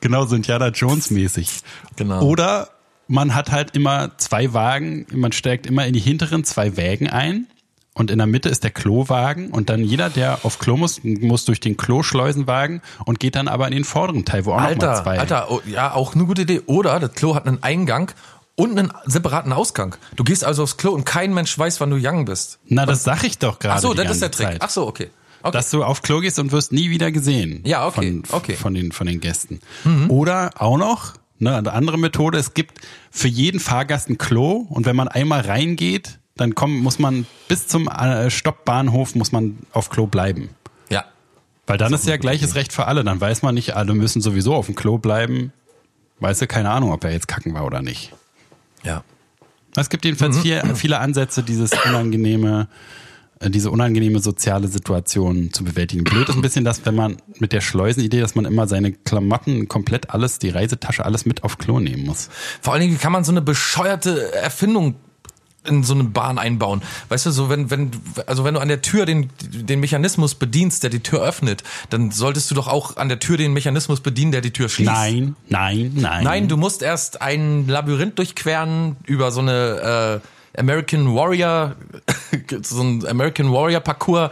Genau, 0.00 0.24
so 0.26 0.34
Indiana 0.34 0.68
Jones 0.68 1.10
mäßig. 1.12 1.60
Genau. 1.94 2.20
Oder 2.22 2.70
man 3.06 3.34
hat 3.36 3.52
halt 3.52 3.76
immer 3.76 4.10
zwei 4.16 4.52
Wagen, 4.54 5.06
man 5.12 5.30
steigt 5.30 5.66
immer 5.66 5.86
in 5.86 5.92
die 5.92 6.00
hinteren 6.00 6.42
zwei 6.42 6.76
Wägen 6.76 7.08
ein 7.08 7.46
und 7.94 8.10
in 8.10 8.18
der 8.18 8.26
Mitte 8.26 8.48
ist 8.48 8.64
der 8.64 8.70
Klowagen 8.72 9.50
und 9.50 9.70
dann 9.70 9.84
jeder, 9.84 10.10
der 10.10 10.40
auf 10.44 10.58
Klo 10.58 10.76
muss, 10.76 11.00
muss 11.04 11.44
durch 11.44 11.60
den 11.60 11.76
Kloschleusenwagen 11.76 12.80
und 13.04 13.20
geht 13.20 13.36
dann 13.36 13.46
aber 13.46 13.66
in 13.68 13.72
den 13.74 13.84
vorderen 13.84 14.24
Teil, 14.24 14.46
wo 14.46 14.52
auch 14.52 14.56
noch 14.56 14.62
mal 14.62 14.68
Alter, 14.70 15.02
zwei. 15.02 15.18
Alter, 15.20 15.50
oh, 15.50 15.60
ja, 15.66 15.94
auch 15.94 16.14
eine 16.16 16.24
gute 16.24 16.42
Idee. 16.42 16.62
Oder 16.66 16.98
das 16.98 17.12
Klo 17.12 17.34
hat 17.36 17.46
einen 17.46 17.62
Eingang 17.62 18.10
und 18.56 18.78
einen 18.78 18.92
separaten 19.06 19.52
Ausgang. 19.52 19.96
Du 20.16 20.24
gehst 20.24 20.44
also 20.44 20.62
aufs 20.64 20.76
Klo 20.76 20.92
und 20.92 21.04
kein 21.04 21.32
Mensch 21.34 21.58
weiß, 21.58 21.80
wann 21.80 21.90
du 21.90 21.96
young 22.00 22.24
bist. 22.24 22.58
Na, 22.66 22.86
das 22.86 23.02
sag 23.04 23.24
ich 23.24 23.38
doch 23.38 23.58
gerade. 23.58 23.76
Ach 23.76 23.80
so, 23.80 23.94
das 23.94 24.10
ist 24.10 24.22
der 24.22 24.30
Trick. 24.30 24.46
Zeit. 24.46 24.58
Ach 24.60 24.70
so, 24.70 24.86
okay. 24.86 25.10
okay. 25.42 25.52
Dass 25.52 25.70
du 25.70 25.82
auf 25.84 26.02
Klo 26.02 26.20
gehst 26.20 26.38
und 26.38 26.52
wirst 26.52 26.72
nie 26.72 26.90
wieder 26.90 27.10
gesehen. 27.12 27.62
Ja, 27.64 27.86
okay, 27.86 28.22
Von, 28.26 28.38
okay. 28.38 28.52
Mhm. 28.52 28.56
von, 28.56 28.74
den, 28.74 28.92
von 28.92 29.06
den 29.06 29.20
Gästen. 29.20 29.60
Oder 30.08 30.50
auch 30.56 30.76
noch, 30.76 31.14
ne, 31.38 31.56
eine 31.56 31.72
andere 31.72 31.98
Methode, 31.98 32.38
es 32.38 32.54
gibt 32.54 32.80
für 33.10 33.28
jeden 33.28 33.58
Fahrgast 33.60 34.08
ein 34.10 34.18
Klo 34.18 34.66
und 34.68 34.84
wenn 34.86 34.96
man 34.96 35.08
einmal 35.08 35.40
reingeht, 35.40 36.18
dann 36.36 36.54
kommt, 36.54 36.82
muss 36.82 36.98
man 36.98 37.26
bis 37.48 37.68
zum 37.68 37.88
äh, 37.88 38.30
Stoppbahnhof 38.30 39.14
muss 39.14 39.32
man 39.32 39.58
auf 39.72 39.90
Klo 39.90 40.06
bleiben. 40.06 40.50
ja. 40.88 41.04
Weil 41.66 41.78
dann 41.78 41.92
ist 41.94 42.06
ja 42.08 42.16
gleiches 42.16 42.54
Recht 42.56 42.72
für 42.72 42.86
alle. 42.86 43.04
Dann 43.04 43.20
weiß 43.20 43.42
man 43.42 43.54
nicht, 43.54 43.76
alle 43.76 43.94
müssen 43.94 44.20
sowieso 44.20 44.54
auf 44.54 44.66
dem 44.66 44.74
Klo 44.74 44.98
bleiben. 44.98 45.52
Weißt 46.18 46.42
du, 46.42 46.46
keine 46.48 46.70
Ahnung, 46.70 46.90
ob 46.92 47.04
er 47.04 47.12
jetzt 47.12 47.28
kacken 47.28 47.54
war 47.54 47.64
oder 47.64 47.82
nicht. 47.82 48.12
Ja. 48.84 49.04
Es 49.76 49.88
gibt 49.88 50.04
jedenfalls 50.04 50.40
viel, 50.40 50.60
viele 50.74 50.98
Ansätze, 50.98 51.42
dieses 51.42 51.70
unangenehme, 51.86 52.68
äh, 53.40 53.48
diese 53.48 53.70
unangenehme 53.70 54.18
soziale 54.18 54.68
Situation 54.68 55.50
zu 55.52 55.64
bewältigen. 55.64 56.04
Blöd 56.04 56.28
ist 56.28 56.34
ein 56.34 56.42
bisschen, 56.42 56.64
dass 56.64 56.84
wenn 56.84 56.94
man 56.94 57.16
mit 57.38 57.52
der 57.52 57.62
Schleusenidee, 57.62 58.20
dass 58.20 58.34
man 58.34 58.44
immer 58.44 58.66
seine 58.66 58.92
Klamotten 58.92 59.68
komplett 59.68 60.10
alles, 60.10 60.38
die 60.38 60.50
Reisetasche, 60.50 61.04
alles 61.04 61.24
mit 61.24 61.42
auf 61.42 61.56
Klo 61.56 61.80
nehmen 61.80 62.04
muss. 62.04 62.28
Vor 62.60 62.74
allen 62.74 62.82
Dingen 62.82 62.98
kann 62.98 63.12
man 63.12 63.24
so 63.24 63.32
eine 63.32 63.40
bescheuerte 63.40 64.34
Erfindung 64.34 64.96
in 65.64 65.84
so 65.84 65.94
eine 65.94 66.04
Bahn 66.04 66.38
einbauen. 66.38 66.82
Weißt 67.08 67.26
du, 67.26 67.30
so 67.30 67.48
wenn, 67.48 67.70
wenn, 67.70 67.90
also 68.26 68.44
wenn 68.44 68.54
du 68.54 68.60
an 68.60 68.68
der 68.68 68.82
Tür 68.82 69.06
den, 69.06 69.30
den 69.40 69.80
Mechanismus 69.80 70.34
bedienst, 70.34 70.82
der 70.82 70.90
die 70.90 71.00
Tür 71.00 71.22
öffnet, 71.22 71.62
dann 71.90 72.10
solltest 72.10 72.50
du 72.50 72.54
doch 72.54 72.68
auch 72.68 72.96
an 72.96 73.08
der 73.08 73.18
Tür 73.18 73.36
den 73.36 73.52
Mechanismus 73.52 74.00
bedienen, 74.00 74.32
der 74.32 74.40
die 74.40 74.52
Tür 74.52 74.68
schließt. 74.68 74.90
Nein, 74.90 75.36
nein, 75.48 75.92
nein. 75.94 76.24
Nein, 76.24 76.48
du 76.48 76.56
musst 76.56 76.82
erst 76.82 77.22
ein 77.22 77.68
Labyrinth 77.68 78.18
durchqueren 78.18 78.96
über 79.06 79.30
so 79.30 79.40
eine 79.40 80.20
äh, 80.54 80.60
American 80.60 81.14
Warrior, 81.14 81.76
so 82.62 82.82
ein 82.82 83.06
American 83.06 83.52
Warrior 83.52 83.80
Parcours 83.80 84.30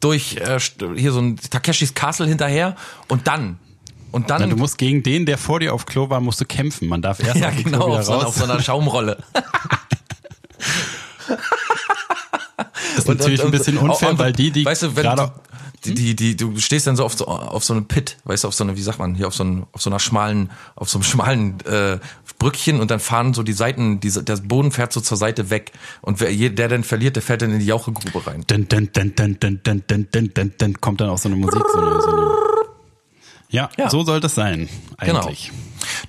durch 0.00 0.36
äh, 0.36 0.58
hier 0.96 1.12
so 1.12 1.20
ein 1.20 1.36
Takeshis 1.36 1.94
Castle 1.94 2.26
hinterher 2.26 2.76
und 3.08 3.26
dann 3.26 3.58
und 4.14 4.30
dann 4.30 4.42
Ja, 4.42 4.46
du 4.46 4.56
musst 4.56 4.78
gegen 4.78 5.02
den, 5.02 5.26
der 5.26 5.38
vor 5.38 5.58
dir 5.58 5.74
auf 5.74 5.86
Klo 5.86 6.08
war, 6.08 6.20
musst 6.20 6.40
du 6.40 6.44
kämpfen. 6.44 6.88
Man 6.88 7.02
darf 7.02 7.20
erst 7.20 7.36
ja 7.40 7.48
auf 7.48 7.56
genau 7.56 7.78
Klo 7.78 7.86
wieder 7.88 7.98
auf 7.98 8.04
so, 8.04 8.12
raus. 8.12 8.24
auf 8.24 8.36
so 8.36 8.44
einer 8.44 8.62
Schaumrolle. 8.62 9.18
das 12.78 12.98
ist 12.98 13.08
natürlich 13.08 13.42
ein 13.44 13.50
bisschen 13.50 13.78
unfair, 13.78 14.10
und- 14.10 14.18
weil 14.18 14.32
die, 14.32 14.50
die 14.50 14.64
weißt 14.64 14.82
du, 14.84 14.96
wenn 14.96 15.02
gerade 15.02 15.32
du, 15.82 15.90
die, 15.92 15.94
die, 15.94 16.16
die, 16.16 16.36
du 16.36 16.58
stehst 16.58 16.86
dann 16.86 16.96
so 16.96 17.04
auf 17.04 17.14
so, 17.14 17.26
auf 17.26 17.62
so 17.64 17.74
einem 17.74 17.86
Pit, 17.86 18.16
weißt 18.24 18.44
du, 18.44 18.48
auf 18.48 18.54
so 18.54 18.64
eine, 18.64 18.74
wie 18.76 18.80
sagt 18.82 18.98
man, 18.98 19.14
hier 19.14 19.26
auf 19.28 19.34
so, 19.34 19.42
einem, 19.44 19.66
auf 19.72 19.82
so 19.82 19.90
einer 19.90 19.98
schmalen, 20.00 20.50
auf 20.76 20.88
so 20.88 20.98
einem 20.98 21.02
schmalen 21.04 21.60
äh, 21.66 21.98
Brückchen 22.38 22.80
und 22.80 22.90
dann 22.90 23.00
fahren 23.00 23.32
so 23.34 23.42
die 23.42 23.52
Seiten, 23.52 24.00
diese, 24.00 24.22
der 24.24 24.36
Boden 24.36 24.72
fährt 24.72 24.92
so 24.92 25.00
zur 25.00 25.16
Seite 25.16 25.50
weg 25.50 25.72
und 26.02 26.20
wer, 26.20 26.30
der 26.50 26.68
dann 26.68 26.84
verliert, 26.84 27.16
der 27.16 27.22
fährt 27.22 27.42
dann 27.42 27.52
in 27.52 27.58
die 27.60 27.66
Jauchegrube 27.66 28.26
rein. 28.26 28.44
Dun, 28.46 28.66
dun, 28.68 28.90
dun, 28.92 29.14
dun, 29.14 29.38
dun, 29.40 29.60
dun, 29.62 29.82
dun, 29.86 30.08
dun, 30.10 30.30
dun, 30.34 30.52
dun, 30.58 30.80
kommt 30.80 31.00
dann 31.00 31.10
auch 31.10 31.18
so 31.18 31.28
eine 31.28 31.36
Musik. 31.36 31.62
So 31.72 31.78
eine, 31.80 32.00
so 32.00 32.08
eine 32.10 32.34
ja, 33.50 33.68
Ja. 33.78 33.88
so 33.88 34.04
sollte 34.04 34.26
es 34.26 34.34
sein, 34.34 34.68
Genau. 35.00 35.20
eigentlich. 35.20 35.52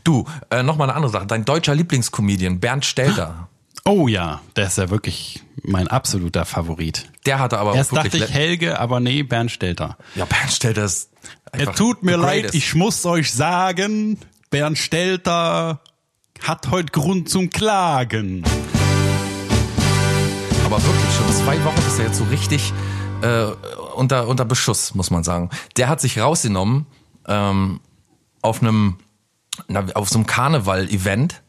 Du, 0.04 0.26
äh, 0.50 0.64
noch 0.64 0.78
mal 0.78 0.86
eine 0.86 0.96
andere 0.96 1.12
Sache. 1.12 1.28
Dein 1.28 1.46
deutscher 1.46 1.76
Lieblingscomedian 1.76 2.60
Bernd 2.60 2.86
Stelter, 2.86 3.50
Oh 3.88 4.08
ja, 4.08 4.42
der 4.56 4.66
ist 4.66 4.80
ja 4.80 4.90
wirklich 4.90 5.44
mein 5.62 5.88
absoluter 5.88 6.44
Favorit. 6.46 7.08
der 7.28 7.38
hatte 7.38 7.60
aber 7.60 7.76
Erst 7.76 7.92
auch 7.92 7.98
dachte 7.98 8.18
ich 8.18 8.32
Helge, 8.32 8.80
aber 8.80 9.00
nee, 9.00 9.22
Bernd 9.22 9.52
Stelter. 9.52 9.96
ja, 10.16 10.26
Bernd 10.26 10.52
Stelter 10.52 10.86
ist 10.86 11.12
einfach 11.52 11.74
Es 11.74 11.78
tut 11.78 12.02
mir 12.02 12.18
leid, 12.18 12.56
ich 12.56 12.74
muss 12.74 13.06
euch 13.06 13.32
sagen, 13.32 14.18
Bernd 14.50 14.80
Stelter 14.80 15.82
hat 16.42 16.72
heute 16.72 16.92
Grund 16.92 17.30
zum 17.30 17.52
Klagen. 17.52 18.44
Aber 20.66 20.84
wirklich, 20.84 21.16
schon 21.16 21.46
zwei 21.46 21.64
Wochen 21.64 21.88
ist 21.88 22.00
er 22.00 22.06
jetzt 22.08 22.18
so 22.18 22.24
richtig 22.24 22.74
äh, 23.22 23.46
unter, 23.96 24.28
unter 24.28 24.46
Beschuss, 24.46 24.96
muss 24.96 25.12
man 25.12 25.24
sagen. 25.24 25.52
Der 25.78 25.90
hat 25.90 26.02
sich 26.02 26.18
rausgenommen 26.18 26.88
ähm, 27.28 27.82
auf 28.42 28.64
einem 28.64 28.98
na, 29.68 29.86
auf 29.94 30.10
so 30.10 30.16
einem 30.16 30.26
Karneval-Event 30.26 31.44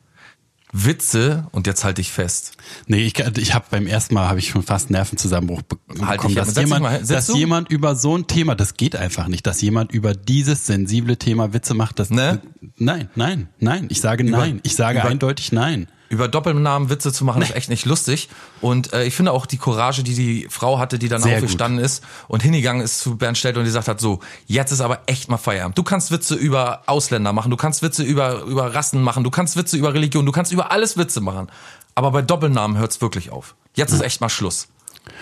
Witze 0.85 1.47
und 1.53 1.67
jetzt 1.67 1.85
halte 1.85 2.01
ich 2.01 2.11
fest. 2.13 2.53
Nee, 2.87 3.05
ich, 3.07 3.19
ich 3.19 3.55
habe 3.55 3.65
beim 3.71 3.87
ersten 3.87 4.15
Mal 4.15 4.29
habe 4.29 4.39
ich 4.39 4.49
schon 4.49 4.63
fast 4.63 4.91
Nervenzusammenbruch 4.91 5.63
Halt 6.03 6.19
bekommen, 6.21 6.39
ab. 6.39 6.45
dass 6.47 6.57
jemand, 6.57 6.83
mal 6.83 7.03
dass 7.03 7.27
du? 7.29 7.37
jemand 7.37 7.71
über 7.71 7.95
so 7.97 8.17
ein 8.17 8.27
Thema, 8.27 8.55
das 8.55 8.75
geht 8.77 8.95
einfach 8.97 9.29
nicht, 9.29 9.47
dass 9.47 9.63
jemand 9.63 9.93
über 9.93 10.13
dieses 10.15 10.67
sensible 10.67 11.17
Thema 11.17 11.53
Witze 11.55 11.75
macht. 11.75 11.99
Das, 11.99 12.11
Ne? 12.11 12.41
Nein, 12.79 13.09
nein, 13.15 13.49
nein. 13.59 13.87
Ich 13.91 14.01
sage 14.01 14.23
nein. 14.25 14.61
Ich 14.65 14.75
sage 14.77 14.99
über- 15.01 15.09
eindeutig 15.09 15.53
nein. 15.53 15.89
Über 16.09 16.29
Doppelnamen 16.29 16.89
Witze 16.89 17.13
zu 17.13 17.25
machen, 17.25 17.43
ist 17.43 17.55
echt 17.57 17.69
nicht 17.69 17.85
lustig. 17.85 18.29
Und 18.61 18.93
äh, 18.93 19.05
ich 19.05 19.15
finde 19.17 19.33
auch 19.33 19.45
die 19.47 19.57
Courage, 19.59 20.03
die 20.05 20.15
die 20.15 20.47
Frau 20.51 20.79
hatte, 20.79 20.99
die 20.99 21.09
dann 21.09 21.21
Sehr 21.23 21.35
aufgestanden 21.37 21.85
ist 21.85 22.05
und 22.29 22.43
hingegangen 22.43 22.83
ist 22.83 23.01
zu 23.01 23.17
Bernd 23.17 23.37
Stelter 23.39 23.59
und 23.61 23.65
gesagt 23.67 23.89
hat, 23.89 24.01
so, 24.01 24.21
jetzt 24.47 24.71
ist 24.73 24.81
aber 24.81 25.01
echt 25.07 25.29
mal 25.29 25.37
Feierabend. 25.37 25.77
Du 25.79 25.83
kannst 25.83 26.11
Witze 26.11 26.35
über 26.35 26.83
Ausländer 26.87 27.33
machen, 27.33 27.51
du 27.51 27.57
kannst 27.57 27.83
Witze 27.83 28.03
über, 28.03 28.43
über 28.43 28.75
Rassen 28.75 29.03
machen, 29.03 29.25
du 29.25 29.31
kannst 29.31 29.57
Witze 29.57 29.77
über 29.77 29.95
Religion, 29.95 30.27
du 30.27 30.33
kannst 30.33 30.53
über 30.53 30.71
alles 30.73 30.97
Witze 30.97 31.21
machen. 31.21 31.49
Aber 31.95 32.11
bei 32.11 32.23
Doppelnamen 32.23 32.77
hört's 32.79 33.01
wirklich 33.01 33.31
auf. 33.31 33.55
Jetzt 33.75 33.93
ist 33.93 34.01
echt 34.03 34.21
mal 34.21 34.29
Schluss. 34.29 34.69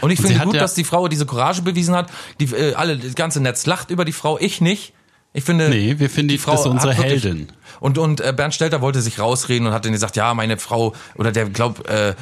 Und 0.01 0.11
ich 0.11 0.19
finde 0.21 0.39
gut, 0.41 0.55
ja- 0.55 0.61
dass 0.63 0.73
die 0.75 0.85
Frau 0.85 1.09
diese 1.09 1.27
Courage 1.27 1.61
bewiesen 1.63 1.95
hat. 1.95 2.11
Die, 2.41 2.47
äh, 2.47 2.75
alle, 2.75 2.97
das 2.97 3.15
ganze 3.15 3.41
Netz 3.41 3.67
lacht 3.67 3.91
über 3.91 4.07
die 4.07 4.13
Frau, 4.13 4.39
ich 4.39 4.61
nicht. 4.63 4.94
Ich 5.37 5.45
finde, 5.45 5.69
Nee, 5.69 5.97
wir 5.99 6.09
finden 6.09 6.29
die- 6.29 6.39
das 6.39 6.61
ist 6.61 6.67
unsere 6.67 6.93
hat 6.97 6.99
wirklich- 7.05 7.25
Heldin. 7.25 7.49
Und, 7.81 7.99
und 7.99 8.21
äh, 8.21 8.33
Bernd 8.35 8.55
Stelter 8.55 8.81
wollte 8.81 9.03
sich 9.03 9.19
rausreden 9.19 9.67
und 9.67 9.75
hat 9.75 9.85
dann 9.85 9.91
gesagt, 9.93 10.15
ja, 10.17 10.33
meine 10.33 10.57
Frau, 10.59 10.95
oder 11.17 11.33
der 11.33 11.47
glaubt, 11.51 11.87
äh, 11.89 12.15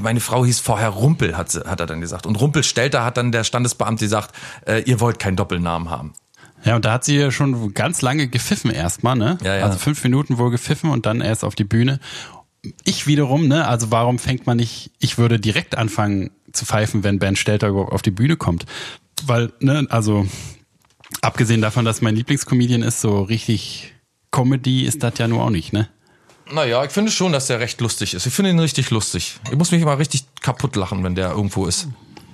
meine 0.00 0.20
Frau 0.20 0.44
hieß 0.44 0.60
vorher 0.60 0.90
Rumpel, 0.90 1.36
hat, 1.36 1.52
hat 1.66 1.80
er 1.80 1.86
dann 1.86 2.00
gesagt. 2.02 2.26
Und 2.26 2.36
Rumpel 2.36 2.62
Stelter 2.62 3.04
hat 3.04 3.16
dann 3.16 3.32
der 3.32 3.42
Standesbeamte 3.42 4.04
gesagt, 4.04 4.34
äh, 4.66 4.82
ihr 4.82 5.00
wollt 5.00 5.18
keinen 5.18 5.34
Doppelnamen 5.36 5.88
haben. 5.90 6.12
Ja, 6.64 6.76
und 6.76 6.84
da 6.84 6.92
hat 6.92 7.04
sie 7.04 7.16
ja 7.16 7.30
schon 7.30 7.72
ganz 7.72 8.02
lange 8.02 8.28
gepfiffen 8.28 8.70
erstmal, 8.70 9.16
ne? 9.16 9.38
Ja, 9.42 9.56
ja. 9.56 9.64
Also 9.64 9.78
fünf 9.78 10.04
Minuten 10.04 10.36
wohl 10.38 10.50
gepfiffen 10.50 10.90
und 10.90 11.06
dann 11.06 11.20
erst 11.22 11.44
auf 11.44 11.54
die 11.54 11.64
Bühne. 11.64 12.00
Ich 12.84 13.06
wiederum, 13.06 13.48
ne? 13.48 13.66
Also 13.66 13.90
warum 13.90 14.18
fängt 14.18 14.46
man 14.46 14.58
nicht, 14.58 14.90
ich 14.98 15.16
würde 15.16 15.40
direkt 15.40 15.78
anfangen 15.78 16.30
zu 16.52 16.66
pfeifen, 16.66 17.02
wenn 17.02 17.18
Bernd 17.18 17.38
Stelter 17.38 17.68
überhaupt 17.68 17.92
auf 17.92 18.02
die 18.02 18.10
Bühne 18.10 18.36
kommt. 18.36 18.66
Weil, 19.24 19.52
ne, 19.60 19.86
also 19.90 20.26
abgesehen 21.22 21.60
davon, 21.60 21.84
dass 21.84 22.00
mein 22.00 22.16
Lieblingscomedian 22.16 22.82
ist, 22.82 23.00
so 23.00 23.22
richtig 23.22 23.94
Comedy 24.30 24.84
ist 24.84 25.02
das 25.02 25.14
ja 25.18 25.28
nur 25.28 25.44
auch 25.44 25.50
nicht, 25.50 25.72
ne? 25.72 25.88
Naja, 26.52 26.84
ich 26.84 26.90
finde 26.92 27.12
schon, 27.12 27.32
dass 27.32 27.46
der 27.46 27.60
recht 27.60 27.80
lustig 27.80 28.14
ist. 28.14 28.26
Ich 28.26 28.32
finde 28.32 28.50
ihn 28.50 28.58
richtig 28.58 28.90
lustig. 28.90 29.38
Ich 29.50 29.56
muss 29.56 29.70
mich 29.70 29.82
immer 29.82 29.98
richtig 29.98 30.24
kaputt 30.40 30.76
lachen, 30.76 31.04
wenn 31.04 31.14
der 31.14 31.30
irgendwo 31.30 31.66
ist. 31.66 31.88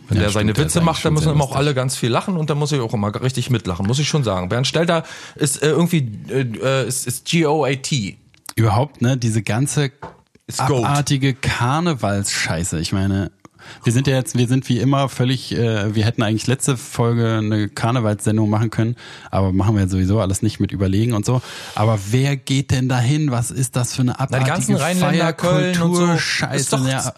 Wenn 0.09 0.19
Ja, 0.19 0.25
der 0.25 0.31
stimmt, 0.31 0.33
seine 0.33 0.57
Witze 0.57 0.81
macht, 0.83 1.05
dann 1.05 1.15
müssen 1.15 1.33
immer 1.33 1.45
auch 1.45 1.57
alle 1.57 1.75
ganz 1.75 1.97
viel 1.97 2.11
lachen 2.11 2.37
und 2.37 2.51
dann 2.51 2.59
muss 2.59 2.71
ich 2.73 2.81
auch 2.81 2.93
immer 2.95 3.13
richtig 3.23 3.51
mitlachen, 3.51 3.87
muss 3.87 3.99
ich 3.99 4.09
schon 4.09 4.23
sagen. 4.23 4.49
Bernd 4.49 4.67
Stelter 4.67 5.03
ist 5.35 5.63
äh, 5.63 5.71
irgendwie 5.71 6.09
äh, 6.29 6.43
äh, 6.43 6.87
ist, 6.87 7.07
ist 7.07 7.25
G-O-A-T. 7.25 8.19
Überhaupt, 8.57 9.03
ne, 9.03 9.17
diese 9.17 9.43
ganze 9.43 9.91
abartige 10.59 11.35
Karnevalsscheiße. 11.35 12.79
Ich 12.79 12.93
meine, 12.93 13.33
wir 13.83 13.93
sind 13.93 14.07
ja 14.07 14.15
jetzt, 14.15 14.37
wir 14.37 14.47
sind 14.49 14.69
wie 14.69 14.79
immer 14.79 15.09
völlig, 15.09 15.53
äh, 15.53 15.95
wir 15.95 16.05
hätten 16.05 16.23
eigentlich 16.23 16.47
letzte 16.47 16.77
Folge 16.77 17.39
eine 17.39 17.69
Karnevalssendung 17.69 18.49
machen 18.51 18.71
können, 18.71 18.97
aber 19.31 19.53
machen 19.53 19.77
wir 19.77 19.89
sowieso 19.89 20.21
alles 20.21 20.43
nicht 20.43 20.61
mit 20.61 20.73
Überlegen 20.73 21.13
und 21.13 21.25
so. 21.25 21.43
Aber 21.75 21.99
wer 22.11 22.37
geht 22.37 22.71
denn 22.71 22.89
dahin? 22.89 23.31
Was 23.31 23.51
ist 23.51 23.77
das 23.77 23.95
für 23.95 24.03
eine 24.03 24.13
Na, 24.13 24.21
abartige 24.21 24.45
die 24.45 24.51
ganzen 24.51 24.77
Rheinländer, 24.77 25.33
Köln 25.33 25.81
und 25.83 25.95
so. 25.95 26.17
Scheiße, 26.17 26.77
doch, 26.77 26.87
ja. 26.87 27.13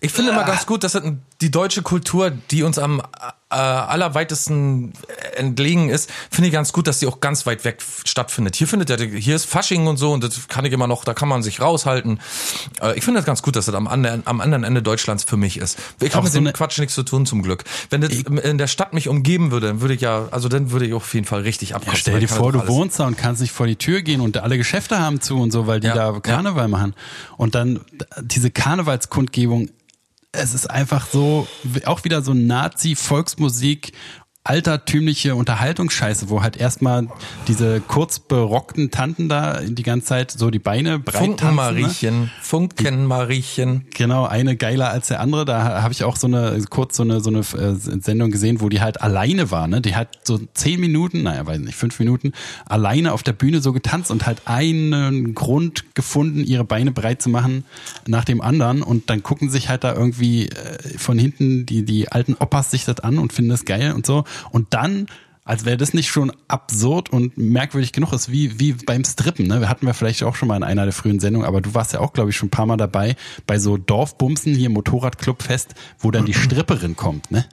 ich 0.00 0.12
finde 0.12 0.32
immer 0.32 0.44
ganz 0.44 0.66
gut, 0.66 0.84
dass 0.84 0.92
das 0.92 1.02
die 1.40 1.50
deutsche 1.50 1.82
Kultur, 1.82 2.30
die 2.50 2.62
uns 2.62 2.78
am 2.78 3.02
äh, 3.48 3.54
allerweitesten 3.54 4.92
entlegen 5.36 5.88
ist, 5.88 6.10
finde 6.30 6.48
ich 6.48 6.52
ganz 6.52 6.72
gut, 6.72 6.88
dass 6.88 6.98
die 6.98 7.06
auch 7.06 7.20
ganz 7.20 7.46
weit 7.46 7.64
weg 7.64 7.78
stattfindet. 8.04 8.56
Hier 8.56 8.66
findet 8.66 8.90
ja, 8.90 8.96
hier 8.96 9.36
ist 9.36 9.44
Fasching 9.44 9.86
und 9.86 9.98
so 9.98 10.12
und 10.12 10.24
das 10.24 10.48
kann 10.48 10.64
ich 10.64 10.72
immer 10.72 10.88
noch, 10.88 11.04
da 11.04 11.14
kann 11.14 11.28
man 11.28 11.42
sich 11.44 11.60
raushalten. 11.60 12.18
Äh, 12.82 12.98
ich 12.98 13.04
finde 13.04 13.20
das 13.20 13.24
ganz 13.26 13.42
gut, 13.42 13.54
dass 13.54 13.66
das 13.66 13.74
am 13.74 13.86
anderen, 13.86 14.26
am 14.26 14.40
anderen 14.40 14.64
Ende 14.64 14.82
Deutschlands 14.82 15.22
für 15.22 15.36
mich 15.36 15.58
ist. 15.58 15.78
Ich 16.00 16.14
habe 16.14 16.24
mit 16.24 16.32
so 16.32 16.40
dem 16.40 16.52
Quatsch 16.52 16.78
nichts 16.80 16.94
zu 16.94 17.04
tun, 17.04 17.24
zum 17.24 17.42
Glück. 17.42 17.62
Wenn 17.90 18.00
das 18.00 18.10
in 18.12 18.58
der 18.58 18.66
Stadt 18.66 18.92
mich 18.92 19.08
umgeben 19.08 19.52
würde, 19.52 19.68
dann 19.68 19.80
würde 19.80 19.94
ich 19.94 20.00
ja, 20.00 20.28
also 20.32 20.48
dann 20.48 20.72
würde 20.72 20.86
ich 20.86 20.92
auf 20.92 21.14
jeden 21.14 21.26
Fall 21.26 21.42
richtig 21.42 21.70
Ja, 21.70 21.76
abkotzen. 21.76 21.98
stell 22.00 22.14
weil 22.14 22.20
dir 22.20 22.28
vor, 22.28 22.50
du 22.50 22.66
wohnst 22.66 22.98
da 22.98 23.06
und 23.06 23.16
kannst 23.16 23.40
nicht 23.40 23.52
vor 23.52 23.66
die 23.68 23.76
Tür 23.76 24.02
gehen 24.02 24.20
und 24.20 24.36
alle 24.38 24.58
Geschäfte 24.58 24.98
haben 24.98 25.20
zu 25.20 25.38
und 25.40 25.52
so, 25.52 25.68
weil 25.68 25.78
die 25.78 25.86
Ja, 25.86 25.94
da 25.94 26.12
ja. 26.12 26.20
Karneval 26.20 26.66
machen. 26.68 26.94
Und 27.36 27.54
dann 27.54 27.80
diese 28.20 28.50
Karnevalskundgebung, 28.50 29.68
es 30.36 30.54
ist 30.54 30.70
einfach 30.70 31.06
so, 31.06 31.46
auch 31.84 32.04
wieder 32.04 32.22
so 32.22 32.34
Nazi-Volksmusik, 32.34 33.92
altertümliche 34.48 35.34
Unterhaltungsscheiße, 35.34 36.28
wo 36.30 36.42
halt 36.42 36.56
erstmal 36.56 37.08
diese 37.48 37.80
kurz 37.80 38.20
berockten 38.20 38.90
Tanten 38.90 39.28
da 39.28 39.60
die 39.60 39.82
ganze 39.82 40.06
Zeit 40.06 40.30
so 40.30 40.50
die 40.50 40.58
Beine 40.58 40.98
breit 40.98 41.14
tanzen. 41.14 41.30
Ne? 41.30 41.36
Funkenmariechen, 41.36 42.30
Funkenmariechen. 42.40 43.86
Genau, 43.94 44.24
eine 44.24 44.56
geiler 44.56 44.90
als 44.90 45.08
der 45.08 45.20
andere. 45.20 45.44
Da 45.44 45.82
habe 45.82 45.92
ich 45.92 46.04
auch 46.04 46.16
so 46.16 46.28
eine 46.28 46.62
kurz 46.70 46.96
so 46.96 47.02
eine 47.02 47.20
so 47.20 47.30
eine 47.30 47.40
äh, 47.40 47.74
Sendung 47.74 48.30
gesehen, 48.30 48.60
wo 48.60 48.68
die 48.68 48.80
halt 48.80 49.00
alleine 49.00 49.50
war. 49.50 49.66
Ne? 49.66 49.80
Die 49.80 49.96
hat 49.96 50.20
so 50.22 50.38
zehn 50.54 50.80
Minuten, 50.80 51.24
naja, 51.24 51.44
weiß 51.44 51.58
nicht, 51.58 51.76
fünf 51.76 51.98
Minuten 51.98 52.32
alleine 52.66 53.12
auf 53.12 53.22
der 53.22 53.32
Bühne 53.32 53.60
so 53.60 53.72
getanzt 53.72 54.10
und 54.10 54.26
halt 54.26 54.42
einen 54.44 55.34
Grund 55.34 55.94
gefunden, 55.94 56.44
ihre 56.44 56.64
Beine 56.64 56.92
breit 56.92 57.20
zu 57.20 57.30
machen 57.30 57.64
nach 58.06 58.24
dem 58.24 58.40
anderen. 58.40 58.82
Und 58.82 59.10
dann 59.10 59.22
gucken 59.22 59.50
sich 59.50 59.68
halt 59.68 59.82
da 59.82 59.92
irgendwie 59.94 60.48
äh, 60.48 60.98
von 60.98 61.18
hinten 61.18 61.66
die 61.66 61.84
die 61.84 62.12
alten 62.12 62.34
Opas 62.34 62.70
sich 62.70 62.84
das 62.84 63.00
an 63.00 63.18
und 63.18 63.32
finden 63.32 63.50
das 63.50 63.64
geil 63.64 63.92
und 63.92 64.06
so. 64.06 64.24
Und 64.50 64.74
dann 64.74 65.06
als 65.46 65.64
wäre 65.64 65.76
das 65.76 65.94
nicht 65.94 66.08
schon 66.08 66.32
absurd 66.48 67.08
und 67.10 67.38
merkwürdig 67.38 67.92
genug 67.92 68.12
ist, 68.12 68.30
wie, 68.32 68.58
wie 68.58 68.72
beim 68.72 69.04
Strippen. 69.04 69.46
Ne? 69.46 69.60
Wir 69.60 69.68
hatten 69.68 69.86
wir 69.86 69.94
vielleicht 69.94 70.24
auch 70.24 70.34
schon 70.34 70.48
mal 70.48 70.56
in 70.56 70.64
einer 70.64 70.82
der 70.82 70.92
frühen 70.92 71.20
Sendungen, 71.20 71.46
aber 71.46 71.60
du 71.60 71.72
warst 71.72 71.92
ja 71.92 72.00
auch, 72.00 72.12
glaube 72.12 72.30
ich, 72.30 72.36
schon 72.36 72.48
ein 72.48 72.50
paar 72.50 72.66
Mal 72.66 72.76
dabei, 72.76 73.14
bei 73.46 73.60
so 73.60 73.76
Dorfbumsen 73.76 74.54
hier 74.54 74.70
Motorradclubfest, 74.70 75.76
wo 76.00 76.10
dann 76.10 76.26
die 76.26 76.34
Stripperin 76.34 76.96
kommt, 76.96 77.30
ne? 77.30 77.46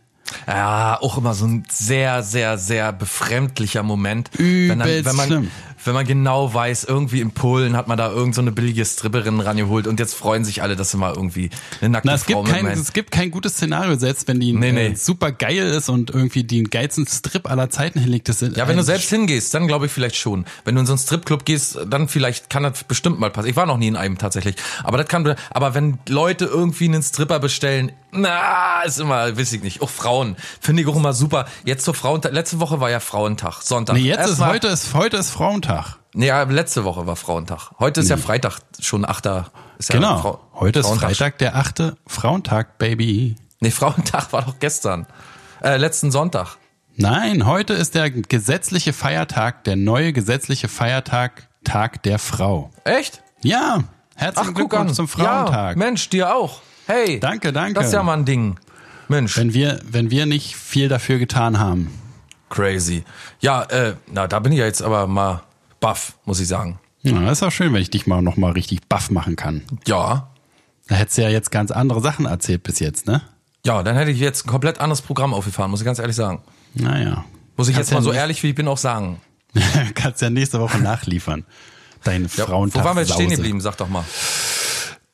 Ja, 0.48 0.98
auch 1.02 1.18
immer 1.18 1.36
so 1.36 1.46
ein 1.46 1.64
sehr, 1.70 2.24
sehr, 2.24 2.58
sehr 2.58 2.92
befremdlicher 2.92 3.84
Moment. 3.84 4.32
wenn, 4.38 4.80
dann, 4.80 4.88
Übelst 4.88 5.06
wenn 5.06 5.16
man, 5.16 5.28
schlimm. 5.28 5.52
Wenn 5.86 5.94
man 5.94 6.06
genau 6.06 6.54
weiß, 6.54 6.84
irgendwie 6.86 7.22
in 7.22 7.32
Polen 7.32 7.76
hat 7.76 7.88
man 7.88 7.98
da 7.98 8.12
irgend 8.12 8.36
so 8.36 8.42
eine 8.42 8.52
billige 8.52 8.84
Stripperin 8.86 9.40
rangeholt 9.40 9.88
und 9.88 10.00
jetzt 10.00 10.14
freuen 10.16 10.46
sich 10.46 10.62
alle, 10.62 10.76
dass 10.76 10.92
sie 10.92 10.98
mal 10.98 11.14
irgendwie 11.14 11.50
eine 11.82 11.90
nackte 11.92 12.08
Na, 12.08 12.14
es 12.16 12.24
Frau 12.24 12.44
gibt, 12.44 12.54
kein, 12.54 12.66
es 12.68 12.94
gibt 12.94 13.12
kein 13.12 13.32
gutes 13.32 13.54
Szenario, 13.54 13.98
selbst 13.98 14.28
wenn 14.28 14.40
die 14.40 14.54
Nee, 14.54 14.72
nee. 14.72 14.88
Äh, 14.88 14.96
super 14.96 15.32
geil 15.32 15.68
ist 15.68 15.90
und 15.90 16.10
irgendwie 16.10 16.44
den 16.44 16.70
geilsten 16.70 17.08
Strip 17.08 17.50
aller 17.50 17.70
Zeiten 17.70 18.00
hinlegt. 18.00 18.30
Das 18.30 18.42
Ja, 18.42 18.68
wenn 18.68 18.78
du 18.78 18.84
selbst 18.84 19.10
hingehst, 19.10 19.54
dann 19.54 19.68
glaube 19.68 19.88
ich 19.88 19.92
vielleicht 19.92 20.16
schon. 20.16 20.46
Wenn 20.66 20.76
du 20.76 20.82
in 20.82 20.88
so 20.88 20.94
einen 20.94 21.00
Stripclub 21.00 21.46
gehst, 21.46 21.78
dann 21.88 22.08
vielleicht 22.08 22.50
kann 22.50 22.64
das 22.64 22.84
bestimmt 22.84 23.20
mal 23.20 23.30
passieren. 23.30 23.52
Ich 23.52 23.56
war 23.56 23.66
noch 23.66 23.78
nie 23.78 23.88
in 23.88 23.96
einem 23.96 24.18
tatsächlich. 24.18 24.56
Aber 24.84 24.98
das 24.98 25.08
kann, 25.08 25.36
aber 25.52 25.74
wenn 25.74 25.98
Leute 26.08 26.46
irgendwie 26.46 26.86
einen 26.86 27.04
Stripper 27.04 27.40
bestellen, 27.40 27.92
na, 28.12 28.84
ist 28.84 29.00
immer, 29.00 29.36
weiß 29.38 29.54
ich 29.54 29.64
nicht. 29.64 29.82
Auch 29.82 29.90
Frauen. 29.90 30.36
Finde 30.62 30.84
ich 30.84 30.88
auch 30.88 30.96
immer 30.96 31.14
super. 31.14 31.46
Jetzt 31.66 31.84
zur 31.84 31.96
Frauentag. 31.96 32.32
Letzte 32.32 32.60
Woche 32.60 32.80
war 32.80 32.92
ja 32.92 33.00
Frauentag. 33.00 33.62
Sonntag. 33.64 33.96
Nee, 33.96 34.02
jetzt 34.04 34.20
ist 34.26 34.30
Erstmal- 34.30 34.50
heute 34.50 34.68
ist 34.68 34.94
heute 34.94 35.18
ist 35.18 35.32
Frauentag. 35.32 35.73
Nee, 36.14 36.28
ja, 36.28 36.44
letzte 36.44 36.84
Woche 36.84 37.08
war 37.08 37.16
Frauentag. 37.16 37.72
Heute 37.80 38.02
ist 38.02 38.10
ja 38.10 38.18
Freitag, 38.18 38.60
schon 38.80 39.04
achter. 39.04 39.52
Ist 39.80 39.90
ja 39.90 39.96
Genau. 39.96 40.40
Heute 40.54 40.80
ist 40.80 40.86
Frauentag. 40.86 41.10
Freitag, 41.10 41.38
der 41.40 41.56
achte 41.56 41.98
Frauentag, 42.06 42.78
Baby. 42.78 43.36
Nee, 43.60 43.72
Frauentag 43.72 44.32
war 44.32 44.44
doch 44.44 44.60
gestern. 44.60 45.08
Äh, 45.64 45.78
letzten 45.78 46.12
Sonntag. 46.12 46.58
Nein, 46.96 47.48
heute 47.48 47.74
ist 47.74 47.96
der 47.96 48.12
gesetzliche 48.12 48.94
Feiertag, 48.94 49.64
der 49.64 49.76
neue 49.76 50.14
gesetzliche 50.14 50.68
Feiertag, 50.68 51.48
Tag 51.64 52.04
der 52.04 52.20
Frau. 52.20 52.70
Echt? 52.84 53.24
Ja, 53.42 53.80
herzlichen 54.16 54.50
Ach, 54.52 54.54
Glückwunsch 54.54 54.94
zum 54.94 55.08
Frauentag. 55.08 55.76
Ja, 55.76 55.78
Mensch, 55.78 56.10
dir 56.10 56.36
auch. 56.36 56.62
Hey. 56.86 57.20
Danke, 57.20 57.52
danke. 57.54 57.74
Das 57.74 57.88
ist 57.88 57.94
ja 57.94 58.04
mal 58.04 58.18
ein 58.18 58.26
Ding. 58.26 58.60
Mensch. 59.08 59.38
wenn 59.38 59.54
wir, 59.54 59.80
wenn 59.86 60.12
wir 60.12 60.26
nicht 60.26 60.56
viel 60.56 60.88
dafür 60.88 61.20
getan 61.20 61.60
haben. 61.60 61.90
Crazy. 62.50 63.04
Ja, 63.40 63.64
äh, 63.64 63.96
na, 64.12 64.28
da 64.28 64.40
bin 64.40 64.52
ich 64.52 64.60
ja 64.60 64.66
jetzt 64.66 64.82
aber 64.82 65.08
mal 65.08 65.42
baff, 65.84 66.14
muss 66.26 66.40
ich 66.40 66.48
sagen. 66.48 66.80
Ja, 67.02 67.20
das 67.22 67.40
ist 67.40 67.44
auch 67.44 67.52
schön, 67.52 67.74
wenn 67.74 67.82
ich 67.82 67.90
dich 67.90 68.08
mal 68.08 68.22
noch 68.22 68.38
mal 68.38 68.52
richtig 68.54 68.88
baff 68.88 69.12
machen 69.12 69.36
kann. 69.36 69.62
Ja. 69.86 70.30
Da 70.88 70.96
hättest 70.96 71.18
du 71.18 71.22
ja 71.24 71.30
jetzt 71.30 71.52
ganz 71.52 71.72
andere 71.72 72.02
Sachen 72.02 72.26
erzählt 72.26 72.64
bis 72.64 72.80
jetzt, 72.80 73.06
ne? 73.08 73.22
Ja, 73.66 73.84
dann 73.84 73.96
hätte 73.96 74.12
ich 74.12 74.20
jetzt 74.20 74.46
ein 74.46 74.50
komplett 74.50 74.80
anderes 74.80 75.02
Programm 75.02 75.34
aufgefahren, 75.34 75.70
muss 75.72 75.82
ich 75.82 75.86
ganz 75.86 76.00
ehrlich 76.00 76.16
sagen. 76.16 76.42
Naja. 76.74 77.26
Muss 77.58 77.68
ich 77.68 77.76
Kannst 77.76 77.92
jetzt 77.92 77.94
mal 77.94 78.00
ja 78.00 78.04
so 78.04 78.10
nicht- 78.12 78.20
ehrlich 78.20 78.44
wie 78.44 78.50
ich 78.50 78.56
bin 78.56 78.68
auch 78.68 78.78
sagen. 78.78 79.22
Kannst 79.96 80.22
ja 80.22 80.30
nächste 80.30 80.60
Woche 80.60 80.80
nachliefern. 80.80 81.46
Deine 82.04 82.28
Ja, 82.36 82.46
Frauentag. 82.46 82.82
wo 82.84 82.88
waren 82.88 82.98
wir 82.98 83.02
jetzt 83.04 83.14
stehen 83.14 83.30
geblieben? 83.30 83.62
Sag 83.62 83.78
doch 83.78 83.88
mal. 83.90 84.04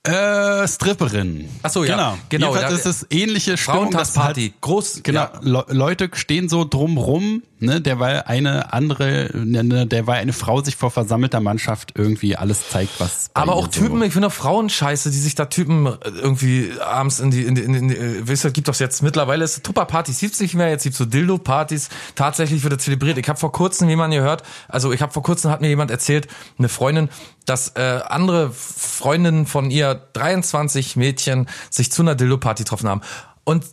Äh, 0.07 0.65
Stripperin. 0.65 1.49
Ach 1.61 1.69
so, 1.69 1.83
ja. 1.83 1.95
Genau. 1.95 2.17
Genau, 2.29 2.55
Jedenfalls 2.55 2.85
ist 2.85 2.85
es 2.85 3.07
ähnliche 3.09 3.57
Stimmung. 3.57 3.91
dass 3.91 4.11
Frauentagsparty. 4.13 4.41
halt- 4.51 4.61
Groß. 4.61 4.99
Genau, 5.03 5.19
Ja. 5.23 5.31
Le 5.41 5.65
Leute 5.67 6.09
stehen 6.13 6.47
so 6.47 6.63
drumrum, 6.63 7.43
ne, 7.59 7.81
derweil 7.81 8.23
eine 8.25 8.71
andere, 8.71 9.29
ne, 9.33 9.85
derweil 9.87 10.21
eine 10.21 10.31
Frau 10.31 10.61
sich 10.63 10.77
vor 10.77 10.89
versammelter 10.89 11.41
Mannschaft 11.41 11.91
irgendwie 11.95 12.37
alles 12.37 12.69
zeigt, 12.69 12.97
was. 12.99 13.29
Aber 13.33 13.53
auch 13.55 13.65
so- 13.65 13.81
Typen, 13.81 14.01
ich 14.03 14.13
finde 14.13 14.29
auch 14.29 14.33
Frauen 14.33 14.69
scheiße, 14.69 15.11
die 15.11 15.17
sich 15.17 15.35
da 15.35 15.45
Typen 15.47 15.85
äh, 15.87 15.97
irgendwie 16.05 16.71
abends 16.79 17.19
in 17.19 17.31
die, 17.31 17.43
in 17.43 17.55
die, 17.55 17.61
in 17.63 17.73
die, 17.73 17.79
in 17.79 17.87
die 17.89 17.95
äh, 17.97 18.21
wisst 18.25 18.45
ihr, 18.45 18.51
gibt 18.51 18.69
doch 18.69 18.75
jetzt 18.79 19.03
mittlerweile 19.03 19.43
ist 19.43 19.65
Tupper-Partys, 19.65 20.21
gibt's 20.21 20.39
nicht 20.39 20.55
mehr, 20.55 20.69
jetzt 20.69 20.83
gibt's 20.83 20.97
so 20.97 21.05
Dildo-Partys, 21.05 21.89
tatsächlich 22.15 22.63
wird 22.63 22.71
das 22.73 22.83
zelebriert. 22.85 23.17
Ich 23.17 23.27
habe 23.27 23.37
vor 23.37 23.51
kurzem 23.51 23.89
jemanden 23.89 24.15
gehört, 24.15 24.43
also 24.69 24.93
ich 24.93 25.01
habe 25.01 25.11
vor 25.11 25.23
kurzem 25.23 25.51
hat 25.51 25.59
mir 25.59 25.67
jemand 25.67 25.91
erzählt, 25.91 26.29
eine 26.57 26.69
Freundin, 26.69 27.09
dass 27.49 27.69
äh, 27.75 28.01
andere 28.07 28.51
Freundinnen 28.51 29.47
von 29.47 29.71
ihr, 29.71 29.95
23 30.13 30.95
Mädchen, 30.95 31.49
sich 31.69 31.91
zu 31.91 32.03
einer 32.03 32.15
Dildo-Party 32.15 32.63
getroffen 32.63 32.87
haben. 32.87 33.01
Und 33.43 33.65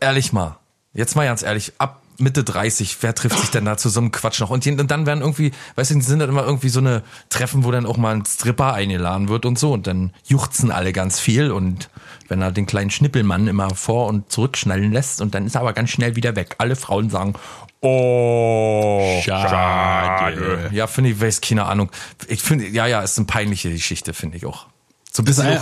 ehrlich 0.00 0.32
mal, 0.32 0.56
jetzt 0.94 1.14
mal 1.14 1.26
ganz 1.26 1.42
ehrlich, 1.42 1.74
ab 1.78 2.00
Mitte 2.18 2.42
30, 2.42 2.98
wer 3.00 3.14
trifft 3.14 3.38
sich 3.38 3.50
denn 3.50 3.64
da 3.64 3.76
zu 3.76 3.88
so 3.88 4.00
einem 4.00 4.10
Quatsch 4.10 4.40
noch? 4.40 4.50
Und, 4.50 4.66
und 4.66 4.90
dann 4.90 5.06
werden 5.06 5.20
irgendwie, 5.20 5.52
weißt 5.76 5.92
du, 5.92 6.00
sind 6.00 6.18
dann 6.18 6.28
immer 6.28 6.44
irgendwie 6.44 6.68
so 6.68 6.80
eine 6.80 7.02
Treffen, 7.28 7.64
wo 7.64 7.70
dann 7.70 7.86
auch 7.86 7.96
mal 7.96 8.14
ein 8.14 8.24
Stripper 8.24 8.74
eingeladen 8.74 9.28
wird 9.28 9.46
und 9.46 9.58
so. 9.58 9.72
Und 9.72 9.86
dann 9.86 10.12
juchzen 10.24 10.72
alle 10.72 10.92
ganz 10.92 11.20
viel 11.20 11.52
und 11.52 11.88
wenn 12.28 12.42
er 12.42 12.50
den 12.50 12.66
kleinen 12.66 12.90
Schnippelmann 12.90 13.46
immer 13.46 13.70
vor 13.70 14.06
und 14.08 14.30
zurückschnallen 14.32 14.92
lässt 14.92 15.20
und 15.20 15.34
dann 15.34 15.46
ist 15.46 15.54
er 15.54 15.62
aber 15.62 15.72
ganz 15.72 15.90
schnell 15.90 16.16
wieder 16.16 16.34
weg. 16.36 16.56
Alle 16.58 16.76
Frauen 16.76 17.08
sagen, 17.08 17.34
oh, 17.80 19.20
Schade. 19.22 20.70
Ja, 20.72 20.86
finde 20.86 21.10
ich, 21.10 21.20
weiß 21.20 21.40
keine 21.40 21.66
Ahnung. 21.66 21.90
Ich 22.26 22.42
finde, 22.42 22.66
ja, 22.68 22.86
ja, 22.86 23.00
ist 23.00 23.16
eine 23.18 23.26
peinliche 23.26 23.70
Geschichte, 23.70 24.12
finde 24.12 24.36
ich 24.36 24.46
auch. 24.46 24.66
So 25.12 25.22
ein 25.22 25.26
ist 25.26 25.36
bisschen 25.36 25.52
ein, 25.52 25.56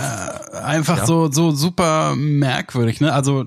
äh, 0.53 0.57
einfach 0.57 1.05
so 1.05 1.31
so 1.31 1.51
super 1.51 2.15
merkwürdig, 2.15 2.99
ne? 2.99 3.13
Also 3.13 3.45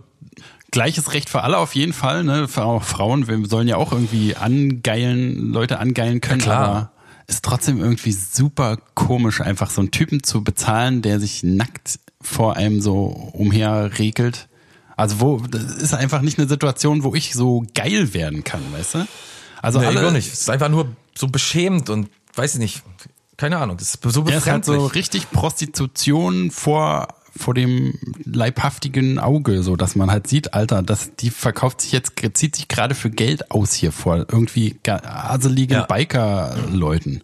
gleiches 0.70 1.12
Recht 1.12 1.28
für 1.30 1.42
alle 1.42 1.58
auf 1.58 1.74
jeden 1.74 1.92
Fall, 1.92 2.24
ne? 2.24 2.48
Für 2.48 2.64
auch 2.64 2.82
Frauen, 2.82 3.28
wir 3.28 3.46
sollen 3.48 3.68
ja 3.68 3.76
auch 3.76 3.92
irgendwie 3.92 4.36
angeilen, 4.36 5.52
Leute 5.52 5.78
angeilen 5.78 6.20
können, 6.20 6.40
Ja, 6.40 6.44
klar. 6.46 6.58
aber 6.68 6.92
ist 7.26 7.44
trotzdem 7.44 7.78
irgendwie 7.80 8.12
super 8.12 8.76
komisch, 8.94 9.40
einfach 9.40 9.70
so 9.70 9.80
einen 9.80 9.90
Typen 9.92 10.22
zu 10.24 10.42
bezahlen, 10.42 11.00
der 11.02 11.20
sich 11.20 11.42
nackt 11.44 12.00
vor 12.20 12.56
einem 12.56 12.80
so 12.80 13.04
umherregelt. 13.32 14.48
Also 14.96 15.20
wo 15.20 15.36
das 15.38 15.62
ist 15.76 15.94
einfach 15.94 16.20
nicht 16.22 16.38
eine 16.38 16.48
Situation, 16.48 17.04
wo 17.04 17.14
ich 17.14 17.32
so 17.32 17.64
geil 17.74 18.12
werden 18.14 18.44
kann, 18.44 18.60
weißt 18.72 18.94
du? 18.96 19.06
Also 19.62 19.78
Nee, 19.80 19.86
alle 19.86 20.12
nicht. 20.12 20.32
Es 20.32 20.40
ist 20.40 20.50
einfach 20.50 20.68
nur 20.68 20.88
so 21.16 21.28
beschämend 21.28 21.88
und 21.90 22.08
weiß 22.34 22.54
ich 22.54 22.60
nicht. 22.60 22.82
Keine 23.36 23.58
Ahnung. 23.58 23.76
Das 23.78 23.94
ist 23.94 24.02
so 24.02 24.24
Ja, 24.26 24.36
ist 24.36 24.46
halt 24.46 24.62
befremdlich. 24.66 24.76
so 24.76 24.86
richtig 24.88 25.30
Prostitution 25.30 26.50
vor 26.50 27.08
vor 27.36 27.54
dem 27.54 27.98
leibhaftigen 28.24 29.18
Auge, 29.18 29.62
so 29.62 29.76
dass 29.76 29.96
man 29.96 30.10
halt 30.10 30.26
sieht, 30.26 30.54
Alter, 30.54 30.82
das 30.82 31.14
die 31.16 31.30
verkauft 31.30 31.80
sich 31.80 31.92
jetzt 31.92 32.12
zieht 32.34 32.56
sich 32.56 32.68
gerade 32.68 32.94
für 32.94 33.10
Geld 33.10 33.50
aus 33.50 33.72
hier 33.72 33.92
vor 33.92 34.16
irgendwie 34.16 34.76
aseligen 34.84 35.78
Ja. 35.78 35.86
Biker-Leuten. 35.86 37.22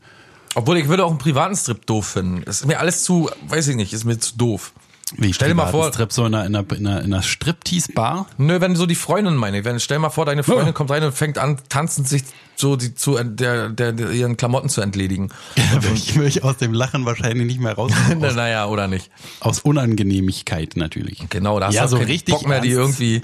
Obwohl 0.55 0.79
ich 0.79 0.89
würde 0.89 1.05
auch 1.05 1.11
einen 1.11 1.19
privaten 1.19 1.55
Strip 1.55 1.85
doof 1.87 2.07
finden. 2.07 2.43
Ist 2.43 2.67
mir 2.67 2.81
alles 2.81 3.03
zu, 3.03 3.31
weiß 3.49 3.69
ich 3.69 3.77
nicht, 3.77 3.93
ist 3.93 4.05
mir 4.05 4.19
zu 4.19 4.37
doof. 4.37 4.73
Wie 5.17 5.33
Stell 5.33 5.49
dir 5.51 5.55
mal 5.55 5.69
vor- 5.71 5.93
Strip 5.93 6.13
so 6.13 6.27
in 6.27 6.35
einer, 6.35 6.47
in 6.47 6.57
einer, 6.57 6.73
in 6.77 6.87
einer, 6.87 7.01
in 7.03 7.13
einer 7.15 7.23
Striptease-Bar. 7.23 8.27
Nö, 8.39 8.61
wenn 8.61 8.75
so 8.75 8.87
die 8.87 8.97
Freundin 8.97 9.37
meine, 9.37 9.65
wenn 9.65 9.79
stell 9.79 10.01
mal 10.01 10.11
vor, 10.11 10.27
deine 10.27 10.43
Freundin 10.43 10.67
Ja. 10.67 10.73
kommt 10.73 10.91
rein 10.91 11.05
und 11.05 11.13
fängt 11.13 11.39
an, 11.39 11.59
tanzend 11.69 12.09
sich 12.09 12.25
so 12.57 12.75
die 12.75 12.95
zu 12.95 13.17
der, 13.23 13.69
der, 13.69 13.93
der 13.93 14.11
ihren 14.11 14.37
Klamotten 14.37 14.69
zu 14.69 14.81
entledigen. 14.81 15.31
Würde 15.73 15.95
ich, 15.95 16.17
würde 16.17 16.29
ich 16.29 16.43
aus 16.43 16.57
dem 16.57 16.73
Lachen 16.73 17.05
wahrscheinlich 17.05 17.47
nicht 17.47 17.61
mehr 17.61 17.75
raus. 17.75 17.93
Na, 18.19 18.29
aus, 18.29 18.35
naja, 18.35 18.67
oder 18.67 18.89
nicht. 18.89 19.11
aus 19.41 19.61
Unangenehmigkeit 19.61 20.73
natürlich. 20.77 21.25
Genau, 21.31 21.61
da 21.61 21.67
hast 21.69 21.75
Ja, 21.75 21.83
du 21.83 21.89
so 21.89 21.97
richtig 21.99 22.35
Bock 22.35 22.49
mehr, 22.49 22.61
die 22.61 22.71
irgendwie 22.71 23.23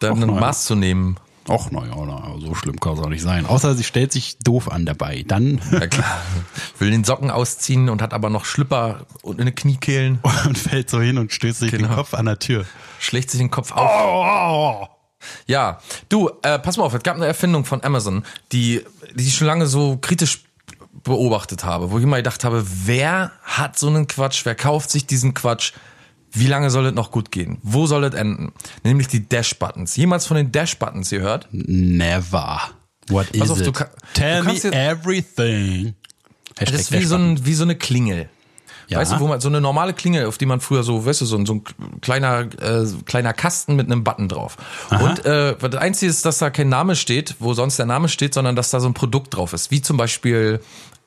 dann 0.00 0.12
Och, 0.12 0.16
ein 0.22 0.26
nein. 0.28 0.40
Maß 0.40 0.64
zu 0.66 0.74
nehmen. 0.74 1.16
Och, 1.50 1.70
naja, 1.72 1.94
na, 2.06 2.34
so 2.38 2.54
schlimm 2.54 2.78
kann 2.78 2.94
es 2.94 3.00
auch 3.00 3.08
nicht 3.08 3.22
sein. 3.22 3.44
Außer 3.44 3.74
sie 3.74 3.82
stellt 3.84 4.12
sich 4.12 4.38
doof 4.38 4.70
an 4.70 4.86
dabei. 4.86 5.24
Dann 5.26 5.60
Ja 5.72 5.86
klar. 5.88 6.20
Will 6.78 6.90
den 6.90 7.04
Socken 7.04 7.30
ausziehen 7.30 7.88
und 7.88 8.00
hat 8.02 8.14
aber 8.14 8.30
noch 8.30 8.44
Schlüpper 8.44 9.06
und 9.22 9.40
eine 9.40 9.52
Kniekehlen, 9.52 10.20
und 10.46 10.56
fällt 10.56 10.88
so 10.88 11.00
hin 11.00 11.18
und 11.18 11.32
stößt 11.32 11.58
sich 11.60 11.70
Genau. 11.72 11.88
den 11.88 11.96
Kopf 11.96 12.14
an 12.14 12.26
der 12.26 12.38
Tür. 12.38 12.64
schlägt 13.00 13.30
sich 13.30 13.38
den 13.40 13.50
Kopf 13.50 13.72
auf. 13.72 13.90
Oh, 13.90 14.86
Ja, 15.46 15.80
du, 16.08 16.30
äh, 16.42 16.58
pass 16.58 16.76
mal 16.76 16.84
auf, 16.84 16.94
es 16.94 17.02
gab 17.02 17.16
eine 17.16 17.26
Erfindung 17.26 17.64
von 17.64 17.82
Amazon, 17.84 18.24
die, 18.52 18.82
die 19.14 19.26
ich 19.26 19.34
schon 19.34 19.46
lange 19.48 19.66
so 19.66 19.98
kritisch 20.00 20.44
beobachtet 21.04 21.64
habe, 21.64 21.90
wo 21.90 21.98
ich 21.98 22.04
immer 22.04 22.16
gedacht 22.16 22.44
habe, 22.44 22.64
wer 22.86 23.32
hat 23.42 23.78
so 23.78 23.88
einen 23.88 24.06
Quatsch, 24.06 24.44
wer 24.44 24.54
kauft 24.54 24.90
sich 24.90 25.06
diesen 25.06 25.34
Quatsch, 25.34 25.72
wie 26.32 26.46
lange 26.46 26.70
soll 26.70 26.86
es 26.86 26.94
noch 26.94 27.10
gut 27.10 27.30
gehen? 27.30 27.58
Wo 27.62 27.86
soll 27.86 28.04
es 28.04 28.14
enden? 28.14 28.52
Nämlich 28.84 29.08
die 29.08 29.28
Dash-Buttons. 29.28 29.96
Jemals 29.96 30.26
von 30.26 30.36
den 30.36 30.52
Dash-Buttons 30.52 31.10
gehört? 31.10 31.48
Never. 31.50 32.60
What 33.08 33.30
is 33.30 33.40
Pass 33.40 33.50
auf, 33.50 33.60
it? 33.60 33.66
du 33.66 33.72
Tell 34.14 34.40
du 34.40 34.46
me 34.46 34.52
jetzt- 34.54 34.64
everything. 34.72 35.94
Das 36.56 36.70
ist 36.72 36.92
wie 36.92 37.04
so, 37.04 37.16
ein, 37.16 37.44
wie 37.44 37.54
so 37.54 37.64
eine 37.64 37.74
Klingel. 37.76 38.28
Ja. 38.88 38.98
Weißt 38.98 39.12
du, 39.12 39.20
wo 39.20 39.28
man 39.28 39.40
so 39.40 39.48
eine 39.48 39.60
normale 39.60 39.92
Klingel, 39.94 40.26
auf 40.26 40.36
die 40.36 40.46
man 40.46 40.60
früher 40.60 40.82
so, 40.82 41.06
weißt 41.06 41.20
du, 41.20 41.24
so 41.24 41.36
ein, 41.38 41.46
so 41.46 41.54
ein 41.54 41.64
kleiner, 42.00 42.40
äh, 42.60 42.84
kleiner 43.06 43.32
Kasten 43.32 43.76
mit 43.76 43.86
einem 43.86 44.02
Button 44.02 44.28
drauf. 44.28 44.56
Und 44.90 45.24
äh, 45.24 45.54
das 45.56 45.74
Einzige 45.76 46.10
ist, 46.10 46.24
dass 46.24 46.38
da 46.38 46.50
kein 46.50 46.68
Name 46.68 46.96
steht, 46.96 47.36
wo 47.38 47.54
sonst 47.54 47.78
der 47.78 47.86
Name 47.86 48.08
steht, 48.08 48.34
sondern 48.34 48.56
dass 48.56 48.70
da 48.70 48.80
so 48.80 48.88
ein 48.88 48.94
Produkt 48.94 49.34
drauf 49.36 49.52
ist. 49.52 49.70
Wie 49.70 49.80
zum 49.80 49.96
Beispiel 49.96 50.60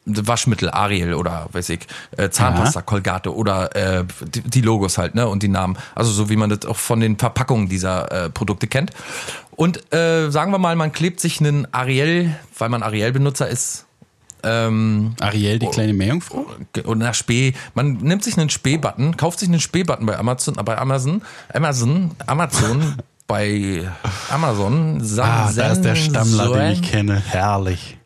Waschmittel, 0.05 0.69
Ariel 0.69 1.13
oder 1.13 1.47
weiß 1.51 1.69
ich, 1.69 1.87
äh, 2.17 2.29
Zahnpasta, 2.29 2.81
Colgate 2.81 3.33
oder 3.33 3.75
äh, 3.75 4.03
die, 4.27 4.41
die 4.41 4.61
Logos 4.61 4.97
halt, 4.97 5.15
ne? 5.15 5.27
Und 5.27 5.43
die 5.43 5.47
Namen. 5.47 5.77
Also 5.95 6.11
so 6.11 6.29
wie 6.29 6.35
man 6.35 6.49
das 6.49 6.65
auch 6.65 6.77
von 6.77 6.99
den 6.99 7.17
Verpackungen 7.17 7.69
dieser 7.69 8.11
äh, 8.11 8.29
Produkte 8.29 8.67
kennt. 8.67 8.91
Und 9.51 9.93
äh, 9.93 10.29
sagen 10.29 10.51
wir 10.51 10.57
mal, 10.57 10.75
man 10.75 10.91
klebt 10.91 11.19
sich 11.19 11.39
einen 11.39 11.67
Ariel, 11.73 12.35
weil 12.57 12.69
man 12.69 12.83
Ariel-Benutzer 12.83 13.47
ist, 13.47 13.85
ähm, 14.43 15.15
Ariel, 15.21 15.59
die 15.59 15.67
kleine 15.67 15.93
Meerjungfrau? 15.93 16.45
und 16.83 16.97
nach 16.97 17.13
Spee, 17.13 17.53
man 17.75 17.93
nimmt 17.97 18.23
sich 18.23 18.37
einen 18.37 18.49
Spee-Button, 18.49 19.15
kauft 19.15 19.39
sich 19.39 19.47
einen 19.47 19.61
Spee-Button 19.61 20.05
bei 20.05 20.17
Amazon, 20.17 20.55
bei 20.55 20.77
Amazon, 20.77 21.21
Amazon, 21.53 22.11
Amazon, 22.25 22.95
bei 23.27 23.87
Amazon, 24.29 25.01
Ah, 25.19 25.49
da 25.55 25.71
ist 25.71 25.81
der 25.83 25.95
Stammler, 25.95 26.51
den 26.53 26.71
ich 26.73 26.81
kenne. 26.81 27.21
Herrlich. 27.25 27.97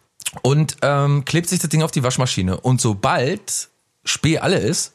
Und 0.42 0.78
ähm, 0.82 1.26
klebt 1.26 1.50
sich 1.50 1.60
das 1.60 1.70
Ding 1.70 1.84
auf 1.84 1.92
die 1.92 2.04
Waschmaschine. 2.04 2.60
Und 2.60 2.82
sobald 2.82 3.70
Spee 4.04 4.40
alle 4.40 4.58
ist, 4.58 4.94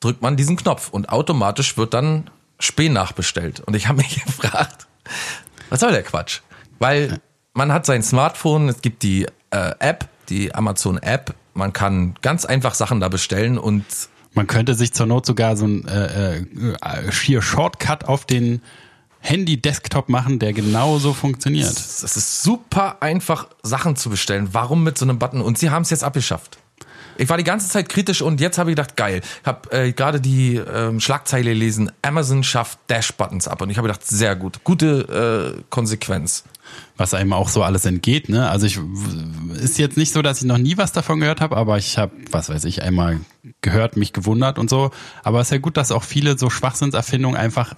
drückt 0.00 0.22
man 0.22 0.36
diesen 0.36 0.56
Knopf 0.56 0.90
und 0.90 1.08
automatisch 1.08 1.76
wird 1.76 1.94
dann 1.94 2.30
Spee 2.58 2.88
nachbestellt. 2.88 3.60
Und 3.60 3.74
ich 3.74 3.88
habe 3.88 3.98
mich 3.98 4.24
gefragt, 4.24 4.86
was 5.70 5.80
soll 5.80 5.92
der 5.92 6.02
Quatsch? 6.02 6.40
Weil 6.78 7.20
man 7.52 7.72
hat 7.72 7.86
sein 7.86 8.02
Smartphone, 8.02 8.68
es 8.68 8.82
gibt 8.82 9.02
die 9.02 9.26
äh, 9.50 9.72
App 9.78 10.08
die 10.28 10.54
Amazon-App. 10.54 11.34
Man 11.54 11.72
kann 11.72 12.14
ganz 12.22 12.44
einfach 12.44 12.74
Sachen 12.74 13.00
da 13.00 13.08
bestellen 13.08 13.58
und 13.58 13.84
Man 14.36 14.48
könnte 14.48 14.74
sich 14.74 14.92
zur 14.92 15.06
Not 15.06 15.26
sogar 15.26 15.56
so 15.56 15.64
ein 15.64 15.86
äh, 15.86 16.38
äh, 16.38 17.12
schier 17.12 17.40
Shortcut 17.40 18.06
auf 18.06 18.24
den 18.24 18.62
Handy-Desktop 19.24 20.08
machen, 20.10 20.38
der 20.38 20.52
genauso 20.52 21.14
funktioniert. 21.14 21.66
es 21.66 22.02
ist 22.02 22.42
super 22.42 22.98
einfach, 23.00 23.48
Sachen 23.62 23.96
zu 23.96 24.10
bestellen. 24.10 24.50
Warum 24.52 24.84
mit 24.84 24.98
so 24.98 25.06
einem 25.06 25.18
Button? 25.18 25.40
Und 25.40 25.58
sie 25.58 25.70
haben 25.70 25.82
es 25.82 25.90
jetzt 25.90 26.04
abgeschafft. 26.04 26.58
Ich 27.16 27.28
war 27.28 27.38
die 27.38 27.44
ganze 27.44 27.68
Zeit 27.68 27.88
kritisch 27.88 28.22
und 28.22 28.40
jetzt 28.40 28.58
habe 28.58 28.70
ich 28.70 28.76
gedacht, 28.76 28.96
geil. 28.96 29.20
Ich 29.40 29.46
habe 29.46 29.70
äh, 29.70 29.92
gerade 29.92 30.20
die 30.20 30.56
ähm, 30.56 31.00
Schlagzeile 31.00 31.50
gelesen, 31.50 31.90
Amazon 32.02 32.42
schafft 32.42 32.78
Dash-Buttons 32.88 33.48
ab. 33.48 33.62
Und 33.62 33.70
ich 33.70 33.78
habe 33.78 33.88
gedacht, 33.88 34.04
sehr 34.06 34.36
gut. 34.36 34.62
Gute 34.64 35.56
äh, 35.56 35.62
Konsequenz. 35.70 36.44
was 36.96 37.14
einem 37.14 37.32
auch 37.32 37.48
so 37.48 37.62
alles 37.62 37.84
entgeht. 37.84 38.28
Ne? 38.28 38.48
Also 38.50 38.66
ich 38.66 38.78
ist 39.54 39.78
jetzt 39.78 39.96
nicht 39.96 40.12
so, 40.12 40.22
dass 40.22 40.42
ich 40.42 40.44
noch 40.46 40.58
nie 40.58 40.76
was 40.76 40.92
davon 40.92 41.20
gehört 41.20 41.40
habe, 41.40 41.56
aber 41.56 41.78
ich 41.78 41.98
habe, 41.98 42.12
was 42.30 42.48
weiß 42.48 42.64
ich, 42.64 42.82
einmal 42.82 43.20
gehört, 43.60 43.96
mich 43.96 44.12
gewundert 44.12 44.58
und 44.58 44.68
so. 44.68 44.90
Aber 45.22 45.40
es 45.40 45.46
ist 45.46 45.52
ja 45.52 45.58
gut, 45.58 45.76
dass 45.76 45.92
auch 45.92 46.02
viele 46.02 46.36
so 46.36 46.50
Schwachsinnserfindungen 46.50 47.38
einfach 47.38 47.74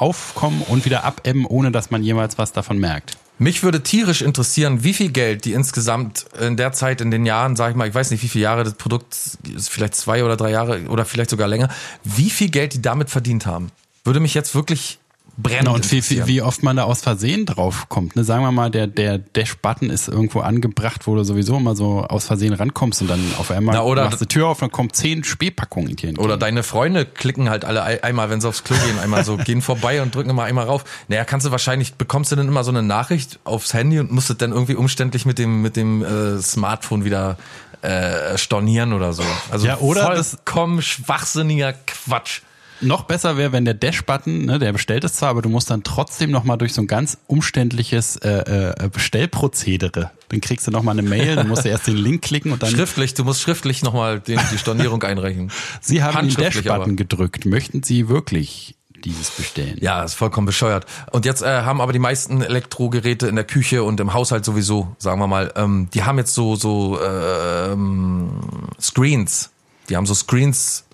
aufkommen 0.00 0.62
und 0.68 0.84
wieder 0.84 1.04
abebben, 1.04 1.46
ohne 1.46 1.70
dass 1.70 1.90
man 1.90 2.02
jemals 2.02 2.38
was 2.38 2.52
davon 2.52 2.78
merkt. 2.78 3.16
Mich 3.38 3.62
würde 3.62 3.82
tierisch 3.82 4.20
interessieren, 4.20 4.84
wie 4.84 4.92
viel 4.92 5.10
Geld 5.10 5.46
die 5.46 5.54
insgesamt 5.54 6.26
in 6.38 6.58
der 6.58 6.72
Zeit, 6.72 7.00
in 7.00 7.10
den 7.10 7.24
Jahren, 7.24 7.56
sag 7.56 7.70
ich 7.70 7.76
mal, 7.76 7.88
ich 7.88 7.94
weiß 7.94 8.10
nicht, 8.10 8.22
wie 8.22 8.28
viele 8.28 8.42
Jahre 8.42 8.64
das 8.64 8.74
Produkt 8.74 9.16
ist, 9.54 9.70
vielleicht 9.70 9.94
zwei 9.94 10.24
oder 10.24 10.36
drei 10.36 10.50
Jahre 10.50 10.82
oder 10.88 11.06
vielleicht 11.06 11.30
sogar 11.30 11.48
länger, 11.48 11.70
wie 12.04 12.28
viel 12.28 12.50
Geld 12.50 12.74
die 12.74 12.82
damit 12.82 13.08
verdient 13.08 13.46
haben. 13.46 13.72
Würde 14.04 14.20
mich 14.20 14.34
jetzt 14.34 14.54
wirklich 14.54 14.98
brennend 15.42 15.64
Genau, 15.66 15.74
und 15.74 15.90
wie, 15.92 16.26
wie, 16.26 16.42
oft 16.42 16.62
man 16.62 16.76
da 16.76 16.84
aus 16.84 17.00
Versehen 17.00 17.46
drauf 17.46 17.88
kommt. 17.88 18.16
Ne? 18.16 18.24
Sagen 18.24 18.42
wir 18.42 18.52
mal, 18.52 18.70
der, 18.70 18.86
der 18.86 19.18
Dash-Button 19.18 19.90
ist 19.90 20.08
irgendwo 20.08 20.40
angebracht, 20.40 21.06
wo 21.06 21.14
du 21.14 21.24
sowieso 21.24 21.56
immer 21.56 21.74
so 21.76 22.02
aus 22.02 22.26
Versehen 22.26 22.52
rankommst 22.54 23.02
und 23.02 23.08
dann 23.08 23.20
auf 23.38 23.50
einmal 23.50 23.74
Na, 23.74 23.82
oder- 23.82 24.04
machst 24.04 24.20
du 24.20 24.24
die 24.24 24.34
Tür 24.34 24.48
auf 24.48 24.58
und 24.58 24.68
dann 24.68 24.72
kommen 24.72 24.92
zehn 24.92 25.24
Spähpackungen 25.24 25.88
dir 25.96 26.08
entgegen. 26.08 26.18
Oder 26.24 26.36
deine 26.36 26.62
Freunde 26.62 27.04
klicken 27.06 27.50
halt 27.50 27.64
alle 27.64 27.82
ei- 27.84 28.02
einmal, 28.02 28.30
wenn 28.30 28.40
sie 28.40 28.48
aufs 28.48 28.64
Klo 28.64 28.76
gehen, 28.84 28.98
einmal 28.98 29.24
so, 29.24 29.36
gehen 29.44 29.62
vorbei 29.62 30.02
und 30.02 30.14
drücken 30.14 30.30
immer 30.30 30.44
einmal 30.44 30.66
rauf. 30.66 30.84
Naja, 31.08 31.24
kannst 31.24 31.46
du 31.46 31.50
wahrscheinlich, 31.50 31.94
bekommst 31.94 32.32
du 32.32 32.36
dann 32.36 32.48
immer 32.48 32.64
so 32.64 32.70
eine 32.70 32.82
Nachricht 32.82 33.38
aufs 33.44 33.74
Handy 33.74 33.98
und 34.00 34.10
musst 34.12 34.30
es 34.30 34.36
dann 34.38 34.52
irgendwie 34.52 34.74
umständlich 34.74 35.26
mit 35.26 35.38
dem, 35.38 35.62
mit 35.62 35.76
dem 35.76 36.04
äh, 36.04 36.38
Smartphone 36.40 37.04
wieder 37.04 37.36
äh, 37.82 38.36
stornieren 38.36 38.92
oder 38.92 39.12
so. 39.12 39.22
Also 39.50 39.66
Ja, 39.66 39.78
oder 39.78 40.02
vollkommen 40.22 40.82
schwachsinniger 40.82 41.72
Quatsch. 41.86 42.42
Noch 42.80 43.04
besser 43.04 43.36
wäre, 43.36 43.52
wenn 43.52 43.64
der 43.64 43.74
Dash-Button, 43.74 44.46
ne, 44.46 44.58
der 44.58 44.72
bestellt 44.72 45.04
es 45.04 45.14
zwar, 45.14 45.30
aber 45.30 45.42
du 45.42 45.48
musst 45.48 45.70
dann 45.70 45.82
trotzdem 45.82 46.30
nochmal 46.30 46.58
durch 46.58 46.72
so 46.72 46.80
ein 46.82 46.86
ganz 46.86 47.18
umständliches 47.26 48.16
äh, 48.16 48.72
äh, 48.84 48.88
Bestellprozedere. 48.88 50.10
Dann 50.28 50.40
kriegst 50.40 50.66
du 50.66 50.70
nochmal 50.70 50.98
eine 50.98 51.06
Mail, 51.06 51.36
dann 51.36 51.48
musst 51.48 51.64
du 51.64 51.68
erst 51.68 51.86
den 51.86 51.96
Link 51.96 52.22
klicken 52.22 52.52
und 52.52 52.62
dann. 52.62 52.70
Schriftlich, 52.70 53.14
du 53.14 53.24
musst 53.24 53.40
schriftlich 53.42 53.82
nochmal 53.82 54.20
die 54.20 54.38
Stornierung 54.56 55.02
einreichen. 55.02 55.50
Sie 55.80 56.02
haben 56.02 56.28
den 56.28 56.36
Dash-Button 56.36 56.96
gedrückt. 56.96 57.44
Möchten 57.46 57.82
Sie 57.82 58.08
wirklich 58.08 58.76
dieses 59.04 59.30
bestellen? 59.30 59.76
Ja, 59.80 60.02
ist 60.02 60.14
vollkommen 60.14 60.46
bescheuert. 60.46 60.86
Und 61.10 61.24
jetzt 61.24 61.42
äh, 61.42 61.62
haben 61.62 61.80
aber 61.80 61.92
die 61.92 61.98
meisten 61.98 62.42
Elektrogeräte 62.42 63.26
in 63.28 63.34
der 63.34 63.44
Küche 63.44 63.82
und 63.82 64.00
im 64.00 64.14
Haushalt 64.14 64.44
sowieso, 64.44 64.94
sagen 64.98 65.20
wir 65.20 65.26
mal, 65.26 65.52
ähm, 65.56 65.88
die 65.92 66.04
haben 66.04 66.18
jetzt 66.18 66.34
so 66.34 66.56
so 66.56 66.98
ähm, 67.02 68.30
Screens. 68.80 69.50
Die 69.88 69.96
haben 69.96 70.06
so 70.06 70.14
Screens 70.14 70.84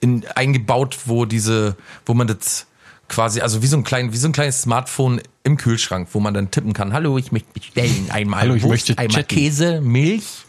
in, 0.00 0.24
eingebaut, 0.34 0.98
wo 1.06 1.24
diese, 1.24 1.76
wo 2.04 2.14
man 2.14 2.26
das 2.26 2.66
quasi, 3.08 3.40
also 3.40 3.62
wie 3.62 3.66
so 3.66 3.76
ein 3.76 3.84
klein, 3.84 4.12
wie 4.12 4.16
so 4.16 4.28
ein 4.28 4.32
kleines 4.32 4.62
Smartphone 4.62 5.20
im 5.44 5.56
Kühlschrank, 5.56 6.08
wo 6.12 6.20
man 6.20 6.34
dann 6.34 6.50
tippen 6.50 6.72
kann. 6.72 6.92
Hallo, 6.92 7.18
ich 7.18 7.32
möchte 7.32 7.48
bestellen 7.52 8.08
einmal 8.10 8.40
Hallo, 8.40 8.54
ich 8.54 8.62
Wurst, 8.62 8.88
möchte 8.88 8.98
einmal 8.98 9.22
chatten. 9.22 9.34
Käse, 9.34 9.80
Milch, 9.80 10.44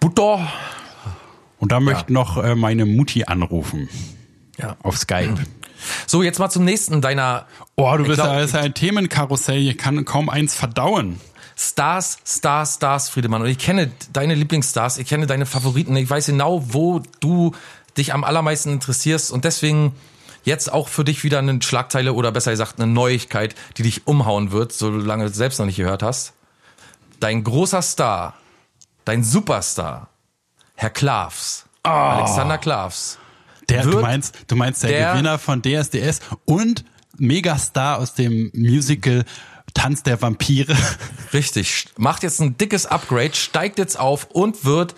Butter. 0.00 0.52
Und 1.58 1.72
da 1.72 1.80
möchte 1.80 2.12
noch 2.12 2.42
äh, 2.42 2.54
meine 2.54 2.84
Mutti 2.84 3.24
anrufen. 3.24 3.88
Ja. 4.58 4.76
Auf 4.82 4.98
Skype. 4.98 5.34
So, 6.06 6.22
jetzt 6.22 6.38
mal 6.38 6.50
zum 6.50 6.64
nächsten 6.64 7.00
deiner 7.00 7.46
Oh, 7.76 7.94
du 7.96 8.04
bist 8.04 8.16
glaub, 8.16 8.28
ja 8.28 8.40
ist 8.40 8.54
ja 8.54 8.60
ein 8.60 8.74
Themenkarussell, 8.74 9.68
ich 9.68 9.78
kann 9.78 10.04
kaum 10.04 10.28
eins 10.28 10.54
verdauen. 10.54 11.20
Stars, 11.58 12.18
Stars, 12.26 12.74
Stars, 12.74 13.08
Friedemann. 13.08 13.42
Und 13.42 13.48
ich 13.48 13.58
kenne 13.58 13.90
deine 14.12 14.34
Lieblingsstars, 14.34 14.98
ich 14.98 15.08
kenne 15.08 15.26
deine 15.26 15.46
Favoriten. 15.46 15.96
Ich 15.96 16.08
weiß 16.08 16.26
genau, 16.26 16.62
wo 16.74 17.00
du 17.20 17.52
dich 17.98 18.12
am 18.14 18.24
allermeisten 18.24 18.70
interessierst. 18.70 19.30
Und 19.32 19.44
deswegen 19.44 19.94
jetzt 20.44 20.72
auch 20.72 20.88
für 20.88 21.04
dich 21.04 21.24
wieder 21.24 21.38
eine 21.40 21.60
Schlagzeile 21.62 22.12
oder 22.12 22.30
besser 22.32 22.52
gesagt 22.52 22.78
eine 22.80 22.90
Neuigkeit, 22.92 23.54
die 23.76 23.82
dich 23.82 24.06
umhauen 24.06 24.52
wird, 24.52 24.72
solange 24.72 25.24
du 25.24 25.30
es 25.30 25.36
selbst 25.36 25.58
noch 25.58 25.66
nicht 25.66 25.76
gehört 25.76 26.02
hast. 26.02 26.32
Dein 27.20 27.42
großer 27.44 27.82
Star, 27.82 28.34
dein 29.04 29.24
Superstar, 29.24 30.08
Herr 30.74 30.90
Klavs, 30.90 31.64
Alexander 31.82 32.58
Klavs. 32.58 33.18
Der, 33.68 33.82
du 33.82 34.00
meinst, 34.00 34.36
du 34.46 34.54
meinst 34.56 34.82
der, 34.82 34.90
der- 34.90 35.12
Gewinner 35.12 35.38
von 35.38 35.62
DSDS 35.62 36.20
und 36.44 36.84
Megastar 37.18 37.98
aus 37.98 38.14
dem 38.14 38.50
Musical 38.54 39.24
Tanz 39.74 40.02
der 40.02 40.20
Vampire. 40.22 40.76
Richtig, 41.32 41.86
macht 41.96 42.22
jetzt 42.22 42.40
ein 42.40 42.56
dickes 42.58 42.86
Upgrade, 42.86 43.34
steigt 43.34 43.78
jetzt 43.78 43.98
auf 43.98 44.26
und 44.30 44.64
wird 44.64 44.94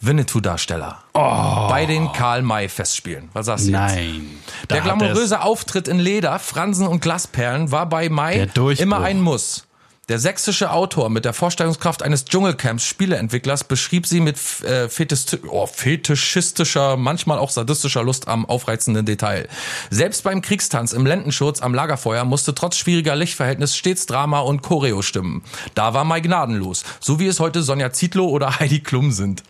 Winnetou-Darsteller. 0.00 0.98
Bei 1.12 1.86
den 1.86 2.12
Karl-May-Festspielen. 2.12 3.28
Was 3.32 3.46
sagst 3.46 3.66
du 3.66 3.70
jetzt? 3.70 3.80
Nein. 3.80 4.30
Da 4.68 4.76
Der 4.76 4.82
glamouröse 4.82 5.42
Auftritt 5.42 5.88
in 5.88 5.98
Leder, 5.98 6.38
Fransen 6.38 6.86
und 6.86 7.00
Glasperlen 7.00 7.70
war 7.70 7.86
bei 7.88 8.08
Durchbruch. 8.54 8.82
immer 8.82 9.00
ein 9.00 9.20
Muss. 9.20 9.66
Der 10.08 10.18
sächsische 10.18 10.72
Autor 10.72 11.08
mit 11.08 11.24
der 11.24 11.32
Vorstellungskraft 11.32 12.02
eines 12.02 12.24
Dschungelcamps 12.24 12.84
Spieleentwicklers 12.84 13.62
beschrieb 13.62 14.08
sie 14.08 14.18
mit 14.18 14.36
äh, 14.64 14.88
fetisch, 14.88 15.38
oh, 15.46 15.66
fetischistischer, 15.66 16.96
manchmal 16.96 17.38
auch 17.38 17.50
sadistischer 17.50 18.02
Lust 18.02 18.26
am 18.26 18.44
aufreizenden 18.44 19.06
Detail. 19.06 19.48
Selbst 19.90 20.24
beim 20.24 20.42
Kriegstanz 20.42 20.92
im 20.94 21.06
Lendenschurz 21.06 21.62
am 21.62 21.74
Lagerfeuer 21.74 22.24
musste 22.24 22.56
trotz 22.56 22.76
schwieriger 22.76 23.14
Lichtverhältnis 23.14 23.76
stets 23.76 24.06
Drama 24.06 24.40
und 24.40 24.62
Choreo 24.62 25.00
stimmen. 25.02 25.44
Da 25.76 25.94
war 25.94 26.02
Mai 26.02 26.18
gnadenlos, 26.18 26.82
so 26.98 27.20
wie 27.20 27.28
es 27.28 27.38
heute 27.38 27.62
Sonja 27.62 27.92
Zietlow 27.92 28.30
oder 28.30 28.58
Heidi 28.58 28.80
Klum 28.80 29.12
sind. 29.12 29.44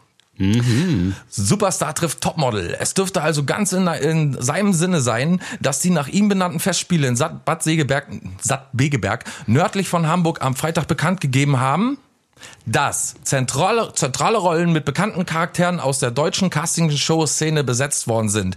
Superstar 1.29 1.95
trifft 1.95 2.23
Topmodel. 2.23 2.77
Es 2.81 2.95
dürfte 2.95 3.23
also 3.23 3.45
ganz 3.45 3.73
in, 3.73 3.87
in 3.87 4.41
seinem 4.41 4.73
Sinne 4.73 5.01
sein, 5.01 5.41
dass 5.61 5.81
die 5.81 5.91
nach 5.91 6.09
ihm 6.09 6.29
benannten 6.29 6.61
Festspiele 6.61 7.07
in 7.07 7.17
Sat 7.17 7.45
Bad 7.45 7.63
Segeberg, 7.63 8.07
Sat 8.41 8.69
Begeberg 8.73 9.25
nördlich 9.47 9.89
von 9.89 10.07
Hamburg 10.07 10.43
am 10.43 10.57
Freitag 10.57 10.89
bekannt 10.89 11.21
gegeben 11.21 11.61
haben, 11.61 11.99
dass 12.65 13.17
zentrale, 13.23 13.93
zentrale 13.95 14.39
Rollen 14.39 14.73
mit 14.73 14.87
bekannten 14.87 15.27
Charakteren 15.27 15.79
aus 15.79 15.99
der 15.99 16.11
deutschen 16.11 16.49
Castingshow-Szene 16.49 17.63
besetzt 17.63 18.09
worden 18.09 18.31
sind. 18.31 18.57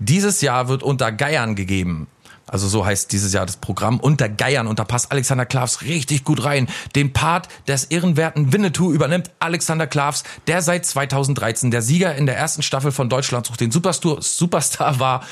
Dieses 0.00 0.40
Jahr 0.40 0.68
wird 0.68 0.82
unter 0.82 1.12
Geiern 1.12 1.54
gegeben. 1.54 2.08
Also 2.50 2.66
so 2.66 2.84
heißt 2.84 3.12
dieses 3.12 3.32
Jahr 3.32 3.46
das 3.46 3.58
Programm 3.58 4.00
unter 4.00 4.28
Geiern 4.28 4.66
und 4.66 4.80
da 4.80 4.84
passt 4.84 5.12
Alexander 5.12 5.46
Klavs 5.46 5.82
richtig 5.82 6.24
gut 6.24 6.44
rein. 6.44 6.66
Den 6.96 7.12
Part 7.12 7.48
des 7.68 7.84
ehrenwerten 7.84 8.52
Winnetou 8.52 8.90
übernimmt 8.90 9.30
Alexander 9.38 9.86
Klavs, 9.86 10.24
der 10.48 10.60
seit 10.60 10.84
2013 10.84 11.70
der 11.70 11.80
Sieger 11.80 12.16
in 12.16 12.26
der 12.26 12.36
ersten 12.36 12.62
Staffel 12.62 12.90
von 12.90 13.08
Deutschland 13.08 13.46
sucht 13.46 13.60
den 13.60 13.70
Superstar, 13.70 14.20
Superstar 14.20 14.98
war. 14.98 15.22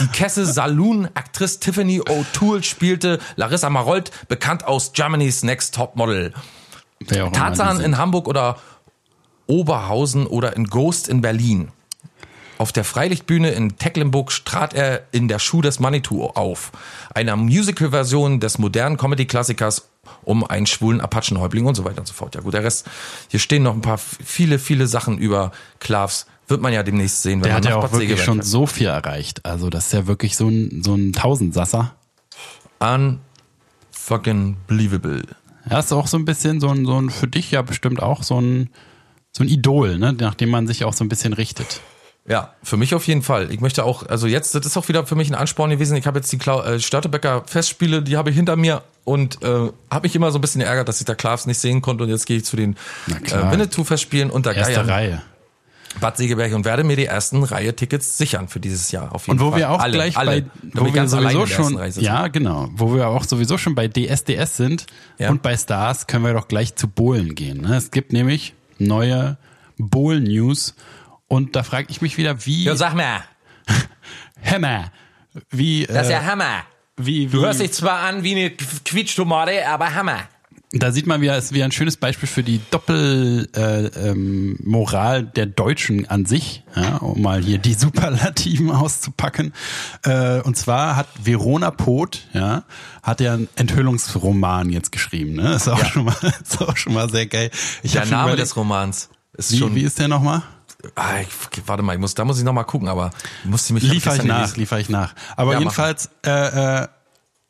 Die 0.00 0.06
Kesse 0.08 0.44
Saloon 0.44 1.08
Aktrice 1.14 1.60
Tiffany 1.60 2.00
O'Toole 2.02 2.62
spielte 2.62 3.20
Larissa 3.36 3.70
Marold, 3.70 4.10
bekannt 4.28 4.64
aus 4.64 4.92
Germany's 4.92 5.42
Next 5.42 5.74
Top 5.74 5.96
Model. 5.96 6.34
Tarzan 7.32 7.80
in. 7.80 7.96
Hamburg 7.96 8.28
oder 8.28 8.58
Oberhausen 9.46 10.26
oder 10.26 10.56
in 10.56 10.66
Ghost 10.66 11.08
in 11.08 11.22
Berlin. 11.22 11.70
Auf 12.58 12.72
der 12.72 12.84
Freilichtbühne 12.84 13.50
in 13.50 13.76
Tecklenburg 13.76 14.32
trat 14.44 14.72
er 14.72 15.02
in 15.12 15.28
der 15.28 15.38
Schuh 15.38 15.60
des 15.60 15.78
Manitou 15.78 16.24
auf, 16.24 16.72
einer 17.14 17.36
Musical-Version 17.36 18.40
des 18.40 18.58
modernen 18.58 18.96
Comedy-Klassikers 18.96 19.88
um 20.22 20.44
einen 20.44 20.66
schwulen 20.66 21.00
Apachenhäuptling 21.00 21.66
und 21.66 21.74
so 21.74 21.84
weiter 21.84 21.98
und 21.98 22.06
so 22.06 22.14
fort. 22.14 22.34
Ja 22.34 22.40
gut, 22.40 22.54
der 22.54 22.64
Rest, 22.64 22.86
hier 23.28 23.40
stehen 23.40 23.62
noch 23.62 23.74
ein 23.74 23.82
paar 23.82 23.98
viele, 23.98 24.58
viele 24.58 24.86
Sachen 24.86 25.18
über 25.18 25.52
Klavs. 25.80 26.26
Wird 26.48 26.62
man 26.62 26.72
ja 26.72 26.82
demnächst 26.82 27.22
sehen, 27.22 27.40
wenn 27.40 27.44
Der 27.44 27.54
man 27.54 27.64
hat 27.64 27.70
ja 27.70 27.76
auch 27.76 27.92
wirklich 27.92 28.22
schon 28.22 28.40
so 28.40 28.66
viel 28.66 28.86
erreicht. 28.86 29.44
Also 29.44 29.68
das 29.68 29.86
ist 29.86 29.92
ja 29.92 30.06
wirklich 30.06 30.36
so 30.36 30.48
ein, 30.48 30.82
so 30.82 30.94
ein 30.94 31.12
Tausendsasser. 31.12 31.94
Unfucking 32.78 34.56
believable. 34.68 35.24
Ja, 35.68 35.80
ist 35.80 35.92
auch 35.92 36.06
so 36.06 36.16
ein 36.16 36.24
bisschen 36.24 36.60
so 36.60 36.68
ein, 36.68 36.86
so 36.86 37.00
ein, 37.00 37.10
für 37.10 37.26
dich 37.26 37.50
ja 37.50 37.62
bestimmt 37.62 38.00
auch 38.00 38.22
so 38.22 38.40
ein, 38.40 38.70
so 39.32 39.42
ein 39.42 39.48
Idol, 39.48 39.98
ne, 39.98 40.12
nach 40.12 40.34
dem 40.34 40.50
man 40.50 40.68
sich 40.68 40.84
auch 40.84 40.94
so 40.94 41.04
ein 41.04 41.08
bisschen 41.08 41.32
richtet. 41.32 41.80
Ja, 42.28 42.54
für 42.62 42.76
mich 42.76 42.94
auf 42.94 43.06
jeden 43.06 43.22
Fall. 43.22 43.52
Ich 43.52 43.60
möchte 43.60 43.84
auch, 43.84 44.04
also 44.08 44.26
jetzt, 44.26 44.54
das 44.54 44.66
ist 44.66 44.76
auch 44.76 44.88
wieder 44.88 45.06
für 45.06 45.14
mich 45.14 45.30
ein 45.30 45.36
Ansporn 45.36 45.70
gewesen. 45.70 45.96
Ich 45.96 46.06
habe 46.08 46.18
jetzt 46.18 46.32
die 46.32 46.38
Klau 46.38 46.60
äh, 46.62 46.80
Störtebecker 46.80 47.44
Festspiele, 47.46 48.02
die 48.02 48.16
habe 48.16 48.30
ich 48.30 48.36
hinter 48.36 48.56
mir 48.56 48.82
und 49.04 49.42
äh, 49.44 49.70
habe 49.90 50.02
mich 50.02 50.16
immer 50.16 50.32
so 50.32 50.38
ein 50.38 50.40
bisschen 50.40 50.60
geärgert, 50.60 50.88
dass 50.88 50.98
ich 51.00 51.06
da 51.06 51.14
Klavs 51.14 51.46
nicht 51.46 51.58
sehen 51.58 51.82
konnte 51.82 52.02
und 52.02 52.10
jetzt 52.10 52.26
gehe 52.26 52.38
ich 52.38 52.44
zu 52.44 52.56
den 52.56 52.74
äh, 53.08 53.50
Winnetou 53.52 53.84
Festspielen 53.84 54.30
unter 54.30 54.54
Erste 54.54 54.72
Geiern, 54.74 54.90
Reihe. 54.90 55.22
Bad 56.00 56.16
Segeberg 56.18 56.52
und 56.52 56.64
werde 56.66 56.82
mir 56.84 56.96
die 56.96 57.06
ersten 57.06 57.42
Reihe 57.44 57.74
Tickets 57.74 58.18
sichern 58.18 58.48
für 58.48 58.60
dieses 58.60 58.90
Jahr 58.90 59.14
auf 59.14 59.28
jeden 59.28 59.38
Und 59.38 59.46
wo 59.46 59.50
Fall. 59.52 59.60
wir 59.60 59.70
auch 59.70 59.78
alle, 59.80 59.92
gleich 59.92 60.16
alle, 60.18 60.42
bei, 60.42 60.50
wo 60.74 60.92
wir 60.92 61.08
sowieso 61.08 61.46
schon, 61.46 61.80
ja 62.00 62.26
genau, 62.28 62.68
wo 62.74 62.92
wir 62.94 63.06
auch 63.08 63.24
sowieso 63.24 63.56
schon 63.56 63.74
bei 63.74 63.88
DSDS 63.88 64.56
sind 64.56 64.86
Ja. 65.18 65.30
und 65.30 65.40
bei 65.42 65.56
Stars 65.56 66.06
können 66.06 66.24
wir 66.24 66.34
doch 66.34 66.48
gleich 66.48 66.74
zu 66.74 66.88
Bohlen 66.88 67.34
gehen. 67.34 67.62
Ne? 67.62 67.76
Es 67.76 67.92
gibt 67.92 68.12
nämlich 68.12 68.52
neue 68.78 69.38
Bowl-News. 69.78 70.74
Und 71.28 71.56
da 71.56 71.62
frage 71.62 71.88
ich 71.90 72.00
mich 72.02 72.18
wieder, 72.18 72.44
wie 72.46 72.64
Ja, 72.64 72.76
sag 72.76 72.94
mal, 72.94 73.22
Hammer, 74.44 74.92
wie, 75.50 75.84
das 75.86 76.02
ist 76.06 76.08
äh, 76.10 76.12
ja 76.14 76.24
Hammer. 76.24 76.62
wie, 76.96 77.32
wie 77.32 77.36
Du 77.36 77.42
hörst 77.42 77.60
dich 77.60 77.72
zwar 77.72 78.00
an 78.00 78.22
wie 78.22 78.32
eine 78.32 78.50
Quietschtomate, 78.50 79.66
aber 79.68 79.94
Hammer. 79.94 80.20
da 80.72 80.92
sieht 80.92 81.06
man 81.06 81.20
wieder, 81.20 81.36
ist 81.36 81.52
wieder 81.52 81.64
ein 81.64 81.72
schönes 81.72 81.96
Beispiel 81.96 82.28
für 82.28 82.42
die 82.44 82.60
Doppelmoral 82.70 83.90
äh, 83.96 84.08
ähm, 84.10 84.56
Moral 84.62 85.24
der 85.24 85.46
Deutschen 85.46 86.08
an 86.08 86.26
sich, 86.26 86.62
ja, 86.76 86.96
um 86.98 87.20
mal 87.22 87.42
hier 87.42 87.58
die 87.58 87.74
Superlativen 87.84 88.70
auszupacken. 88.70 89.52
Äh, 90.04 90.40
und 90.42 90.56
zwar 90.56 90.94
hat 90.96 91.08
Verona 91.22 91.70
Poth, 91.72 92.28
ja, 92.34 92.62
hat 93.02 93.20
ja 93.20 93.34
einen 93.34 93.48
Enthüllungsroman 93.56 94.70
jetzt 94.70 94.92
geschrieben. 94.92 95.34
Ne? 95.34 95.54
Ist 95.54 95.68
auch 95.68 95.84
schon 95.84 96.04
mal, 96.04 96.16
ist 96.42 96.62
auch 96.62 96.76
schon 96.76 96.94
mal 96.94 97.10
sehr 97.10 97.26
geil. 97.26 97.50
Ich 97.82 97.92
Der 97.92 98.06
Name 98.06 98.28
überlegt- 98.30 98.42
des 98.42 98.56
Romans 98.56 99.10
ist 99.36 99.52
wie, 99.52 99.58
schon. 99.58 99.74
wie 99.74 99.82
ist 99.82 99.98
der 99.98 100.08
nochmal? 100.08 100.42
Ah, 100.94 101.20
ich, 101.20 101.28
warte 101.66 101.82
mal, 101.82 101.94
ich 101.94 102.00
muss, 102.00 102.14
da 102.14 102.24
muss 102.24 102.38
ich 102.38 102.44
noch 102.44 102.52
mal 102.52 102.64
gucken, 102.64 102.88
aber 102.88 103.10
ich 103.44 103.50
musste 103.50 103.72
mich 103.74 103.82
Liefer 103.82 104.16
ich 104.16 104.22
nach, 104.24 104.36
gelesen. 104.38 104.60
liefer 104.60 104.78
ich 104.78 104.88
nach. 104.88 105.14
Aber 105.36 105.52
Ja, 105.54 105.58
jedenfalls 105.58 106.08
äh, 106.24 106.82
äh, 106.82 106.88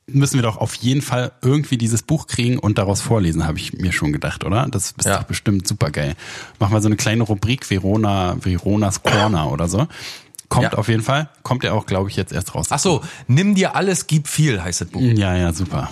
müssen 0.09 0.37
wir 0.37 0.43
doch 0.43 0.57
auf 0.57 0.75
jeden 0.77 1.03
Fall 1.03 1.33
irgendwie 1.43 1.77
dieses 1.79 2.03
Buch 2.03 2.27
kriegen 2.29 2.59
und 2.59 2.79
daraus 2.79 3.01
vorlesen, 3.01 3.47
habe 3.47 3.59
ich 3.59 3.73
mir 3.73 3.93
schon 3.93 4.13
gedacht, 4.13 4.45
oder? 4.45 4.67
Das 4.71 4.93
ist 4.97 5.05
Ja. 5.07 5.19
doch 5.19 5.25
bestimmt 5.25 5.67
super 5.67 5.91
geil. 5.91 6.15
Mach 6.61 6.71
mal 6.71 6.81
so 6.81 6.89
eine 6.89 6.97
kleine 6.97 7.25
Rubrik 7.25 7.69
Verona, 7.69 8.37
Veronas 8.41 9.03
Corner 9.03 9.51
oder 9.51 9.69
so. 9.69 9.89
Kommt 10.49 10.73
Ja. 10.73 10.79
auf 10.79 10.87
jeden 10.89 11.03
Fall. 11.03 11.29
Kommt 11.43 11.65
ja 11.65 11.73
auch, 11.73 11.87
glaube 11.87 12.09
ich, 12.09 12.15
jetzt 12.15 12.33
erst 12.33 12.55
raus. 12.55 12.69
Ach 12.71 12.79
so, 12.79 13.03
nimm 13.27 13.57
dir 13.57 13.75
alles, 13.75 14.07
gib 14.07 14.29
viel 14.29 14.63
heißt 14.63 14.81
das 14.83 14.89
Buch. 14.89 15.01
Ja, 15.03 15.35
ja, 15.35 15.53
super. 15.53 15.91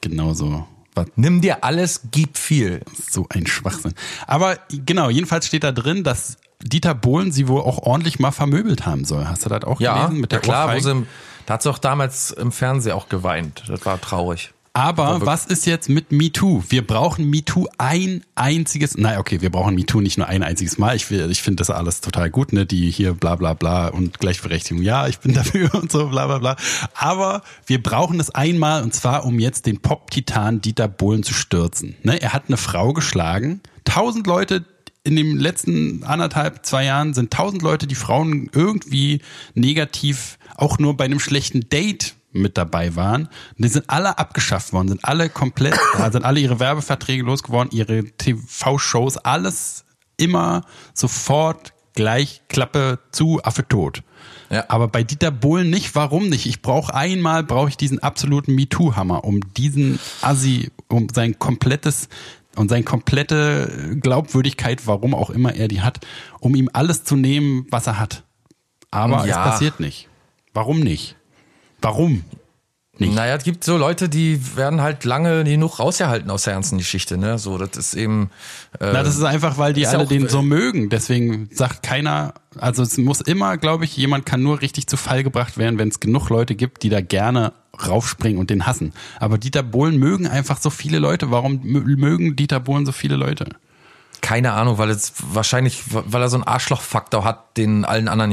Genau 0.00 0.32
so. 0.32 0.66
Was 0.94 1.08
Nimm 1.16 1.40
dir 1.40 1.64
alles, 1.64 2.02
gib 2.12 2.38
viel. 2.38 2.82
so 3.10 3.26
ein 3.30 3.48
Schwachsinn. 3.48 3.94
Aber 4.28 4.58
genau, 4.70 5.10
jedenfalls 5.10 5.44
steht 5.48 5.64
da 5.64 5.72
drin, 5.72 6.04
dass 6.04 6.36
Dieter 6.64 6.94
Bohlen 6.94 7.30
sie 7.30 7.46
wohl 7.48 7.60
auch 7.60 7.78
ordentlich 7.78 8.18
mal 8.18 8.32
vermöbelt 8.32 8.86
haben 8.86 9.04
soll. 9.04 9.26
Hast 9.28 9.44
du 9.44 9.48
das 9.50 9.64
auch 9.64 9.80
Ja, 9.80 10.04
gelesen? 10.06 10.20
Mit 10.20 10.32
der 10.32 10.38
ja 10.38 10.42
klar, 10.42 10.74
wo 10.74 10.78
sie, 10.80 10.90
im- 10.90 11.06
da 11.46 11.54
hat 11.54 11.62
sie 11.62 11.70
auch 11.70 11.78
damals 11.78 12.30
im 12.30 12.52
Fernsehen 12.52 12.94
auch 12.94 13.08
geweint. 13.08 13.64
Das 13.68 13.84
war 13.84 14.00
traurig. 14.00 14.50
Aber 14.76 15.24
was 15.24 15.46
ist 15.46 15.66
jetzt 15.66 15.88
mit 15.88 16.10
MeToo? 16.10 16.64
Wir 16.68 16.84
brauchen 16.84 17.30
MeToo 17.30 17.68
ein 17.78 18.24
einziges, 18.34 18.96
nein, 18.96 19.18
okay, 19.18 19.40
wir 19.40 19.50
brauchen 19.52 19.76
MeToo 19.76 20.00
nicht 20.00 20.18
nur 20.18 20.26
ein 20.26 20.42
einziges 20.42 20.78
Mal. 20.78 20.96
Ich, 20.96 21.08
will- 21.10 21.30
ich 21.30 21.42
finde 21.42 21.60
das 21.60 21.70
alles 21.70 22.00
total 22.00 22.28
gut, 22.28 22.52
ne, 22.52 22.66
die 22.66 22.90
hier 22.90 23.12
bla 23.14 23.36
bla 23.36 23.54
bla 23.54 23.86
und 23.86 24.18
Gleichberechtigung. 24.18 24.82
Ja, 24.82 25.06
ich 25.06 25.20
bin 25.20 25.32
dafür 25.34 25.72
und 25.76 25.92
so 25.92 26.08
bla 26.08 26.26
bla 26.26 26.38
bla. 26.38 26.56
Aber 26.94 27.42
wir 27.66 27.80
brauchen 27.80 28.18
es 28.18 28.30
einmal 28.34 28.82
und 28.82 28.92
zwar, 28.92 29.24
um 29.24 29.38
jetzt 29.38 29.66
den 29.66 29.80
Pop-Titan 29.80 30.60
Dieter 30.60 30.88
Bohlen 30.88 31.22
zu 31.22 31.34
stürzen. 31.34 31.94
Ne, 32.02 32.20
er 32.20 32.32
hat 32.32 32.44
eine 32.48 32.56
Frau 32.56 32.92
geschlagen. 32.94 33.60
Tausend 33.84 34.26
Leute 34.26 34.64
in 35.04 35.16
den 35.16 35.38
letzten 35.38 36.02
anderthalb, 36.02 36.64
zwei 36.64 36.84
Jahren 36.86 37.12
sind 37.12 37.30
tausend 37.30 37.62
Leute, 37.62 37.86
die 37.86 37.94
Frauen 37.94 38.50
irgendwie 38.52 39.20
negativ 39.54 40.38
auch 40.56 40.78
nur 40.78 40.96
bei 40.96 41.04
einem 41.04 41.20
schlechten 41.20 41.68
Date 41.68 42.14
mit 42.32 42.56
dabei 42.56 42.96
waren. 42.96 43.28
Und 43.56 43.64
die 43.64 43.68
sind 43.68 43.88
alle 43.88 44.18
abgeschafft 44.18 44.72
worden, 44.72 44.88
sind 44.88 45.04
alle 45.04 45.28
komplett, 45.28 45.78
da 45.98 46.10
sind 46.10 46.24
alle 46.24 46.40
ihre 46.40 46.58
Werbeverträge 46.58 47.22
losgeworden, 47.22 47.70
ihre 47.72 48.04
TV-Shows, 48.04 49.18
alles 49.18 49.84
immer 50.16 50.62
sofort 50.94 51.74
gleich 51.94 52.42
Klappe 52.48 52.98
zu, 53.12 53.40
Affe 53.44 53.68
tot. 53.68 54.02
Ja. 54.50 54.64
Aber 54.68 54.88
bei 54.88 55.02
Dieter 55.02 55.30
Bohlen 55.30 55.70
nicht. 55.70 55.94
Warum 55.94 56.28
nicht? 56.28 56.46
Ich 56.46 56.60
brauche 56.62 56.94
einmal, 56.94 57.44
brauche 57.44 57.68
ich 57.68 57.76
diesen 57.76 58.02
absoluten 58.02 58.54
MeToo-Hammer, 58.54 59.24
um 59.24 59.40
diesen 59.54 59.98
Assi, 60.22 60.70
um 60.88 61.08
sein 61.12 61.38
komplettes 61.38 62.08
und 62.56 62.68
seine 62.68 62.84
komplette 62.84 63.96
Glaubwürdigkeit, 64.00 64.86
warum 64.86 65.14
auch 65.14 65.30
immer 65.30 65.54
er 65.54 65.68
die 65.68 65.80
hat, 65.82 66.00
um 66.40 66.54
ihm 66.54 66.68
alles 66.72 67.04
zu 67.04 67.16
nehmen, 67.16 67.66
was 67.70 67.86
er 67.86 67.98
hat. 67.98 68.24
Aber 68.90 69.26
Ja. 69.26 69.44
es 69.44 69.50
passiert 69.50 69.80
nicht. 69.80 70.08
Warum 70.52 70.80
nicht? 70.80 71.16
Warum? 71.80 72.24
Nicht. 72.98 73.12
Naja, 73.14 73.34
es 73.34 73.42
gibt 73.42 73.64
so 73.64 73.76
Leute, 73.76 74.08
die 74.08 74.56
werden 74.56 74.80
halt 74.80 75.04
lange 75.04 75.42
genug 75.42 75.80
rausgehalten 75.80 76.30
aus 76.30 76.44
der 76.44 76.54
ganzen 76.54 76.78
Geschichte, 76.78 77.18
ne? 77.18 77.38
So, 77.38 77.58
das 77.58 77.70
ist 77.76 77.94
eben. 77.94 78.30
Äh, 78.78 78.90
Na, 78.92 79.02
das 79.02 79.16
ist 79.16 79.24
einfach, 79.24 79.58
weil 79.58 79.72
die 79.72 79.80
ja 79.80 79.90
alle 79.90 80.04
auch- 80.04 80.08
den 80.08 80.28
so 80.28 80.42
mögen. 80.42 80.90
Deswegen 80.90 81.48
sagt 81.52 81.82
keiner, 81.82 82.34
also 82.56 82.84
es 82.84 82.96
muss 82.96 83.20
immer, 83.20 83.56
glaube 83.58 83.84
ich, 83.84 83.96
jemand 83.96 84.26
kann 84.26 84.42
nur 84.44 84.60
richtig 84.60 84.86
zu 84.86 84.96
Fall 84.96 85.24
gebracht 85.24 85.58
werden, 85.58 85.76
wenn 85.78 85.88
es 85.88 85.98
genug 85.98 86.28
Leute 86.28 86.54
gibt, 86.54 86.84
die 86.84 86.88
da 86.88 87.00
gerne 87.00 87.52
raufspringen 87.84 88.38
und 88.38 88.50
den 88.50 88.64
hassen. 88.64 88.92
Aber 89.18 89.38
Dieter 89.38 89.64
Bohlen 89.64 89.98
mögen 89.98 90.28
einfach 90.28 90.60
so 90.60 90.70
viele 90.70 91.00
Leute. 91.00 91.32
Warum 91.32 91.54
mö- 91.62 91.96
mögen 91.98 92.36
Dieter 92.36 92.60
Bohlen 92.60 92.86
so 92.86 92.92
viele 92.92 93.16
Leute? 93.16 93.46
keine 94.20 94.52
Ahnung, 94.54 94.78
weil 94.78 94.88
es 94.88 95.12
wahrscheinlich, 95.34 95.82
weil 95.90 96.22
er 96.22 96.30
so 96.30 96.36
einen 96.36 96.44
Arschlochfaktor 96.44 97.24
hat, 97.24 97.58
den 97.58 97.84
allen 97.84 98.08
anderen, 98.08 98.30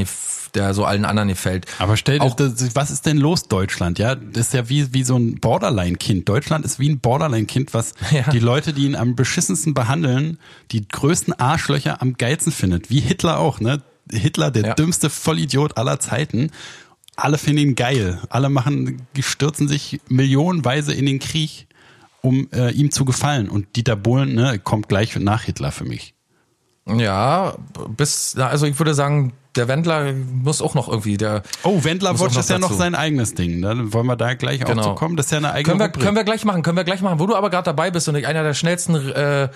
der 0.55 0.73
so 0.73 0.85
allen 0.85 1.05
anderen 1.05 1.29
gefällt. 1.29 1.65
Aber 1.79 1.97
stell 1.97 2.19
dir, 2.19 2.25
Auch- 2.25 2.35
das, 2.35 2.75
was 2.75 2.91
ist 2.91 3.05
denn 3.05 3.17
los, 3.17 3.43
Deutschland? 3.43 3.99
Ja, 3.99 4.15
das 4.15 4.47
ist 4.47 4.53
ja 4.53 4.69
wie, 4.69 4.93
wie 4.93 5.03
so 5.03 5.15
ein 5.17 5.39
Borderline-Kind. 5.39 6.27
Deutschland 6.27 6.65
ist 6.65 6.79
wie 6.79 6.89
ein 6.89 6.99
Borderline-Kind, 6.99 7.73
was 7.73 7.93
Ja. 8.11 8.29
die 8.31 8.39
Leute, 8.39 8.73
die 8.73 8.85
ihn 8.85 8.95
am 8.95 9.15
beschissensten 9.15 9.73
behandeln, 9.73 10.37
die 10.71 10.87
größten 10.87 11.33
Arschlöcher 11.39 12.01
am 12.01 12.13
geilsten 12.15 12.51
findet. 12.51 12.89
Wie 12.89 12.99
Hitler 12.99 13.39
auch, 13.39 13.59
ne? 13.59 13.81
Hitler, 14.11 14.51
der 14.51 14.63
Ja. 14.65 14.73
dümmste 14.73 15.09
Vollidiot 15.09 15.77
aller 15.77 15.99
Zeiten. 15.99 16.51
Alle 17.15 17.37
finden 17.37 17.59
ihn 17.61 17.75
geil. 17.75 18.19
Alle 18.29 18.49
machen, 18.49 19.01
stürzen 19.19 19.67
sich 19.67 19.99
millionenweise 20.07 20.93
in 20.93 21.05
den 21.05 21.19
Krieg, 21.19 21.67
um 22.21 22.49
äh, 22.51 22.71
ihm 22.71 22.91
zu 22.91 23.05
gefallen. 23.05 23.47
Und 23.49 23.75
Dieter 23.75 23.95
Bohlen, 23.95 24.33
ne, 24.33 24.59
kommt 24.59 24.89
gleich 24.89 25.15
nach 25.17 25.43
Hitler 25.43 25.71
für 25.71 25.85
mich. 25.85 26.13
Ja, 26.87 27.55
bis, 27.95 28.35
also 28.37 28.65
ich 28.65 28.77
würde 28.79 28.93
sagen, 28.93 29.33
der 29.55 29.67
Wendler 29.67 30.13
muss 30.13 30.61
auch 30.61 30.75
noch 30.75 30.87
irgendwie, 30.87 31.17
der. 31.17 31.43
Oh, 31.63 31.83
Wendler 31.83 32.11
auch 32.11 32.19
Watch 32.19 32.37
ist 32.37 32.49
ja 32.49 32.57
noch 32.59 32.71
sein 32.71 32.95
eigenes 32.95 33.33
Ding. 33.33 33.61
Da 33.61 33.73
wollen 33.93 34.05
wir 34.07 34.15
da 34.15 34.33
gleich 34.33 34.63
auch 34.63 34.69
Genau. 34.69 34.83
zu 34.83 34.95
kommen. 34.95 35.17
Das 35.17 35.25
ist 35.27 35.31
ja 35.33 35.39
eine 35.39 35.51
eigene 35.51 35.63
Können 35.65 35.79
wir, 35.79 35.85
Rubrik. 35.87 36.03
können 36.03 36.15
wir 36.15 36.23
gleich 36.23 36.45
machen, 36.45 36.61
können 36.63 36.77
wir 36.77 36.83
gleich 36.83 37.01
machen. 37.01 37.19
Wo 37.19 37.25
du 37.27 37.35
aber 37.35 37.49
gerade 37.49 37.65
dabei 37.65 37.91
bist 37.91 38.07
und 38.07 38.15
ich 38.15 38.27
einer 38.27 38.43
der 38.43 38.53
schnellsten 38.53 38.95
äh, 38.95 39.43
äh, 39.43 39.49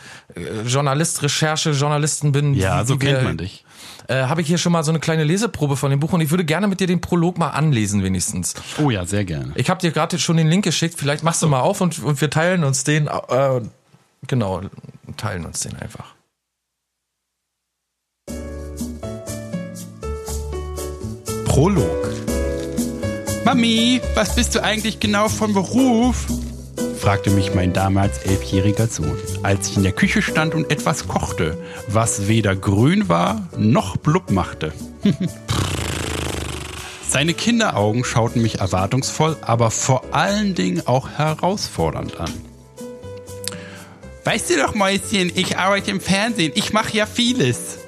Journalist, 0.66 1.24
Recherche, 1.24 1.72
Journalisten 1.72 2.32
bin. 2.32 2.54
Ja, 2.56 2.84
so 2.86 2.98
kennt 2.98 3.24
man 3.24 3.38
dich. 3.38 3.64
Äh, 4.08 4.24
Habe 4.26 4.42
ich 4.42 4.48
hier 4.48 4.58
schon 4.60 4.72
mal 4.72 4.84
so 4.84 4.92
eine 4.92 5.00
kleine 5.00 5.24
Leseprobe 5.24 5.78
von 5.78 5.90
dem 5.90 6.00
Buch 6.00 6.14
und 6.14 6.22
ich 6.22 6.30
würde 6.30 6.46
gerne 6.46 6.68
mit 6.68 6.80
dir 6.80 6.88
den 6.88 7.02
Prolog 7.02 7.38
mal 7.40 7.50
anlesen, 7.50 8.04
wenigstens. 8.04 8.54
Oh 8.84 8.90
ja, 8.92 9.06
sehr 9.06 9.26
gerne. 9.26 9.54
Ich 9.56 9.70
habe 9.70 9.80
dir 9.82 9.92
gerade 9.92 10.20
schon 10.20 10.38
den 10.38 10.48
Link 10.48 10.64
geschickt, 10.64 10.96
vielleicht 10.98 11.24
machst 11.24 11.42
du 11.42 11.48
mal 11.48 11.62
auf 11.62 11.82
und, 11.82 12.04
und 12.04 12.22
wir 12.22 12.30
teilen 12.30 12.64
uns 12.64 12.84
den, 12.84 13.08
äh, 13.08 13.62
genau, 14.28 14.62
teilen 15.18 15.46
uns 15.46 15.62
den 15.62 15.76
einfach. 15.78 16.15
Prolog. 21.56 22.12
Mami, 23.46 24.02
was 24.14 24.36
bist 24.36 24.56
du 24.56 24.62
eigentlich 24.62 25.00
genau 25.00 25.30
von 25.30 25.54
Beruf? 25.54 26.26
fragte 27.00 27.30
mich 27.30 27.56
mein 27.56 27.72
damals 27.72 28.18
elfjähriger 28.18 28.88
Sohn, 28.88 29.18
als 29.42 29.70
ich 29.70 29.78
in 29.78 29.84
der 29.84 29.94
Küche 29.94 30.22
stand 30.22 30.54
und 30.54 30.70
etwas 30.70 31.08
kochte, 31.08 31.58
was 31.88 32.28
weder 32.28 32.58
grün 32.58 33.08
war 33.08 33.48
noch 33.56 33.96
blub 33.96 34.32
machte. 34.32 34.74
Seine 37.08 37.34
Kinderaugen 37.34 38.04
schauten 38.04 38.42
mich 38.42 38.60
erwartungsvoll, 38.60 39.38
aber 39.40 39.72
vor 39.72 40.04
allen 40.14 40.56
Dingen 40.56 40.86
auch 40.86 41.08
herausfordernd 41.08 42.20
an. 42.20 42.34
Weißt 44.26 44.50
du 44.50 44.58
doch, 44.58 44.76
Mäuschen, 44.76 45.32
ich 45.34 45.58
arbeite 45.58 45.92
im 45.92 46.02
Fernsehen. 46.02 46.52
Ich 46.54 46.74
mache 46.74 46.98
ja 46.98 47.06
vieles. 47.06 47.85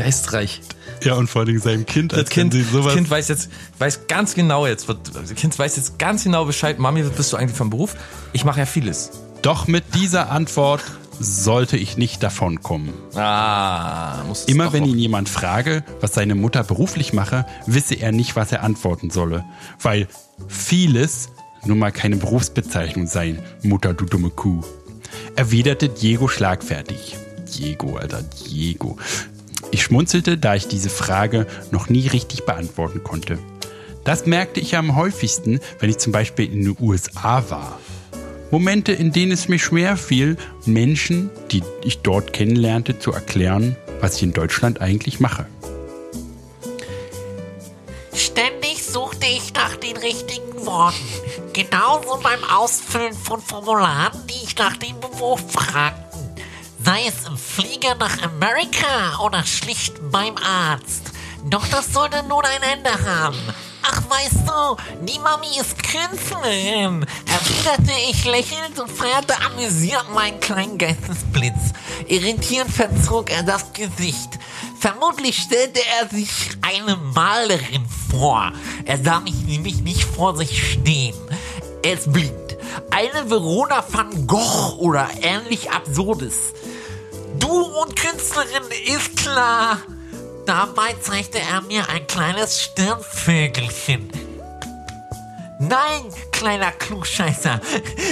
Geistreich. 0.00 0.60
Ja, 1.02 1.14
und 1.14 1.28
vor 1.28 1.42
allem 1.42 1.58
seinem 1.58 1.86
Kind, 1.86 2.12
Das 2.12 2.28
kind, 2.28 2.54
das 2.54 2.94
kind 2.94 3.10
weiß 3.10 3.28
jetzt, 3.28 3.50
weiß 3.78 4.06
ganz 4.06 4.34
genau 4.34 4.66
jetzt, 4.66 4.86
das 4.88 5.34
Kind 5.34 5.58
weiß 5.58 5.76
jetzt 5.76 5.98
ganz 5.98 6.24
genau 6.24 6.44
Bescheid, 6.44 6.78
Mami, 6.78 7.04
was 7.04 7.12
bist 7.12 7.32
du 7.32 7.36
eigentlich 7.36 7.56
vom 7.56 7.70
Beruf? 7.70 7.94
Ich 8.32 8.44
mache 8.44 8.60
ja 8.60 8.66
vieles. 8.66 9.10
Doch 9.42 9.66
mit 9.66 9.94
dieser 9.94 10.30
Antwort 10.30 10.82
sollte 11.18 11.76
ich 11.76 11.96
nicht 11.96 12.22
davonkommen. 12.22 12.92
Ah, 13.14 14.24
muss 14.26 14.44
Immer 14.46 14.72
wenn 14.72 14.84
ihn 14.84 14.98
jemand 14.98 15.28
frage, 15.28 15.84
was 16.00 16.14
seine 16.14 16.34
Mutter 16.34 16.64
beruflich 16.64 17.12
mache, 17.12 17.46
wisse 17.66 17.94
er 17.94 18.12
nicht, 18.12 18.36
was 18.36 18.52
er 18.52 18.62
antworten 18.62 19.10
solle. 19.10 19.44
Weil 19.80 20.08
vieles 20.48 21.28
nun 21.64 21.78
mal 21.78 21.92
keine 21.92 22.16
Berufsbezeichnung 22.16 23.06
sein, 23.06 23.42
Mutter, 23.62 23.92
du 23.92 24.06
dumme 24.06 24.30
Kuh. 24.30 24.62
Erwiderte 25.36 25.88
Diego 25.88 26.28
schlagfertig. 26.28 27.16
Diego, 27.50 27.96
Alter, 27.96 28.22
Diego. 28.22 28.96
Ich 29.70 29.82
schmunzelte, 29.82 30.36
da 30.36 30.54
ich 30.54 30.66
diese 30.66 30.90
Frage 30.90 31.46
noch 31.70 31.88
nie 31.88 32.08
richtig 32.08 32.44
beantworten 32.44 33.02
konnte. 33.04 33.38
Das 34.04 34.26
merkte 34.26 34.60
ich 34.60 34.76
am 34.76 34.96
häufigsten, 34.96 35.60
wenn 35.78 35.90
ich 35.90 35.98
zum 35.98 36.12
Beispiel 36.12 36.46
in 36.52 36.64
den 36.64 36.76
USA 36.80 37.44
war. 37.50 37.78
Momente, 38.50 38.92
in 38.92 39.12
denen 39.12 39.30
es 39.30 39.48
mir 39.48 39.60
schwer 39.60 39.96
fiel, 39.96 40.36
Menschen, 40.64 41.30
die 41.52 41.62
ich 41.84 41.98
dort 41.98 42.32
kennenlernte, 42.32 42.98
zu 42.98 43.12
erklären, 43.12 43.76
was 44.00 44.16
ich 44.16 44.24
in 44.24 44.32
Deutschland 44.32 44.80
eigentlich 44.80 45.20
mache. 45.20 45.46
Ständig 48.12 48.84
suchte 48.84 49.26
ich 49.26 49.54
nach 49.54 49.76
den 49.76 49.96
richtigen 49.96 50.66
Worten. 50.66 50.96
Genauso 51.52 52.18
beim 52.20 52.42
Ausfüllen 52.44 53.14
von 53.14 53.40
Formularen, 53.40 54.20
die 54.26 54.44
ich 54.44 54.56
nach 54.58 54.76
dem 54.76 54.98
Beruf 54.98 55.40
fragten. 55.52 56.09
Sei 56.90 57.06
es 57.06 57.28
im 57.28 57.36
Flieger 57.36 57.94
nach 57.94 58.20
Amerika 58.20 59.20
oder 59.24 59.44
schlicht 59.44 59.94
beim 60.10 60.34
Arzt. 60.38 61.12
Doch 61.44 61.64
das 61.68 61.92
sollte 61.92 62.20
nun 62.24 62.42
ein 62.44 62.78
Ende 62.78 62.90
haben. 62.90 63.38
Ach, 63.82 64.02
weißt 64.10 64.40
du, 64.44 64.76
die 65.06 65.20
Mami 65.20 65.60
ist 65.60 65.76
Künstlerin, 65.84 67.06
erwiderte 67.26 67.92
ich 68.10 68.24
lächelnd 68.24 68.80
und 68.80 68.90
feierte 68.90 69.34
amüsiert 69.40 70.12
meinen 70.12 70.40
kleinen 70.40 70.78
Geistesblitz. 70.78 71.74
Irritierend 72.08 72.72
verzog 72.72 73.30
er 73.30 73.44
das 73.44 73.72
Gesicht. 73.72 74.40
Vermutlich 74.80 75.36
stellte 75.36 75.80
er 76.00 76.08
sich 76.08 76.28
eine 76.60 76.96
Malerin 76.96 77.86
vor. 78.10 78.50
Er 78.84 78.98
sah 78.98 79.20
mich 79.20 79.36
nämlich 79.46 79.80
nicht 79.82 80.02
vor 80.02 80.36
sich 80.36 80.72
stehen. 80.72 81.14
Ist 81.82 82.12
blind. 82.12 82.34
Eine 82.90 83.30
Verona 83.30 83.84
van 83.88 84.26
Gogh 84.26 84.76
oder 84.78 85.08
ähnlich 85.22 85.70
Absurdes. 85.70 86.52
Du 87.40 87.48
und 87.48 87.96
Künstlerin 87.96 88.64
ist 88.86 89.16
klar. 89.16 89.78
Dabei 90.46 90.94
zeigte 91.00 91.38
er 91.38 91.60
mir 91.62 91.88
ein 91.88 92.06
kleines 92.06 92.62
Stirnvögelchen. 92.62 94.10
Nein, 95.58 96.04
kleiner 96.32 96.72
Klugscheißer, 96.72 97.60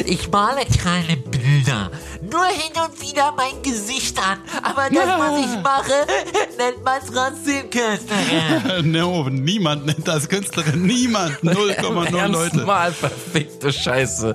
ich 0.05 0.31
male 0.31 0.67
keine 0.83 1.17
Bilder. 1.17 1.91
Nur 2.21 2.47
hin 2.47 2.73
und 2.85 3.01
wieder 3.01 3.33
mein 3.33 3.63
Gesicht 3.63 4.19
an. 4.19 4.39
Aber 4.63 4.91
das, 4.91 5.07
was 5.19 5.41
ich 5.41 5.63
mache, 5.63 6.07
nennt 6.59 6.83
man 6.85 7.01
trotzdem 7.01 7.71
Künstlerin. 7.71 8.91
no, 8.91 9.29
niemand 9.29 9.87
nennt 9.87 10.07
das 10.07 10.29
Künstlerin. 10.29 10.83
Niemand. 10.83 11.39
0,0 11.43 12.17
Ernst 12.17 12.35
Leute. 12.35 12.67
Mal 12.67 12.93
verfickte 12.93 13.73
Scheiße. 13.73 14.35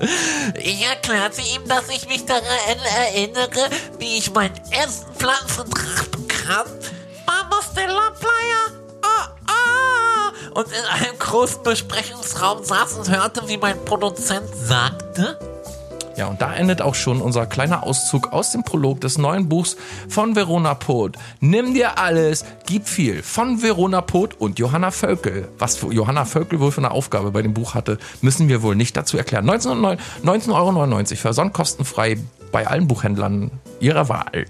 Ich 0.62 0.86
erklärte 0.86 1.42
ihm, 1.42 1.68
dass 1.68 1.90
ich 1.90 2.08
mich 2.08 2.26
daran 2.26 2.44
erinnere, 3.14 3.70
wie 4.00 4.18
ich 4.18 4.32
meinen 4.34 4.56
ersten 4.72 5.14
Pflanzentracht 5.16 6.12
bekam. 6.12 6.66
Mama 7.26 7.62
Stella 7.72 8.12
Playa. 8.20 8.82
Ah, 9.02 9.30
ah. 9.48 10.32
Und 10.54 10.68
in 10.68 10.86
einem 10.86 11.20
großen 11.20 11.64
Besprechungsraum 11.64 12.64
saß 12.64 12.94
und 12.94 13.10
hörte, 13.10 13.48
wie 13.48 13.58
mein 13.58 13.84
Produzent 13.86 14.48
sagte. 14.56 15.38
Ja, 16.16 16.28
und 16.28 16.42
da 16.42 16.54
endet 16.54 16.82
auch 16.82 16.96
schon 16.96 17.22
unser 17.22 17.46
kleiner 17.48 17.84
Auszug 17.84 18.34
aus 18.34 18.52
dem 18.52 18.64
Prolog 18.64 19.02
des 19.02 19.18
neuen 19.18 19.50
Buchs 19.50 19.78
von 20.08 20.36
Verona 20.36 20.76
Poth. 20.76 21.18
Nimm 21.40 21.74
dir 21.74 21.98
alles, 21.98 22.46
gib 22.66 22.88
viel. 22.88 23.24
Von 23.24 23.64
Verona 23.64 24.02
Poth 24.02 24.40
und 24.40 24.60
Johanna 24.60 24.92
Völkel. 24.92 25.48
Was 25.58 25.82
Johanna 25.82 26.26
Völkel 26.26 26.60
wohl 26.60 26.72
für 26.72 26.82
eine 26.82 26.92
Aufgabe 26.92 27.32
bei 27.32 27.42
dem 27.42 27.54
Buch 27.54 27.74
hatte, 27.74 27.98
müssen 28.22 28.48
wir 28.48 28.62
wohl 28.62 28.76
nicht 28.76 28.96
dazu 28.96 29.18
erklären. 29.18 29.50
19,99 29.50 29.98
19,99 30.24 30.54
Euro, 30.54 31.16
versandkostenfrei 31.16 32.18
bei 32.52 32.68
allen 32.68 32.88
Buchhändlern 32.88 33.52
ihrer 33.80 34.08
Wahl. 34.10 34.46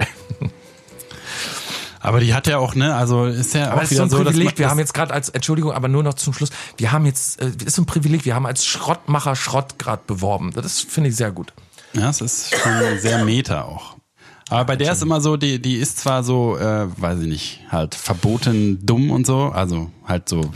Aber 2.03 2.19
die 2.19 2.33
hat 2.33 2.47
ja 2.47 2.57
auch, 2.57 2.75
ne, 2.75 2.93
also 2.93 3.25
ist 3.25 3.53
ja 3.53 3.71
Aber 3.71 3.79
auch 3.79 3.83
ist 3.83 3.89
so 3.89 3.95
wieder 3.95 4.03
ein 4.03 4.09
so, 4.09 4.23
dass 4.25 4.33
Privileg. 4.33 4.59
wir 4.59 4.69
haben 4.69 4.77
jetzt 4.77 4.93
gerade 4.93 5.13
als, 5.13 5.29
Entschuldigung, 5.29 5.71
aber 5.71 5.87
nur 5.87 6.03
noch 6.03 6.15
zum 6.15 6.33
Schluss, 6.33 6.49
wir 6.77 6.91
haben 6.91 7.05
jetzt, 7.05 7.41
äh, 7.41 7.49
ist 7.65 7.75
so 7.75 7.81
ein 7.81 7.85
Privileg, 7.85 8.25
wir 8.25 8.35
haben 8.35 8.45
als 8.45 8.65
Schrottmacher 8.65 9.37
Schrott 9.37 9.79
gerade 9.79 10.03
beworben. 10.05 10.51
Das 10.53 10.81
finde 10.81 11.09
ich 11.09 11.15
sehr 11.15 11.31
gut. 11.31 11.53
Ja, 11.93 12.09
es 12.09 12.19
ist 12.19 12.53
schon 12.55 12.99
sehr 12.99 13.23
meta 13.23 13.63
auch. 13.63 13.95
Aber 14.49 14.65
bei 14.65 14.75
der 14.75 14.91
ist 14.91 15.01
immer 15.01 15.21
so, 15.21 15.37
die, 15.37 15.61
die 15.61 15.77
ist 15.77 15.99
zwar 15.99 16.23
so, 16.23 16.57
äh, 16.57 16.87
weiß 17.01 17.21
ich 17.21 17.27
nicht, 17.27 17.61
halt 17.69 17.95
verboten 17.95 18.85
dumm 18.85 19.09
und 19.09 19.25
so, 19.25 19.45
also 19.45 19.89
halt 20.05 20.27
so, 20.27 20.51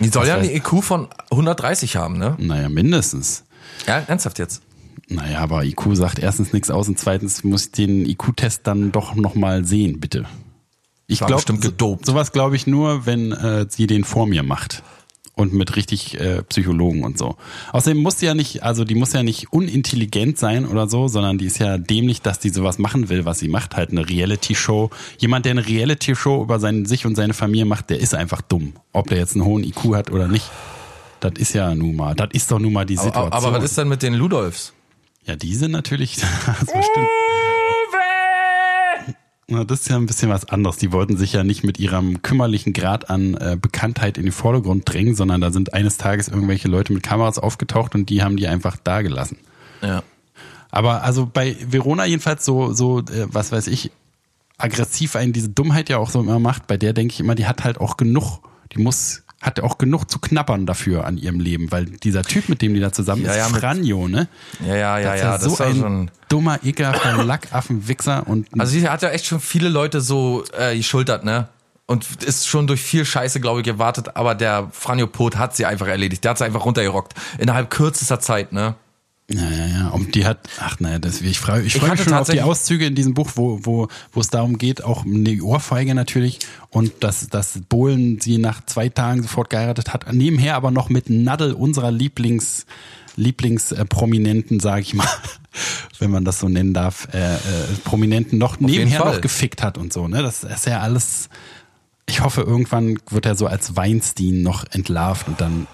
Die 0.00 0.08
soll 0.08 0.26
ja 0.26 0.36
eine 0.36 0.54
IQ 0.54 0.82
von 0.84 1.08
130 1.30 1.96
haben, 1.96 2.18
ne? 2.18 2.36
naja, 2.38 2.68
mindestens. 2.68 3.44
Ja, 3.86 4.02
ernsthaft 4.06 4.38
jetzt. 4.38 4.60
Naja, 5.08 5.40
aber 5.40 5.64
IQ 5.64 5.94
sagt 5.94 6.18
erstens 6.18 6.52
nichts 6.52 6.70
aus 6.70 6.88
und 6.88 6.98
zweitens 6.98 7.44
muss 7.44 7.66
ich 7.66 7.72
den 7.72 8.06
IQ-Test 8.06 8.66
dann 8.66 8.92
doch 8.92 9.14
nochmal 9.14 9.64
sehen, 9.64 10.00
bitte. 10.00 10.26
Ich 11.06 11.20
glaube, 11.20 11.42
gedopt. 11.58 12.06
sowas 12.06 12.32
glaube 12.32 12.56
ich 12.56 12.66
nur, 12.66 13.06
wenn 13.06 13.32
äh, 13.32 13.66
sie 13.68 13.86
den 13.86 14.04
vor 14.04 14.26
mir 14.26 14.42
macht. 14.42 14.82
Und 15.34 15.54
mit 15.54 15.76
richtig 15.76 16.20
äh, 16.20 16.42
Psychologen 16.42 17.04
und 17.04 17.16
so. 17.16 17.36
Außerdem 17.72 18.02
muss 18.02 18.18
sie 18.18 18.26
ja 18.26 18.34
nicht, 18.34 18.62
also 18.62 18.84
die 18.84 18.94
muss 18.94 19.14
ja 19.14 19.22
nicht 19.22 19.50
unintelligent 19.50 20.38
sein 20.38 20.66
oder 20.66 20.88
so, 20.88 21.08
sondern 21.08 21.38
die 21.38 21.46
ist 21.46 21.58
ja 21.58 21.78
dämlich, 21.78 22.20
dass 22.20 22.38
die 22.38 22.50
sowas 22.50 22.78
machen 22.78 23.08
will, 23.08 23.24
was 23.24 23.38
sie 23.38 23.48
macht. 23.48 23.74
Halt 23.74 23.90
eine 23.90 24.06
Reality-Show. 24.06 24.90
Jemand, 25.18 25.46
der 25.46 25.52
eine 25.52 25.66
Reality-Show 25.66 26.42
über 26.42 26.60
seinen, 26.60 26.84
sich 26.84 27.06
und 27.06 27.14
seine 27.14 27.32
Familie 27.32 27.64
macht, 27.64 27.88
der 27.88 27.98
ist 27.98 28.14
einfach 28.14 28.42
dumm. 28.42 28.74
Ob 28.92 29.08
der 29.08 29.18
jetzt 29.18 29.34
einen 29.34 29.46
hohen 29.46 29.64
IQ 29.64 29.94
hat 29.94 30.10
oder 30.10 30.28
nicht. 30.28 30.50
Das 31.20 31.32
ist 31.38 31.54
ja 31.54 31.74
nun 31.74 31.96
mal, 31.96 32.14
das 32.14 32.28
ist 32.32 32.50
doch 32.50 32.58
nun 32.58 32.74
mal 32.74 32.84
die 32.84 32.96
Situation. 32.96 33.32
Aber, 33.32 33.48
aber 33.48 33.56
was 33.58 33.64
ist 33.64 33.78
denn 33.78 33.88
mit 33.88 34.02
den 34.02 34.12
Ludolfs? 34.12 34.74
Ja, 35.24 35.36
die 35.36 35.54
sind 35.54 35.70
natürlich, 35.70 36.16
das 36.46 36.58
bestimmt. 36.58 37.08
Na, 39.48 39.64
das 39.64 39.80
ist 39.80 39.88
ja 39.88 39.96
ein 39.96 40.06
bisschen 40.06 40.30
was 40.30 40.48
anderes. 40.48 40.78
Die 40.78 40.92
wollten 40.92 41.16
sich 41.16 41.34
ja 41.34 41.44
nicht 41.44 41.62
mit 41.62 41.78
ihrem 41.78 42.22
kümmerlichen 42.22 42.72
Grad 42.72 43.10
an 43.10 43.34
äh, 43.34 43.56
Bekanntheit 43.60 44.16
in 44.16 44.24
den 44.24 44.32
Vordergrund 44.32 44.90
drängen, 44.90 45.14
sondern 45.14 45.40
da 45.40 45.50
sind 45.50 45.74
eines 45.74 45.98
Tages 45.98 46.28
irgendwelche 46.28 46.68
Leute 46.68 46.92
mit 46.92 47.02
Kameras 47.02 47.38
aufgetaucht 47.38 47.94
und 47.94 48.08
die 48.08 48.22
haben 48.22 48.36
die 48.36 48.48
einfach 48.48 48.76
da 48.82 49.02
gelassen. 49.02 49.38
Ja. 49.82 50.02
Aber 50.70 51.02
also 51.02 51.26
bei 51.26 51.56
Verona 51.68 52.06
jedenfalls 52.06 52.44
so, 52.44 52.72
so 52.72 53.00
äh, 53.00 53.26
was 53.28 53.52
weiß 53.52 53.66
ich, 53.66 53.90
aggressiv 54.56 55.16
einen 55.16 55.32
diese 55.32 55.50
Dummheit 55.50 55.88
ja 55.88 55.98
auch 55.98 56.08
so 56.08 56.20
immer 56.20 56.38
macht, 56.38 56.66
bei 56.66 56.76
der 56.76 56.92
denke 56.92 57.12
ich 57.12 57.20
immer, 57.20 57.34
die 57.34 57.46
hat 57.46 57.64
halt 57.64 57.78
auch 57.78 57.96
genug, 57.96 58.40
die 58.72 58.80
muss, 58.80 59.21
hat 59.42 59.60
auch 59.60 59.76
genug 59.76 60.10
zu 60.10 60.18
knappern 60.20 60.64
dafür 60.66 61.04
an 61.04 61.18
ihrem 61.18 61.40
Leben, 61.40 61.70
weil 61.72 61.84
dieser 61.84 62.22
Typ, 62.22 62.48
mit 62.48 62.62
dem 62.62 62.74
die 62.74 62.80
da 62.80 62.92
zusammen 62.92 63.24
Ja, 63.24 63.32
ist, 63.32 63.36
ja, 63.36 63.48
Franjo, 63.48 64.08
ne? 64.08 64.28
Ja, 64.66 64.76
ja, 64.76 64.98
ja, 64.98 65.04
Das 65.04 65.14
ist 65.16 65.22
ja. 65.22 65.32
Das 65.38 65.42
so 65.42 65.64
ja 65.64 65.70
ein 65.70 65.76
schon. 65.76 66.10
dummer, 66.28 66.58
ekelhafter 66.64 67.24
Lackaffen-Wichser 67.24 68.26
und 68.26 68.48
Also 68.58 68.72
sie 68.72 68.88
hat 68.88 69.02
ja 69.02 69.10
echt 69.10 69.26
schon 69.26 69.40
viele 69.40 69.68
Leute 69.68 70.00
so 70.00 70.44
äh, 70.56 70.76
geschultert, 70.76 71.24
ne? 71.24 71.48
Und 71.86 72.06
ist 72.24 72.46
schon 72.46 72.66
durch 72.68 72.80
viel 72.80 73.04
Scheiße, 73.04 73.40
glaube 73.40 73.60
ich, 73.60 73.66
gewartet, 73.66 74.16
aber 74.16 74.34
der 74.34 74.68
Franjo 74.70 75.08
Pot 75.08 75.36
hat 75.36 75.56
sie 75.56 75.66
einfach 75.66 75.88
erledigt. 75.88 76.22
Der 76.24 76.30
hat 76.30 76.38
sie 76.38 76.44
einfach 76.44 76.64
runtergerockt. 76.64 77.12
Innerhalb 77.38 77.68
kürzester 77.70 78.20
Zeit, 78.20 78.52
ne? 78.52 78.76
Ja, 79.34 79.50
ja, 79.50 79.66
ja. 79.66 79.88
Und 79.88 80.14
die 80.14 80.24
hat, 80.24 80.48
ach 80.58 80.80
naja, 80.80 80.98
das, 80.98 81.20
ich 81.20 81.38
freue 81.38 81.62
ich 81.62 81.74
freu 81.74 81.88
mich 81.90 82.02
schon 82.02 82.12
auf 82.12 82.28
die 82.28 82.42
Auszüge 82.42 82.86
in 82.86 82.94
diesem 82.94 83.14
Buch, 83.14 83.30
wo, 83.34 83.60
wo, 83.62 83.88
wo 84.12 84.20
es 84.20 84.28
darum 84.28 84.58
geht, 84.58 84.84
auch 84.84 85.04
um 85.04 85.24
die 85.24 85.40
Ohrfeige 85.40 85.94
natürlich 85.94 86.40
und 86.70 86.92
dass, 87.00 87.28
dass 87.28 87.60
Bohlen 87.68 88.20
sie 88.20 88.38
nach 88.38 88.64
zwei 88.66 88.88
Tagen 88.88 89.22
sofort 89.22 89.50
geheiratet 89.50 89.92
hat. 89.92 90.12
Nebenher 90.12 90.56
aber 90.56 90.70
noch 90.70 90.88
mit 90.88 91.08
Nadel 91.10 91.52
unserer 91.52 91.90
Lieblings, 91.90 92.66
Lieblingsprominenten, 93.16 94.60
sage 94.60 94.82
ich 94.82 94.94
mal, 94.94 95.08
wenn 95.98 96.10
man 96.10 96.24
das 96.24 96.38
so 96.38 96.48
nennen 96.48 96.74
darf, 96.74 97.08
äh, 97.12 97.34
äh, 97.34 97.38
Prominenten 97.84 98.38
noch 98.38 98.60
jeden 98.60 98.66
nebenher 98.66 99.04
noch 99.04 99.20
gefickt 99.20 99.62
hat 99.62 99.78
und 99.78 99.92
so. 99.92 100.08
Ne? 100.08 100.22
Das 100.22 100.44
ist 100.44 100.66
ja 100.66 100.80
alles. 100.80 101.28
Ich 102.06 102.20
hoffe, 102.20 102.42
irgendwann 102.42 102.98
wird 103.08 103.26
er 103.26 103.36
so 103.36 103.46
als 103.46 103.76
Weinstein 103.76 104.42
noch 104.42 104.64
entlarvt 104.70 105.28
und 105.28 105.40
dann 105.40 105.66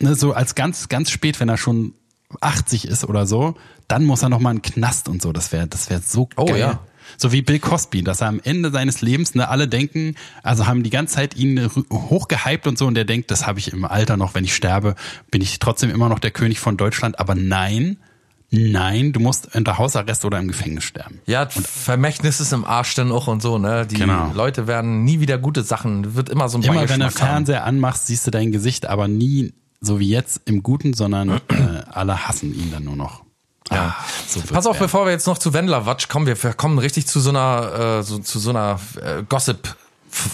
ne, 0.00 0.14
so 0.14 0.32
als 0.32 0.54
ganz, 0.54 0.88
ganz 0.88 1.10
spät, 1.10 1.38
wenn 1.40 1.48
er 1.48 1.58
schon 1.58 1.94
80 2.40 2.86
ist 2.86 3.04
oder 3.04 3.26
so, 3.26 3.54
dann 3.88 4.04
muss 4.04 4.22
er 4.22 4.28
noch 4.28 4.38
mal 4.40 4.50
in 4.52 4.58
den 4.58 4.62
Knast 4.72 5.08
und 5.08 5.20
so. 5.22 5.32
Das 5.32 5.52
wäre, 5.52 5.66
das 5.66 5.90
wäre 5.90 6.00
so 6.04 6.28
Oh, 6.36 6.44
geil. 6.46 6.58
ja. 6.58 6.80
So 7.16 7.32
wie 7.32 7.42
Bill 7.42 7.58
Cosby, 7.58 8.04
dass 8.04 8.20
er 8.20 8.28
am 8.28 8.40
Ende 8.44 8.70
seines 8.70 9.00
Lebens, 9.00 9.34
ne, 9.34 9.48
alle 9.48 9.66
denken, 9.66 10.14
also 10.44 10.66
haben 10.68 10.84
die 10.84 10.90
ganze 10.90 11.16
Zeit 11.16 11.34
ihn 11.36 11.58
rü- 11.58 11.90
hochgehypt 11.92 12.68
und 12.68 12.78
so 12.78 12.86
und 12.86 12.94
der 12.94 13.04
denkt, 13.04 13.32
das 13.32 13.48
habe 13.48 13.58
ich 13.58 13.72
im 13.72 13.84
Alter 13.84 14.16
noch, 14.16 14.34
wenn 14.36 14.44
ich 14.44 14.54
sterbe, 14.54 14.94
bin 15.30 15.42
ich 15.42 15.58
trotzdem 15.58 15.90
immer 15.90 16.08
noch 16.08 16.20
der 16.20 16.30
König 16.30 16.60
von 16.60 16.76
Deutschland. 16.76 17.18
Aber 17.18 17.34
nein, 17.34 17.96
nein, 18.52 19.12
du 19.12 19.18
musst 19.18 19.54
unter 19.56 19.76
Hausarrest 19.78 20.24
oder 20.24 20.38
im 20.38 20.46
Gefängnis 20.46 20.84
sterben. 20.84 21.20
Ja, 21.26 21.48
Vermächtnis 21.48 22.38
ist 22.40 22.52
im 22.52 22.64
Arsch 22.64 22.94
dann 22.94 23.10
auch 23.10 23.26
und 23.26 23.42
so, 23.42 23.58
ne? 23.58 23.86
Die 23.86 23.96
Genau. 23.96 24.30
Leute 24.32 24.68
werden 24.68 25.02
nie 25.04 25.18
wieder 25.18 25.38
gute 25.38 25.64
Sachen, 25.64 26.14
wird 26.14 26.28
immer 26.28 26.48
so 26.48 26.58
ein 26.58 26.62
Immer 26.62 26.88
wenn 26.88 27.00
du. 27.00 27.10
Fernseher 27.10 27.64
anmachst, 27.64 28.06
siehst 28.06 28.24
du 28.26 28.30
dein 28.30 28.52
Gesicht, 28.52 28.86
aber 28.86 29.08
nie 29.08 29.52
so 29.80 29.98
wie 29.98 30.08
jetzt 30.08 30.42
im 30.44 30.62
Guten, 30.62 30.92
sondern 30.94 31.28
äh, 31.30 31.40
alle 31.90 32.28
hassen 32.28 32.54
ihn 32.54 32.70
dann 32.70 32.84
nur 32.84 32.96
noch. 32.96 33.22
Ja. 33.70 33.96
Ah, 33.98 34.04
so 34.26 34.40
Pass 34.40 34.66
auf, 34.66 34.74
werden. 34.74 34.86
bevor 34.86 35.06
wir 35.06 35.12
jetzt 35.12 35.26
noch 35.26 35.38
zu 35.38 35.52
Wendlerwatsch 35.54 36.08
kommen, 36.08 36.26
wir 36.26 36.36
kommen 36.54 36.78
richtig 36.78 37.06
zu 37.06 37.20
so 37.20 37.30
einer, 37.30 37.98
äh, 38.00 38.02
so, 38.02 38.18
zu 38.18 38.38
so 38.38 38.50
einer 38.50 38.80
äh, 39.00 39.22
Gossip. 39.28 39.76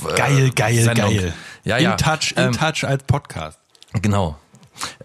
Äh, 0.09 0.15
Geil, 0.17 0.51
geil, 0.55 0.83
Sendung. 0.83 1.11
geil. 1.15 1.35
Ja, 1.65 1.77
ja. 1.77 1.93
In 1.93 1.99
Touch, 1.99 2.33
in 2.37 2.45
Ähm, 2.45 2.53
Touch 2.53 2.85
als 2.85 3.05
Podcast. 3.05 3.59
Genau. 3.93 4.37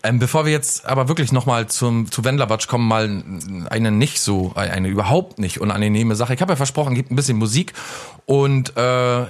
Ähm, 0.03 0.19
bevor 0.19 0.45
wir 0.45 0.51
jetzt 0.51 0.85
aber 0.85 1.07
wirklich 1.07 1.31
nochmal 1.31 1.67
zum 1.67 2.09
zu 2.11 2.23
Wendlerwatsch 2.23 2.67
kommen, 2.67 2.87
mal 2.87 3.23
eine 3.69 3.91
nicht 3.91 4.19
so, 4.21 4.53
eine 4.55 4.87
überhaupt 4.87 5.39
nicht 5.39 5.59
unangenehme 5.59 6.15
Sache. 6.15 6.33
Ich 6.33 6.41
habe 6.41 6.53
ja 6.53 6.57
versprochen, 6.57 6.95
gibt 6.95 7.11
ein 7.11 7.15
bisschen 7.15 7.37
Musik 7.37 7.73
und 8.25 8.75
äh, 8.77 9.25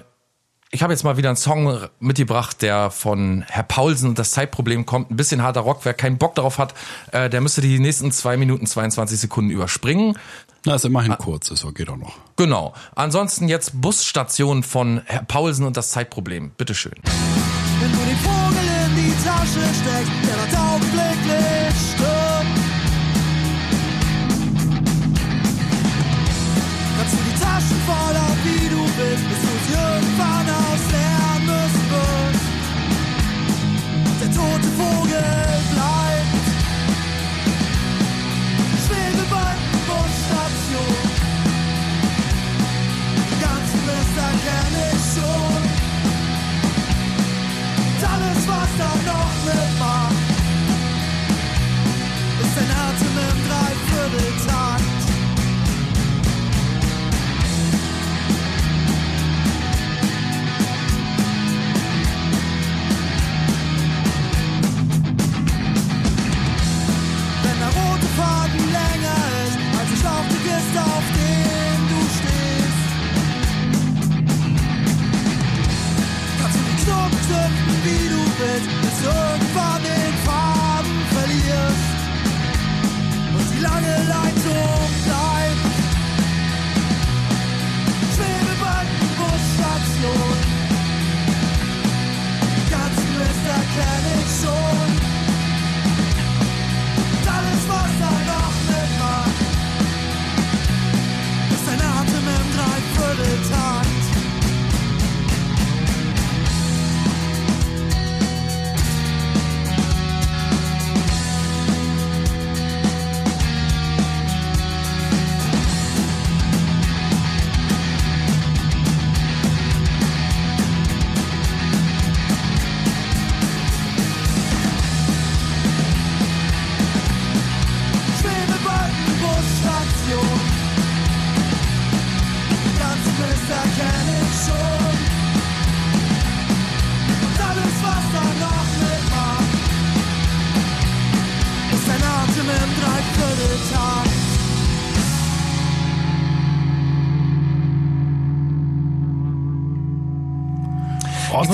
ich 0.71 0.81
habe 0.83 0.93
jetzt 0.93 1.03
mal 1.03 1.17
wieder 1.17 1.29
einen 1.29 1.35
Song 1.35 1.79
mitgebracht, 1.99 2.61
der 2.61 2.91
von 2.91 3.43
Herr 3.47 3.63
Paulsen 3.63 4.07
und 4.09 4.17
das 4.17 4.31
Zeitproblem 4.31 4.85
kommt. 4.85 5.11
Ein 5.11 5.17
bisschen 5.17 5.43
harter 5.43 5.61
Rock. 5.61 5.81
Wer 5.83 5.93
keinen 5.93 6.17
Bock 6.17 6.35
darauf 6.35 6.57
hat, 6.57 6.73
äh, 7.11 7.29
der 7.29 7.41
müsste 7.41 7.59
die 7.61 7.77
nächsten 7.79 8.11
zwei 8.11 8.37
Minuten 8.37 8.65
22 8.65 9.19
Sekunden 9.19 9.51
überspringen. 9.51 10.17
Na, 10.65 10.75
ist 10.75 10.85
Ah. 10.85 10.87
immerhin 10.87 11.17
kurz, 11.17 11.51
ist 11.51 11.59
so, 11.59 11.71
geht 11.71 11.89
auch 11.89 11.97
noch. 11.97 12.13
Genau. 12.37 12.73
Ansonsten 12.95 13.49
jetzt 13.49 13.81
Busstation 13.81 14.63
von 14.63 15.01
Herr 15.05 15.23
Paulsen 15.23 15.65
und 15.65 15.75
das 15.75 15.89
Zeitproblem. 15.89 16.51
Bitteschön. 16.51 16.93
Wenn 17.03 17.91
du 17.91 17.97
den 17.97 18.17
Vogel 18.17 18.71
Tasche 19.23 19.59
steckst, 19.59 20.20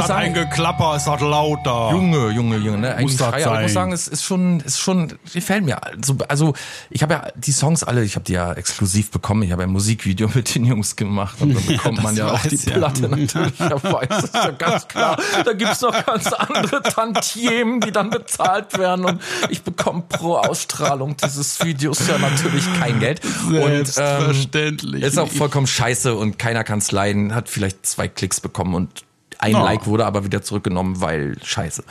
muss 0.08 0.16
sagen- 0.16 0.26
ein 0.28 0.34
Geklapper, 0.34 0.96
ist 0.96 1.06
das 1.06 1.22
lauter. 1.22 1.92
Junge, 1.92 2.30
Junge, 2.32 2.58
Junge, 2.58 2.78
ne? 2.78 2.96
Eigentlich 2.96 3.18
das 3.18 3.30
Schreier, 3.30 3.56
ich 3.56 3.62
muss 3.64 3.74
sagen, 3.74 3.92
es 3.92 4.08
ist 4.08 4.24
schon, 4.24 4.60
ist 4.62 4.80
schon, 4.80 5.14
gefällt 5.34 5.66
mir. 5.66 5.84
Also, 5.84 6.18
also 6.28 6.54
ich 6.90 7.04
habe 7.04 7.14
ja 7.14 7.28
die 7.36 7.52
Songs 7.52 7.84
alle, 7.84 8.04
ich 8.04 8.16
habe 8.16 8.26
die 8.26 8.34
ja 8.34 8.54
exklusiv 8.54 9.12
bekommen. 9.12 9.44
Ich 9.44 9.52
habe 9.52 9.64
ein 9.64 9.70
Musikvideo 9.70 10.30
mit 10.34 10.54
den 10.56 10.66
Jungs 10.66 10.96
gemacht 10.96 11.38
und 11.42 11.56
dann 11.56 11.66
bekommt 11.66 11.98
das 11.98 12.04
man 12.04 12.16
ja 12.16 12.32
auch 12.32 12.42
die 12.42 12.56
ja. 12.56 12.74
Platte 12.78 13.02
natürlich. 13.10 13.60
Ja, 13.60 13.84
weiß, 13.84 14.08
das 14.10 14.24
ist 14.26 14.36
ja 14.36 14.52
ganz 14.52 14.88
klar. 14.88 15.18
Da 15.46 15.54
gibt's 15.54 15.82
noch 15.82 16.06
ganz 16.06 16.28
andere 16.34 16.82
Tantiemen, 16.82 17.82
die 17.82 17.92
dann 17.92 18.10
bezahlt 18.10 18.78
werden 18.78 19.06
und 19.06 19.22
ich 19.50 19.62
bekomme 19.62 20.04
pro 20.08 20.38
Ausstrahlung 20.38 21.16
dieses 21.18 21.64
Videos 21.64 22.08
ja 22.08 22.18
natürlich 22.18 22.66
kein 22.80 23.00
Geld. 23.00 23.22
Und 23.48 23.58
ähm, 23.58 23.84
Selbstverständlich. 23.86 25.04
ist 25.04 25.18
auch 25.18 25.30
vollkommen 25.30 25.68
scheiße 25.68 26.16
und 26.16 26.40
keiner 26.40 26.64
kann's 26.64 26.92
leiden. 26.92 27.34
Hat 27.36 27.50
vielleicht 27.50 27.86
zwei 27.86 28.08
Klicks 28.08 28.40
bekommen 28.42 28.76
und 28.76 29.04
ein 29.40 29.56
Oh. 29.56 29.64
Like 29.64 29.86
wurde 29.88 30.06
aber 30.06 30.24
wieder 30.24 30.42
zurückgenommen, 30.42 31.02
weil 31.02 31.38
scheiße. 31.44 31.84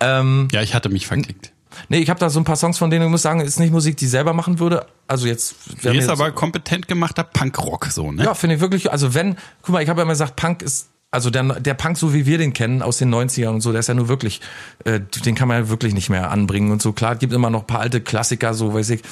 Ähm, 0.00 0.48
Ja, 0.52 0.62
ich 0.62 0.74
hatte 0.74 0.88
mich 0.88 1.06
verklickt. 1.06 1.52
nee, 1.88 1.98
ich 1.98 2.08
habe 2.10 2.18
da 2.20 2.30
so 2.30 2.40
ein 2.40 2.44
paar 2.44 2.56
Songs, 2.56 2.78
von 2.78 2.90
denen 2.90 3.04
ich 3.04 3.10
muss 3.10 3.22
sagen, 3.22 3.40
ist 3.40 3.58
nicht 3.60 3.72
Musik, 3.72 3.96
die 3.96 4.06
ich 4.06 4.10
selber 4.10 4.32
machen 4.32 4.58
würde. 4.58 4.86
Also 5.08 5.26
jetzt 5.26 5.54
Hier 5.80 5.92
ist 5.92 5.98
jetzt- 6.00 6.08
aber 6.10 6.30
kompetent 6.32 6.88
gemachter 6.88 7.22
Punkrock 7.24 7.86
so, 7.86 8.12
ne? 8.12 8.24
ja, 8.24 8.34
finde 8.34 8.56
ich 8.56 8.60
wirklich, 8.60 8.90
also 8.90 9.14
wenn, 9.14 9.36
guck 9.62 9.72
mal, 9.74 9.82
ich 9.82 9.88
habe 9.88 10.00
ja 10.00 10.02
immer 10.04 10.12
gesagt, 10.12 10.36
Punk 10.36 10.62
ist 10.62 10.88
also 11.12 11.30
der, 11.30 11.44
der 11.60 11.74
Punk, 11.74 11.96
so 11.96 12.12
wie 12.12 12.26
wir 12.26 12.36
den 12.36 12.52
kennen 12.52 12.82
aus 12.82 12.98
den 12.98 13.14
90ern 13.14 13.48
und 13.48 13.60
so, 13.62 13.70
der 13.70 13.80
ist 13.80 13.86
ja 13.86 13.94
nur 13.94 14.08
wirklich, 14.08 14.40
äh, 14.84 15.00
den 15.24 15.34
kann 15.34 15.48
man 15.48 15.62
ja 15.62 15.68
wirklich 15.70 15.94
nicht 15.94 16.10
mehr 16.10 16.30
anbringen 16.30 16.72
und 16.72 16.82
so. 16.82 16.92
Klar, 16.92 17.12
es 17.14 17.18
gibt 17.20 17.32
immer 17.32 17.48
noch 17.48 17.60
ein 17.60 17.66
paar 17.66 17.80
alte 17.80 18.00
Klassiker, 18.00 18.52
so 18.54 18.74
weiß 18.74 18.90
ich, 18.90 19.02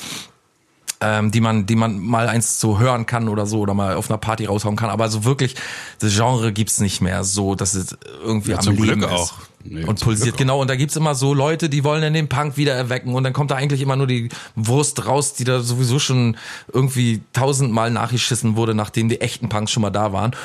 ähm, 1.01 1.31
die 1.31 1.41
man, 1.41 1.67
die 1.67 1.77
man 1.77 1.99
mal 1.99 2.29
eins 2.29 2.61
so 2.61 2.79
hören 2.79 3.07
kann 3.07 3.29
oder 3.29 3.47
so 3.47 3.61
oder 3.61 3.75
mal 3.75 3.97
auf 3.97 4.11
einer 4.11 4.19
Party 4.19 4.47
raushauen 4.47 4.77
kann. 4.77 4.91
Aber 4.91 5.09
so 5.09 5.25
wirklich, 5.25 5.55
das 5.99 6.15
Genre 6.15 6.53
gibt's 6.53 6.81
nicht 6.81 7.01
mehr 7.01 7.25
so, 7.25 7.55
dass 7.55 7.75
es 7.75 7.97
irgendwie 8.23 8.53
Ja, 8.53 8.59
am 8.59 8.63
zum 8.65 8.77
Leben 8.77 9.01
Glück 9.01 9.11
ist. 9.13 9.13
auch. 9.13 9.33
Nee, 9.67 9.85
und 9.85 9.99
pulsiert, 10.01 10.37
genau. 10.37 10.61
Und 10.61 10.69
da 10.69 10.77
gibt's 10.77 10.95
immer 10.95 11.15
so 11.15 11.33
Leute, 11.33 11.71
die 11.71 11.85
wollen 11.85 12.03
dann 12.03 12.13
den 12.13 12.29
Punk 12.29 12.59
wieder 12.59 12.75
erwecken 12.75 13.15
und 13.15 13.25
dann 13.25 13.33
kommt 13.33 13.51
da 13.51 13.55
eigentlich 13.55 13.81
immer 13.81 13.97
nur 13.97 14.07
die 14.07 14.29
Wurst 14.55 15.07
raus, 15.07 15.33
die 15.33 15.45
da 15.45 15.61
sowieso 15.61 15.99
schon 15.99 16.37
irgendwie 16.73 17.23
tausendmal 17.33 17.91
nachgeschissen 17.91 18.57
wurde, 18.57 18.75
nachdem 18.75 19.09
die 19.09 19.23
echten 19.23 19.49
Punks 19.49 19.73
schon 19.73 19.81
mal 19.81 19.91
da 19.91 20.13
waren. 20.13 20.37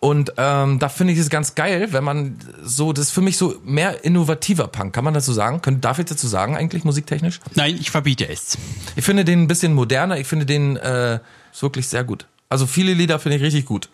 Und 0.00 0.34
ähm, 0.36 0.78
da 0.78 0.90
finde 0.90 1.14
ich 1.14 1.18
es 1.18 1.30
ganz 1.30 1.54
geil, 1.54 1.88
wenn 1.92 2.04
man 2.04 2.38
so, 2.62 2.92
das 2.92 3.06
ist 3.06 3.12
für 3.12 3.22
mich 3.22 3.38
so 3.38 3.56
mehr 3.64 4.04
innovativer 4.04 4.68
Punk. 4.68 4.92
Kann 4.92 5.04
man 5.04 5.14
das 5.14 5.24
so 5.24 5.32
sagen? 5.32 5.62
Könnt, 5.62 5.84
darf 5.84 5.98
ich 5.98 6.04
dazu 6.04 6.28
sagen, 6.28 6.54
eigentlich 6.54 6.84
musiktechnisch? 6.84 7.40
Nein, 7.54 7.78
ich 7.80 7.90
verbiete 7.90 8.28
es. 8.28 8.58
Ich 8.94 9.04
finde 9.04 9.24
den 9.24 9.42
ein 9.42 9.48
bisschen 9.48 9.72
moderner, 9.72 10.18
ich 10.18 10.26
finde 10.26 10.44
den 10.44 10.76
äh, 10.76 11.18
ist 11.50 11.62
wirklich 11.62 11.88
sehr 11.88 12.04
gut. 12.04 12.26
Also 12.50 12.66
viele 12.66 12.92
Lieder 12.92 13.18
finde 13.18 13.38
ich 13.38 13.42
richtig 13.42 13.64
gut. 13.64 13.88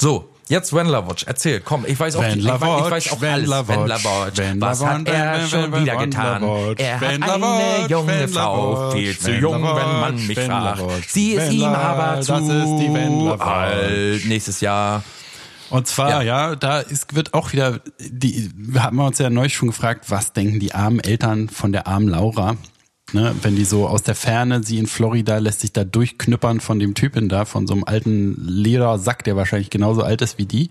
So, 0.00 0.30
jetzt 0.48 0.72
Wendler 0.72 1.08
Watch, 1.08 1.24
erzähl, 1.26 1.60
komm, 1.60 1.84
ich 1.86 1.98
weiß 1.98 2.16
auch, 2.16 2.22
die, 2.24 2.38
ich, 2.40 2.44
Wendler 2.44 2.54
weiß- 2.56 2.84
ich 2.86 2.90
weiß 2.90 3.12
auch 3.12 3.22
alles. 3.22 3.50
Watch, 3.50 3.68
Wendler 3.68 4.04
Watch. 4.04 4.38
Wendler 4.38 4.66
Was 4.68 4.84
hat 4.84 5.08
er 5.08 5.32
Wendler 5.32 5.48
schon 5.48 5.72
Watch, 5.72 5.82
wieder 5.82 5.96
getan? 5.96 6.42
Watch, 6.42 6.82
Er 6.82 7.00
hat 7.00 7.42
eine 7.42 7.86
junge 7.88 8.28
Frau, 8.28 8.90
viel 8.90 9.18
zu 9.18 9.32
jung, 9.32 9.54
wenn 9.62 10.00
man 10.00 10.26
mich 10.26 10.38
fragt. 10.38 10.82
Sie 11.08 11.32
ist 11.32 11.52
ihm 11.52 11.64
aber 11.64 12.20
zu 12.20 12.32
das 12.32 12.42
ist 12.42 12.76
die 12.78 13.40
alt. 13.40 14.24
Nächstes 14.26 14.60
Jahr. 14.60 15.02
Und 15.68 15.88
zwar, 15.88 16.22
ja, 16.22 16.54
da 16.54 16.78
ist, 16.78 17.14
wird 17.16 17.34
auch 17.34 17.52
wieder, 17.52 17.80
die, 17.98 18.50
wir 18.56 18.84
haben 18.84 19.00
uns 19.00 19.18
ja 19.18 19.30
neulich 19.30 19.54
schon 19.56 19.68
gefragt, 19.68 20.04
was 20.08 20.32
denken 20.32 20.60
die 20.60 20.74
armen 20.74 21.00
Eltern 21.00 21.48
von 21.48 21.72
der 21.72 21.88
armen 21.88 22.08
Laura? 22.08 22.56
Ne, 23.12 23.34
wenn 23.42 23.54
die 23.54 23.64
so 23.64 23.86
aus 23.86 24.02
der 24.02 24.16
Ferne, 24.16 24.64
sie 24.64 24.78
in 24.78 24.88
Florida 24.88 25.38
lässt 25.38 25.60
sich 25.60 25.72
da 25.72 25.84
durchknüppern 25.84 26.58
von 26.58 26.80
dem 26.80 26.94
Typen 26.94 27.28
da, 27.28 27.44
von 27.44 27.68
so 27.68 27.74
einem 27.74 27.84
alten 27.84 28.34
Ledersack, 28.44 29.22
der 29.22 29.36
wahrscheinlich 29.36 29.70
genauso 29.70 30.02
alt 30.02 30.22
ist 30.22 30.38
wie 30.38 30.46
die. 30.46 30.70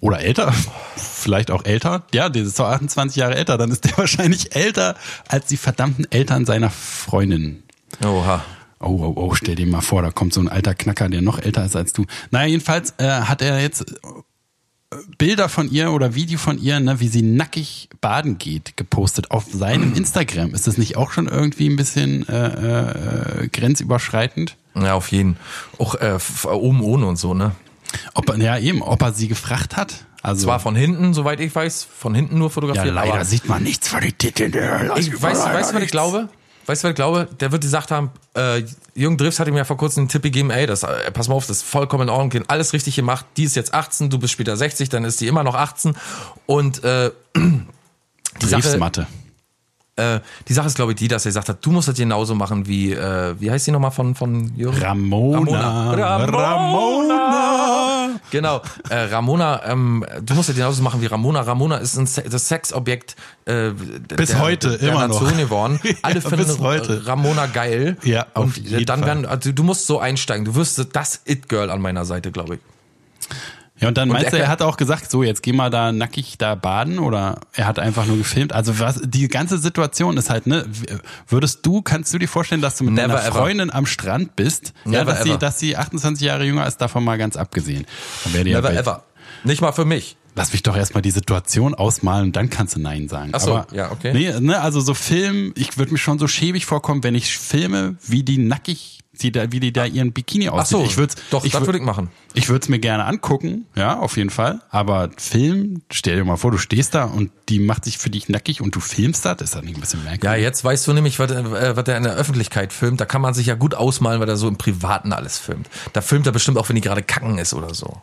Oder 0.00 0.20
älter, 0.20 0.52
vielleicht 0.96 1.50
auch 1.50 1.64
älter. 1.66 2.04
Ja, 2.14 2.30
der 2.30 2.44
ist 2.44 2.58
doch 2.58 2.68
28 2.68 3.16
Jahre 3.16 3.34
älter, 3.34 3.58
dann 3.58 3.70
ist 3.70 3.84
der 3.84 3.96
wahrscheinlich 3.98 4.56
älter 4.56 4.96
als 5.28 5.46
die 5.46 5.58
verdammten 5.58 6.10
Eltern 6.10 6.46
seiner 6.46 6.70
Freundin. 6.70 7.62
Oha. 8.02 8.42
Oh, 8.78 8.88
oh, 8.88 9.12
oh, 9.16 9.34
stell 9.34 9.54
dir 9.54 9.66
mal 9.66 9.80
vor, 9.80 10.02
da 10.02 10.10
kommt 10.10 10.34
so 10.34 10.40
ein 10.40 10.48
alter 10.48 10.74
Knacker, 10.74 11.08
der 11.08 11.22
noch 11.22 11.38
älter 11.38 11.64
ist 11.64 11.76
als 11.76 11.92
du. 11.92 12.04
Naja, 12.30 12.46
jedenfalls 12.46 12.94
äh, 12.98 13.08
hat 13.08 13.40
er 13.40 13.60
jetzt 13.60 13.86
Bilder 15.18 15.48
von 15.48 15.70
ihr 15.70 15.90
oder 15.90 16.14
Video 16.14 16.38
von 16.38 16.58
ihr, 16.58 16.78
ne, 16.78 17.00
wie 17.00 17.08
sie 17.08 17.22
nackig 17.22 17.88
baden 18.00 18.38
geht, 18.38 18.76
gepostet 18.76 19.30
auf 19.30 19.44
seinem 19.52 19.92
Instagram. 19.96 20.54
Ist 20.54 20.66
das 20.66 20.78
nicht 20.78 20.96
auch 20.96 21.10
schon 21.10 21.26
irgendwie 21.26 21.68
ein 21.68 21.76
bisschen 21.76 22.28
äh, 22.28 23.44
äh, 23.44 23.48
grenzüberschreitend? 23.48 24.56
Ja, 24.74 24.94
auf 24.94 25.10
jeden. 25.10 25.36
Auch 25.78 25.94
äh, 25.96 26.18
oben 26.48 26.82
ohne 26.82 27.06
und 27.06 27.16
so, 27.16 27.34
ne? 27.34 27.52
Ob 28.14 28.28
er, 28.28 28.36
ja 28.38 28.58
eben, 28.58 28.82
ob 28.82 29.02
er 29.02 29.12
sie 29.12 29.28
gefragt 29.28 29.76
hat? 29.76 30.04
Also 30.22 30.46
Zwar 30.46 30.60
von 30.60 30.74
hinten, 30.74 31.14
soweit 31.14 31.40
ich 31.40 31.54
weiß, 31.54 31.84
von 31.84 32.14
hinten 32.14 32.38
nur 32.38 32.48
ja, 32.48 32.54
fotografiert. 32.54 32.94
leider 32.94 33.14
aber 33.14 33.24
sieht 33.24 33.48
man 33.48 33.62
nichts 33.62 33.88
von 33.88 34.00
den 34.00 34.16
Titeln. 34.18 34.52
Ich 34.96 35.22
weiß, 35.22 35.44
weißt 35.44 35.70
du, 35.70 35.76
was 35.76 35.82
ich 35.82 35.90
glaube? 35.90 36.28
Weißt 36.66 36.82
du, 36.82 36.88
was 36.88 36.90
ich 36.90 36.96
glaube? 36.96 37.28
Der 37.40 37.52
wird 37.52 37.62
gesagt 37.62 37.90
haben, 37.90 38.10
äh, 38.36 38.62
Jürgen 38.94 39.16
Drifts 39.16 39.38
hat 39.38 39.46
ihm 39.48 39.56
ja 39.56 39.64
vor 39.64 39.76
kurzem 39.76 40.02
einen 40.02 40.08
Tipp 40.08 40.22
gegeben, 40.22 40.50
ey, 40.50 40.66
das, 40.66 40.82
äh, 40.82 41.10
pass 41.12 41.28
mal 41.28 41.34
auf, 41.36 41.46
das 41.46 41.58
ist 41.58 41.62
vollkommen 41.64 42.04
in 42.04 42.08
Ordnung, 42.08 42.44
alles 42.48 42.72
richtig 42.72 42.96
gemacht, 42.96 43.24
die 43.36 43.44
ist 43.44 43.54
jetzt 43.56 43.72
18, 43.72 44.10
du 44.10 44.18
bist 44.18 44.32
später 44.32 44.56
60, 44.56 44.88
dann 44.88 45.04
ist 45.04 45.20
die 45.20 45.28
immer 45.28 45.44
noch 45.44 45.54
18 45.54 45.94
und 46.46 46.82
äh, 46.82 47.10
die 47.36 48.46
Sache, 48.46 48.62
Briefsmatte. 48.62 49.06
äh, 49.96 50.20
die 50.48 50.52
Sache 50.52 50.66
ist, 50.66 50.74
glaube 50.74 50.92
ich, 50.92 50.98
die, 50.98 51.08
dass 51.08 51.24
er 51.24 51.30
gesagt 51.30 51.48
hat, 51.48 51.64
du 51.64 51.70
musst 51.70 51.88
das 51.88 51.96
genauso 51.96 52.34
machen 52.34 52.66
wie, 52.66 52.92
äh, 52.92 53.34
wie 53.38 53.50
heißt 53.50 53.66
die 53.66 53.70
nochmal 53.70 53.92
von, 53.92 54.14
von 54.14 54.52
Jürgen? 54.56 54.82
Ramona. 54.82 55.92
Ramona. 55.92 56.24
Ramona. 56.24 57.15
Genau, 58.30 58.62
äh, 58.88 58.96
Ramona, 58.96 59.62
ähm, 59.66 60.04
du 60.22 60.34
musst 60.34 60.48
das 60.48 60.56
genauso 60.56 60.82
machen 60.82 61.00
wie 61.00 61.06
Ramona. 61.06 61.40
Ramona 61.40 61.76
ist 61.78 61.96
ein 61.96 62.06
Se 62.06 62.22
das 62.22 62.48
Sexobjekt 62.48 63.16
äh, 63.44 63.70
Bis 64.16 64.30
der, 64.30 64.40
heute 64.40 64.78
der 64.78 64.90
immer 64.90 65.08
noch. 65.08 65.20
Nation 65.20 65.38
geworden. 65.38 65.80
Alle 66.02 66.16
Ja, 66.16 66.20
finden 66.20 66.46
bis 66.46 66.58
heute. 66.58 67.06
Ramona 67.06 67.46
geil. 67.46 67.96
Ja, 68.02 68.26
auf 68.34 68.44
und 68.44 68.56
jeden 68.58 68.86
dann 68.86 69.04
werden, 69.04 69.26
also 69.26 69.52
du 69.52 69.62
musst 69.62 69.86
so 69.86 69.98
einsteigen. 69.98 70.44
Du 70.44 70.54
wirst 70.54 70.86
das 70.92 71.20
It-Girl 71.24 71.70
an 71.70 71.80
meiner 71.80 72.04
Seite, 72.04 72.32
glaube 72.32 72.56
ich. 72.56 72.60
Ja, 73.78 73.88
und 73.88 73.98
dann 73.98 74.08
Und 74.08 74.14
meinst 74.14 74.32
du, 74.32 74.36
er- 74.38 74.44
er 74.44 74.48
hat 74.48 74.62
auch 74.62 74.78
gesagt, 74.78 75.10
so, 75.10 75.22
jetzt 75.22 75.42
geh 75.42 75.52
mal 75.52 75.68
da 75.68 75.92
nackig 75.92 76.38
da 76.38 76.54
baden 76.54 76.98
oder 76.98 77.40
er 77.52 77.66
hat 77.66 77.78
einfach 77.78 78.06
nur 78.06 78.16
gefilmt. 78.16 78.52
Also 78.54 78.78
was, 78.78 79.00
die 79.04 79.28
ganze 79.28 79.58
Situation 79.58 80.16
ist 80.16 80.30
halt, 80.30 80.46
ne, 80.46 80.64
würdest 81.28 81.64
du, 81.66 81.82
kannst 81.82 82.14
du 82.14 82.18
dir 82.18 82.28
vorstellen, 82.28 82.62
dass 82.62 82.76
du 82.78 82.84
mit 82.84 82.94
Never 82.94 83.08
deiner 83.08 83.20
ever. 83.26 83.38
Freundin 83.38 83.70
am 83.70 83.84
Strand 83.84 84.34
bist? 84.34 84.72
ja, 84.86 84.92
Never 84.92 85.12
dass 85.12 85.22
sie, 85.24 85.30
ever. 85.30 85.38
dass 85.38 85.58
sie 85.58 85.76
28 85.76 86.24
Jahre 86.26 86.44
jünger 86.44 86.66
ist, 86.66 86.78
davon 86.78 87.04
mal 87.04 87.18
ganz 87.18 87.36
abgesehen. 87.36 87.86
Ja 88.32 88.42
Never 88.42 88.62
bei- 88.62 88.74
ever. 88.76 89.04
Nicht 89.44 89.60
mal 89.60 89.72
für 89.72 89.84
mich. 89.84 90.16
Lass 90.36 90.52
mich 90.52 90.62
doch 90.62 90.76
erstmal 90.76 91.02
die 91.02 91.10
Situation 91.10 91.74
ausmalen 91.74 92.26
und 92.26 92.36
dann 92.36 92.50
kannst 92.50 92.76
du 92.76 92.80
Nein 92.80 93.08
sagen. 93.08 93.30
Ach 93.32 93.40
so, 93.40 93.56
Aber, 93.56 93.74
ja, 93.74 93.90
okay. 93.90 94.12
Nee, 94.12 94.38
ne, 94.38 94.60
also 94.60 94.80
so 94.80 94.94
Film, 94.94 95.52
ich 95.56 95.78
würde 95.78 95.92
mich 95.92 96.02
schon 96.02 96.18
so 96.18 96.28
schäbig 96.28 96.66
vorkommen, 96.66 97.02
wenn 97.02 97.14
ich 97.14 97.36
filme, 97.38 97.96
wie 98.06 98.22
die 98.22 98.38
nackig, 98.38 99.00
sie 99.18 99.32
da, 99.32 99.50
wie 99.50 99.60
die 99.60 99.72
da 99.72 99.86
ihren 99.86 100.12
Bikini 100.12 100.50
aussieht. 100.50 100.76
so, 100.76 100.84
ich 100.84 100.98
würd's, 100.98 101.14
doch, 101.30 101.42
ich 101.42 101.52
das 101.52 101.62
würd- 101.62 101.66
würde 101.66 101.78
ich 101.78 101.84
machen. 101.84 102.10
Ich 102.34 102.50
würde 102.50 102.62
es 102.64 102.68
mir 102.68 102.78
gerne 102.78 103.06
angucken, 103.06 103.64
ja, 103.74 103.98
auf 103.98 104.18
jeden 104.18 104.28
Fall. 104.28 104.60
Aber 104.68 105.08
Film, 105.16 105.80
stell 105.90 106.16
dir 106.16 106.24
mal 106.26 106.36
vor, 106.36 106.50
du 106.50 106.58
stehst 106.58 106.94
da 106.94 107.04
und 107.04 107.30
die 107.48 107.58
macht 107.58 107.86
sich 107.86 107.96
für 107.96 108.10
dich 108.10 108.28
nackig 108.28 108.60
und 108.60 108.76
du 108.76 108.80
filmst 108.80 109.24
das, 109.24 109.40
ist 109.40 109.54
das 109.54 109.62
nicht 109.62 109.76
ein 109.76 109.80
bisschen 109.80 110.00
Ja, 110.04 110.10
merkwürdig? 110.10 110.42
jetzt 110.42 110.62
weißt 110.64 110.86
du 110.86 110.92
nämlich, 110.92 111.18
was, 111.18 111.30
äh, 111.30 111.76
was 111.76 111.84
er 111.88 111.96
in 111.96 112.02
der 112.02 112.12
Öffentlichkeit 112.14 112.74
filmt. 112.74 113.00
Da 113.00 113.06
kann 113.06 113.22
man 113.22 113.32
sich 113.32 113.46
ja 113.46 113.54
gut 113.54 113.74
ausmalen, 113.74 114.20
weil 114.20 114.28
er 114.28 114.36
so 114.36 114.48
im 114.48 114.58
Privaten 114.58 115.14
alles 115.14 115.38
filmt. 115.38 115.70
Da 115.94 116.02
filmt 116.02 116.26
er 116.26 116.32
bestimmt 116.32 116.58
auch, 116.58 116.68
wenn 116.68 116.76
die 116.76 116.82
gerade 116.82 117.02
kacken 117.02 117.38
ist 117.38 117.54
oder 117.54 117.72
so. 117.72 118.02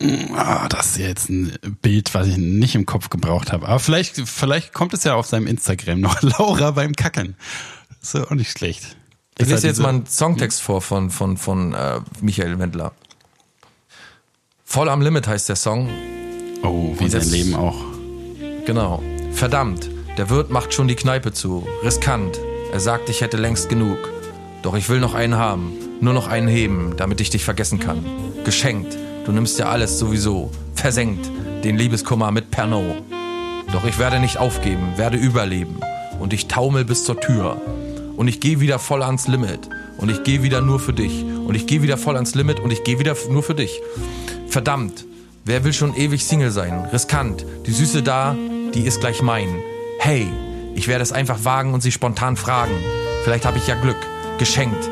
Ah, 0.00 0.68
das 0.68 0.90
ist 0.92 0.98
jetzt 0.98 1.28
ein 1.28 1.58
Bild, 1.82 2.14
was 2.14 2.28
ich 2.28 2.36
nicht 2.36 2.74
im 2.76 2.86
Kopf 2.86 3.10
gebraucht 3.10 3.50
habe. 3.50 3.66
Aber 3.66 3.80
vielleicht, 3.80 4.16
vielleicht 4.28 4.72
kommt 4.72 4.94
es 4.94 5.02
ja 5.02 5.14
auf 5.14 5.26
seinem 5.26 5.46
Instagram 5.48 6.00
noch. 6.00 6.22
Laura 6.38 6.70
beim 6.70 6.94
Kacken. 6.94 7.34
ist 8.00 8.14
ja 8.14 8.24
auch 8.24 8.30
nicht 8.30 8.56
schlecht. 8.56 8.96
Ich 9.36 9.42
Ist 9.42 9.50
lese 9.50 9.62
ja 9.62 9.68
jetzt 9.70 9.80
mal 9.80 9.90
einen 9.90 10.06
Songtext 10.06 10.62
vor 10.62 10.82
von, 10.82 11.10
von, 11.10 11.36
von 11.36 11.74
äh, 11.74 12.00
Michael 12.20 12.58
Wendler. 12.58 12.92
Voll 14.64 14.88
am 14.88 15.00
Limit 15.00 15.26
heißt 15.26 15.48
der 15.48 15.56
Song. 15.56 15.88
Oh, 16.62 16.94
wie 16.98 17.08
sein 17.08 17.28
Leben 17.28 17.54
auch. 17.54 17.76
Genau. 18.66 19.02
Verdammt, 19.32 19.90
der 20.16 20.30
Wirt 20.30 20.50
macht 20.50 20.74
schon 20.74 20.88
die 20.88 20.96
Kneipe 20.96 21.32
zu. 21.32 21.66
Riskant. 21.82 22.38
Er 22.72 22.80
sagt, 22.80 23.08
ich 23.08 23.20
hätte 23.20 23.36
längst 23.36 23.68
genug. 23.68 23.96
Doch 24.62 24.76
ich 24.76 24.88
will 24.88 25.00
noch 25.00 25.14
einen 25.14 25.36
haben. 25.36 25.72
Nur 26.00 26.12
noch 26.12 26.28
einen 26.28 26.48
heben, 26.48 26.96
damit 26.96 27.20
ich 27.20 27.30
dich 27.30 27.44
vergessen 27.44 27.80
kann. 27.80 28.04
Geschenkt. 28.44 28.96
Du 29.28 29.34
nimmst 29.34 29.58
ja 29.58 29.66
alles 29.66 29.98
sowieso. 29.98 30.50
Versenkt. 30.74 31.30
Den 31.62 31.76
Liebeskummer 31.76 32.30
mit 32.30 32.50
Pernod. 32.50 33.02
Doch 33.74 33.84
ich 33.84 33.98
werde 33.98 34.20
nicht 34.20 34.38
aufgeben, 34.38 34.94
werde 34.96 35.18
überleben. 35.18 35.80
Und 36.18 36.32
ich 36.32 36.48
taumel 36.48 36.86
bis 36.86 37.04
zur 37.04 37.20
Tür. 37.20 37.60
Und 38.16 38.26
ich 38.26 38.40
gehe 38.40 38.60
wieder 38.60 38.78
voll 38.78 39.02
ans 39.02 39.28
Limit. 39.28 39.68
Und 39.98 40.10
ich 40.10 40.24
gehe 40.24 40.42
wieder 40.42 40.62
nur 40.62 40.80
für 40.80 40.94
dich. 40.94 41.24
Und 41.24 41.54
ich 41.54 41.66
gehe 41.66 41.82
wieder 41.82 41.98
voll 41.98 42.14
ans 42.14 42.34
Limit 42.34 42.58
und 42.58 42.72
ich 42.72 42.84
gehe 42.84 43.00
wieder 43.00 43.14
nur 43.28 43.42
für 43.42 43.54
dich. 43.54 43.82
Verdammt, 44.46 45.04
wer 45.44 45.62
will 45.62 45.74
schon 45.74 45.94
ewig 45.94 46.24
Single 46.24 46.50
sein? 46.50 46.86
Riskant, 46.90 47.44
die 47.66 47.72
Süße 47.72 48.02
da, 48.02 48.34
die 48.72 48.86
ist 48.86 49.00
gleich 49.00 49.20
mein. 49.20 49.48
Hey, 49.98 50.26
ich 50.74 50.88
werde 50.88 51.02
es 51.02 51.12
einfach 51.12 51.44
wagen 51.44 51.74
und 51.74 51.82
sie 51.82 51.92
spontan 51.92 52.36
fragen. 52.36 52.72
Vielleicht 53.24 53.44
habe 53.44 53.58
ich 53.58 53.66
ja 53.66 53.74
Glück. 53.74 53.98
Geschenkt. 54.38 54.88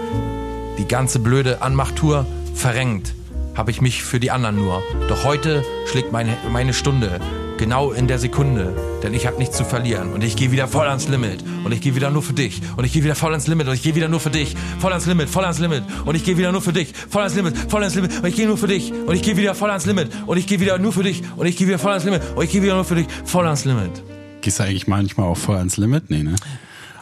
Die 0.76 0.86
ganze 0.86 1.20
blöde 1.20 1.62
Anmachtour 1.62 2.26
verrenkt. 2.54 3.15
Habe 3.56 3.70
ich 3.70 3.80
mich 3.80 4.02
für 4.02 4.20
die 4.20 4.30
anderen 4.30 4.56
nur. 4.56 4.82
Doch 5.08 5.24
heute 5.24 5.64
schlägt 5.90 6.12
meine, 6.12 6.36
meine 6.52 6.74
Stunde. 6.74 7.20
Genau 7.56 7.90
in 7.90 8.06
der 8.06 8.18
Sekunde. 8.18 8.76
Denn 9.02 9.14
ich 9.14 9.26
habe 9.26 9.38
nichts 9.38 9.56
zu 9.56 9.64
verlieren. 9.64 10.12
Und 10.12 10.22
ich 10.22 10.36
gehe 10.36 10.52
wieder 10.52 10.68
voll 10.68 10.86
ans 10.86 11.08
Limit. 11.08 11.42
Und 11.64 11.72
ich 11.72 11.80
gehe 11.80 11.94
wieder 11.94 12.10
nur 12.10 12.22
für 12.22 12.34
dich. 12.34 12.60
Und 12.76 12.84
ich 12.84 12.92
gehe 12.92 13.02
wieder 13.02 13.14
voll 13.14 13.30
ans 13.30 13.46
Limit. 13.46 13.66
Und 13.66 13.74
ich 13.74 13.82
gehe 13.82 13.94
wieder 13.94 14.08
nur 14.08 14.20
für 14.20 14.28
dich. 14.28 14.54
Voll 14.78 14.92
ans 14.92 15.06
Limit, 15.06 15.30
voll 15.30 15.44
ans 15.44 15.58
Limit. 15.58 15.84
Und 16.04 16.14
ich 16.14 16.24
gehe 16.24 16.36
wieder 16.36 16.52
nur 16.52 16.60
für 16.60 16.74
dich. 16.74 16.92
Voll 17.08 17.22
ans 17.22 17.34
Limit, 17.34 17.56
voll 17.56 17.80
ans 17.80 17.94
Limit. 17.94 18.18
Und 18.18 18.26
ich 18.26 18.36
gehe 18.36 18.46
nur 18.46 18.58
für 18.58 18.66
dich. 18.68 18.92
Und 18.92 19.14
ich 19.14 19.22
gehe 19.22 19.38
wieder 19.38 19.54
voll 19.54 19.70
ans 19.70 19.86
Limit. 19.86 20.10
Und 20.26 20.36
ich 20.36 20.46
gehe 20.46 20.60
wieder 20.60 20.78
nur 20.78 20.92
für 20.92 21.02
dich. 21.02 21.22
Und 21.36 21.46
ich 21.46 21.56
gehe 21.56 21.66
wieder 21.66 21.78
voll 21.78 21.92
ans 21.92 22.04
Limit. 22.04 22.22
Und 22.34 22.44
ich 22.44 22.50
gehe 22.50 22.62
wieder 22.62 22.74
nur 22.74 22.84
für 22.84 22.94
dich. 22.94 23.06
Voll 23.24 23.46
ans 23.46 23.64
Limit. 23.64 24.02
Gehst 24.42 24.58
du 24.58 24.64
eigentlich 24.64 24.86
manchmal 24.86 25.28
auch 25.28 25.38
voll 25.38 25.56
ans 25.56 25.78
Limit? 25.78 26.10
Nee, 26.10 26.22
ne? 26.22 26.34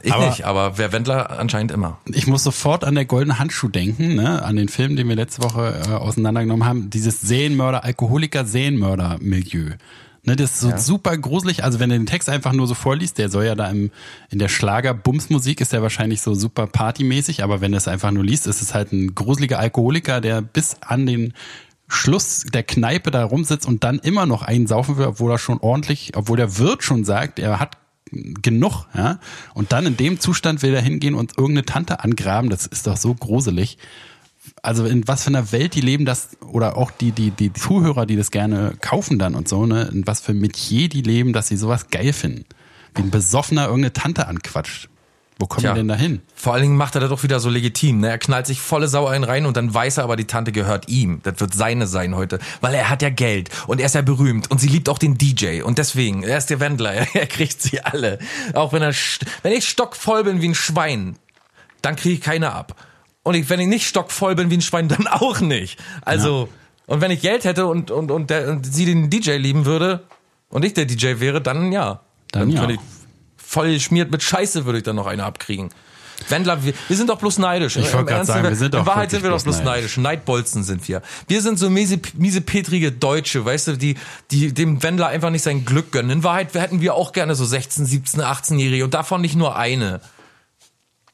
Ich 0.04 0.12
Aber- 0.12 0.26
nicht, 0.26 0.44
aber 0.44 0.76
wer 0.76 0.92
Wendler 0.92 1.38
anscheinend 1.38 1.72
immer. 1.72 1.98
Ich 2.12 2.26
muss 2.26 2.44
sofort 2.44 2.84
an 2.84 2.94
der 2.94 3.06
goldene 3.06 3.38
Handschuh 3.38 3.68
denken, 3.68 4.14
ne? 4.16 4.42
an 4.42 4.56
den 4.56 4.68
Film, 4.68 4.96
den 4.96 5.08
wir 5.08 5.16
letzte 5.16 5.42
Woche 5.42 5.80
äh, 5.86 5.92
auseinandergenommen 5.92 6.66
haben. 6.66 6.90
Dieses 6.90 7.22
Serienmörder, 7.22 7.84
Alkoholiker-Serienmörder-Milieu. 7.84 9.70
Ne, 10.26 10.36
das 10.36 10.52
ist 10.52 10.60
so 10.60 10.72
super 10.76 11.18
gruselig. 11.18 11.64
Also 11.64 11.80
wenn 11.80 11.90
du 11.90 11.96
den 11.98 12.06
Text 12.06 12.30
einfach 12.30 12.52
nur 12.54 12.66
so 12.66 12.72
vorliest, 12.74 13.18
der 13.18 13.28
soll 13.28 13.44
ja 13.44 13.54
da 13.54 13.68
im, 13.68 13.90
in 14.30 14.38
der 14.38 14.48
Schlager-Bumsmusik 14.48 15.60
ist 15.60 15.72
der 15.74 15.82
wahrscheinlich 15.82 16.22
so 16.22 16.34
super 16.34 16.66
partymäßig, 16.66 17.44
aber 17.44 17.60
wenn 17.60 17.72
du 17.72 17.76
es 17.78 17.88
einfach 17.88 18.10
nur 18.10 18.24
liest, 18.24 18.46
ist 18.46 18.62
es 18.62 18.72
halt 18.72 18.92
ein 18.92 19.14
gruseliger 19.14 19.58
Alkoholiker, 19.58 20.22
der 20.22 20.40
bis 20.40 20.76
an 20.80 21.04
den 21.04 21.34
Schluss 21.88 22.44
der 22.52 22.62
Kneipe 22.62 23.10
da 23.10 23.22
rumsitzt 23.24 23.66
und 23.66 23.84
dann 23.84 23.98
immer 23.98 24.24
noch 24.24 24.42
einen 24.42 24.66
saufen 24.66 24.96
will, 24.96 25.06
obwohl 25.06 25.30
er 25.30 25.38
schon 25.38 25.58
ordentlich, 25.58 26.12
obwohl 26.16 26.38
der 26.38 26.56
Wirt 26.58 26.82
schon 26.82 27.04
sagt, 27.04 27.38
er 27.38 27.60
hat 27.60 27.76
genug, 28.42 28.86
ja. 28.94 29.18
Und 29.54 29.72
dann 29.72 29.86
in 29.86 29.96
dem 29.96 30.20
Zustand 30.20 30.62
will 30.62 30.74
er 30.74 30.82
hingehen 30.82 31.14
und 31.14 31.36
irgendeine 31.36 31.64
Tante 31.64 32.00
angraben. 32.00 32.50
Das 32.50 32.66
ist 32.66 32.86
doch 32.86 32.96
so 32.96 33.14
gruselig. 33.14 33.78
Also 34.62 34.84
in 34.84 35.08
was 35.08 35.24
für 35.24 35.28
einer 35.28 35.52
Welt 35.52 35.74
die 35.74 35.80
leben 35.80 36.04
das 36.04 36.36
oder 36.40 36.76
auch 36.76 36.90
die 36.90 37.12
die 37.12 37.30
die 37.30 37.52
Zuhörer, 37.52 38.04
die 38.06 38.16
das 38.16 38.30
gerne 38.30 38.74
kaufen 38.80 39.18
dann 39.18 39.34
und 39.34 39.48
so, 39.48 39.66
ne? 39.66 39.90
In 39.92 40.06
was 40.06 40.20
für 40.20 40.34
Metier 40.34 40.88
die 40.88 41.02
leben, 41.02 41.32
dass 41.32 41.48
sie 41.48 41.56
sowas 41.56 41.88
geil 41.88 42.12
finden. 42.12 42.44
Wie 42.94 43.02
ein 43.02 43.10
Besoffener 43.10 43.64
irgendeine 43.64 43.92
Tante 43.92 44.28
anquatscht. 44.28 44.88
Wo 45.38 45.46
kommen 45.46 45.64
wir 45.64 45.74
denn 45.74 45.88
da 45.88 45.96
hin? 45.96 46.22
Vor 46.36 46.52
allen 46.52 46.62
Dingen 46.62 46.76
macht 46.76 46.94
er 46.94 47.00
das 47.00 47.10
doch 47.10 47.24
wieder 47.24 47.40
so 47.40 47.50
legitim. 47.50 48.00
Ne? 48.00 48.08
Er 48.08 48.18
knallt 48.18 48.46
sich 48.46 48.60
volle 48.60 48.86
Sau 48.86 49.08
einen 49.08 49.24
rein 49.24 49.46
und 49.46 49.56
dann 49.56 49.74
weiß 49.74 49.98
er 49.98 50.04
aber, 50.04 50.14
die 50.14 50.26
Tante 50.26 50.52
gehört 50.52 50.88
ihm. 50.88 51.20
Das 51.24 51.40
wird 51.40 51.54
seine 51.54 51.88
sein 51.88 52.14
heute. 52.14 52.38
Weil 52.60 52.74
er 52.74 52.88
hat 52.88 53.02
ja 53.02 53.10
Geld 53.10 53.50
und 53.66 53.80
er 53.80 53.86
ist 53.86 53.96
ja 53.96 54.02
berühmt 54.02 54.50
und 54.50 54.60
sie 54.60 54.68
liebt 54.68 54.88
auch 54.88 54.98
den 54.98 55.18
DJ. 55.18 55.62
Und 55.62 55.78
deswegen, 55.78 56.22
er 56.22 56.38
ist 56.38 56.50
der 56.50 56.60
Wendler. 56.60 56.94
Er 57.14 57.26
kriegt 57.26 57.62
sie 57.62 57.80
alle. 57.80 58.18
Auch 58.54 58.72
wenn 58.72 58.82
er, 58.82 58.92
wenn 59.42 59.52
ich 59.52 59.68
stockvoll 59.68 60.24
bin 60.24 60.40
wie 60.40 60.48
ein 60.48 60.54
Schwein, 60.54 61.16
dann 61.82 61.96
kriege 61.96 62.14
ich 62.14 62.20
keine 62.20 62.52
ab. 62.52 62.74
Und 63.22 63.34
ich, 63.34 63.48
wenn 63.48 63.60
ich 63.60 63.68
nicht 63.68 63.86
stockvoll 63.86 64.34
bin 64.34 64.50
wie 64.50 64.56
ein 64.56 64.62
Schwein, 64.62 64.88
dann 64.88 65.06
auch 65.06 65.40
nicht. 65.40 65.80
Also, 66.02 66.48
und 66.86 67.00
wenn 67.00 67.10
ich 67.10 67.20
Geld 67.22 67.44
hätte 67.44 67.66
und, 67.66 67.90
und, 67.90 68.10
und, 68.10 68.30
der, 68.30 68.48
und 68.48 68.66
sie 68.66 68.84
den 68.84 69.10
DJ 69.10 69.32
lieben 69.32 69.64
würde 69.64 70.04
und 70.48 70.64
ich 70.64 70.74
der 70.74 70.84
DJ 70.84 71.20
wäre, 71.20 71.40
dann 71.40 71.72
ja. 71.72 72.00
Dann 72.30 72.50
ja. 72.50 72.60
könnte 72.60 72.74
ich 72.74 72.80
voll 73.54 73.72
geschmiert 73.72 74.10
mit 74.10 74.22
Scheiße 74.22 74.66
würde 74.66 74.78
ich 74.78 74.84
dann 74.84 74.96
noch 74.96 75.06
eine 75.06 75.24
abkriegen. 75.24 75.70
Wendler, 76.28 76.64
wir, 76.64 76.74
wir 76.88 76.96
sind 76.96 77.10
doch 77.10 77.18
bloß 77.18 77.38
neidisch. 77.38 77.76
Ich 77.76 77.92
wollte 77.92 78.06
gerade 78.06 78.24
sagen, 78.24 78.48
wir 78.48 78.56
sind 78.56 78.74
In 78.74 78.80
doch 78.80 78.86
Wahrheit 78.86 79.12
wirklich 79.12 79.22
sind 79.22 79.22
wir 79.22 79.30
doch 79.30 79.42
bloß 79.42 79.56
bloß 79.56 79.64
neidisch. 79.64 79.96
Neidbolzen 79.96 80.64
sind 80.64 80.86
wir. 80.88 81.02
Wir 81.28 81.42
sind 81.42 81.58
so 81.58 81.70
miese, 81.70 81.98
miesepetrige 82.14 82.92
Deutsche, 82.92 83.44
weißt 83.44 83.68
du, 83.68 83.78
die, 83.78 83.96
die 84.30 84.52
dem 84.52 84.82
Wendler 84.82 85.08
einfach 85.08 85.30
nicht 85.30 85.42
sein 85.42 85.64
Glück 85.64 85.92
gönnen. 85.92 86.10
In 86.10 86.24
Wahrheit 86.24 86.54
hätten 86.54 86.80
wir 86.80 86.94
auch 86.94 87.12
gerne 87.12 87.34
so 87.34 87.44
16, 87.44 87.86
17, 87.86 88.20
18-Jährige 88.20 88.84
und 88.84 88.94
davon 88.94 89.20
nicht 89.20 89.36
nur 89.36 89.56
eine. 89.56 90.00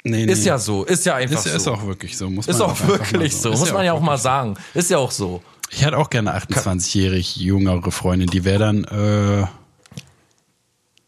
Nee, 0.02 0.24
nee. 0.24 0.32
Ist 0.32 0.46
ja 0.46 0.58
so, 0.58 0.84
ist 0.84 1.04
ja 1.04 1.16
einfach 1.16 1.36
ist, 1.36 1.44
so. 1.44 1.56
ist 1.56 1.68
auch 1.68 1.86
wirklich 1.86 2.16
so. 2.16 2.30
Muss 2.30 2.46
Ist 2.46 2.58
man 2.58 2.68
auch 2.68 2.70
einfach 2.70 2.88
wirklich 2.88 3.36
so. 3.36 3.50
Ist 3.52 3.60
Muss 3.60 3.72
man 3.72 3.84
ja 3.84 3.92
auch 3.92 4.00
mal 4.00 4.18
sagen. 4.18 4.56
Ist 4.74 4.90
ja 4.90 4.98
auch 4.98 5.10
so. 5.10 5.26
so. 5.26 5.42
Ich 5.70 5.84
hätte 5.84 5.98
auch 5.98 6.08
gerne 6.08 6.36
28-jährig 6.36 7.36
jüngere 7.36 7.90
Freundin, 7.90 8.28
die 8.28 8.44
wäre 8.44 8.58
dann 8.58 8.84
äh, 8.84 9.46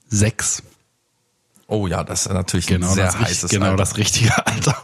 sechs. 0.08 0.62
Oh 1.72 1.86
ja, 1.86 2.04
das 2.04 2.26
ist 2.26 2.32
natürlich 2.32 2.66
Genau, 2.66 2.88
ein 2.88 2.94
sehr 2.94 3.06
das, 3.06 3.18
heißes 3.18 3.50
genau 3.50 3.66
Alter. 3.66 3.76
das 3.78 3.96
richtige 3.96 4.46
Alter. 4.46 4.76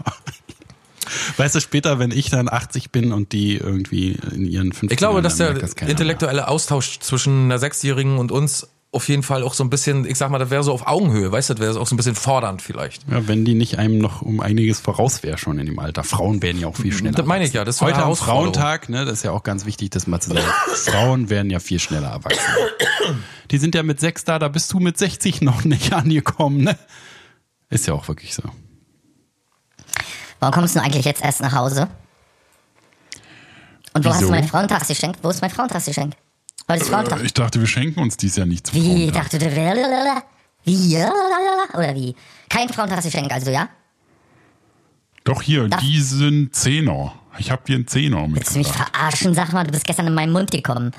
Weißt 1.36 1.54
du, 1.54 1.60
später, 1.60 1.98
wenn 1.98 2.10
ich 2.10 2.30
dann 2.30 2.48
80 2.48 2.90
bin 2.90 3.12
und 3.12 3.32
die 3.32 3.56
irgendwie 3.56 4.18
in 4.32 4.46
ihren 4.46 4.72
50 4.72 4.92
Ich 4.92 4.96
glaube, 4.98 5.20
dass 5.22 5.36
der 5.36 5.56
intellektuelle 5.86 6.48
Austausch 6.48 6.98
zwischen 7.00 7.44
einer 7.44 7.58
Sechsjährigen 7.58 8.18
und 8.18 8.32
uns 8.32 8.68
auf 8.90 9.08
jeden 9.08 9.22
Fall 9.22 9.42
auch 9.42 9.52
so 9.52 9.62
ein 9.62 9.70
bisschen, 9.70 10.06
ich 10.06 10.16
sag 10.16 10.30
mal, 10.30 10.38
das 10.38 10.48
wäre 10.48 10.62
so 10.62 10.72
auf 10.72 10.86
Augenhöhe, 10.86 11.30
weißt 11.30 11.50
du, 11.50 11.54
das 11.54 11.60
wäre 11.60 11.80
auch 11.80 11.86
so 11.86 11.94
ein 11.94 11.98
bisschen 11.98 12.14
fordernd 12.14 12.62
vielleicht. 12.62 13.06
Ja, 13.10 13.28
wenn 13.28 13.44
die 13.44 13.54
nicht 13.54 13.78
einem 13.78 13.98
noch 13.98 14.22
um 14.22 14.40
einiges 14.40 14.80
voraus 14.80 15.22
wäre 15.22 15.36
schon 15.36 15.58
in 15.58 15.66
dem 15.66 15.78
Alter. 15.78 16.04
Frauen 16.04 16.40
werden 16.40 16.58
ja 16.58 16.68
auch 16.68 16.76
viel 16.76 16.92
schneller. 16.92 17.16
Das 17.16 17.26
meine 17.26 17.44
ich 17.44 17.52
ja, 17.52 17.64
das 17.64 17.76
ist 17.76 17.80
Heute 17.82 17.96
am 17.96 18.04
Herausforderung. 18.04 18.54
Frauentag, 18.54 18.88
ne, 18.88 19.04
das 19.04 19.18
ist 19.18 19.22
ja 19.24 19.32
auch 19.32 19.42
ganz 19.42 19.66
wichtig, 19.66 19.90
das 19.90 20.06
mal 20.06 20.20
zu 20.20 20.30
sagen. 20.30 20.46
Frauen 20.74 21.28
werden 21.28 21.50
ja 21.50 21.58
viel 21.58 21.78
schneller 21.78 22.08
erwachsen. 22.08 22.40
Die 23.50 23.58
sind 23.58 23.74
ja 23.74 23.82
mit 23.82 24.00
sechs 24.00 24.24
da, 24.24 24.38
da 24.38 24.48
bist 24.48 24.72
du 24.72 24.78
mit 24.78 24.96
60 24.96 25.42
noch 25.42 25.64
nicht 25.64 25.92
angekommen, 25.92 26.64
ne? 26.64 26.78
Ist 27.68 27.86
ja 27.86 27.92
auch 27.92 28.08
wirklich 28.08 28.34
so. 28.34 28.42
Warum 30.40 30.54
kommst 30.54 30.76
du 30.76 30.80
eigentlich 30.80 31.04
jetzt 31.04 31.22
erst 31.22 31.42
nach 31.42 31.52
Hause? 31.52 31.88
Und 33.92 34.04
wo 34.04 34.10
hast 34.10 34.20
Wieso? 34.20 34.28
du 34.28 34.32
mein 34.32 34.48
Frauentagsgeschenk? 34.48 35.16
Wo 35.22 35.28
ist 35.28 35.42
mein 35.42 35.50
Frauentagsgeschenk? 35.50 36.14
Heute 36.70 36.82
ist 36.82 36.90
Frauentag. 36.90 37.20
Äh, 37.20 37.24
Ich 37.26 37.34
dachte, 37.34 37.60
wir 37.60 37.66
schenken 37.66 38.00
uns 38.00 38.16
dies 38.16 38.36
Jahr 38.36 38.46
nicht 38.46 38.66
zum 38.66 38.76
Wie, 38.76 39.10
Frauentag. 39.10 39.30
dachte 39.30 39.38
du, 39.38 39.46
wie, 40.66 40.96
oder 41.76 41.94
wie? 41.94 42.14
Kein 42.48 42.68
Frauentagsgeschenk, 42.68 43.32
also, 43.32 43.50
ja? 43.50 43.68
Doch 45.24 45.42
hier, 45.42 45.68
Darf- 45.68 45.80
diesen 45.80 46.52
Zehner. 46.52 47.14
Ich 47.38 47.50
habe 47.50 47.62
dir 47.66 47.76
einen 47.76 47.86
Zehner 47.86 48.26
Willst 48.30 48.54
du 48.54 48.58
mich 48.58 48.68
verarschen? 48.68 49.32
Sag 49.34 49.52
mal, 49.52 49.64
du 49.64 49.70
bist 49.70 49.86
gestern 49.86 50.08
in 50.08 50.14
meinen 50.14 50.32
Mund 50.32 50.50
gekommen. 50.50 50.90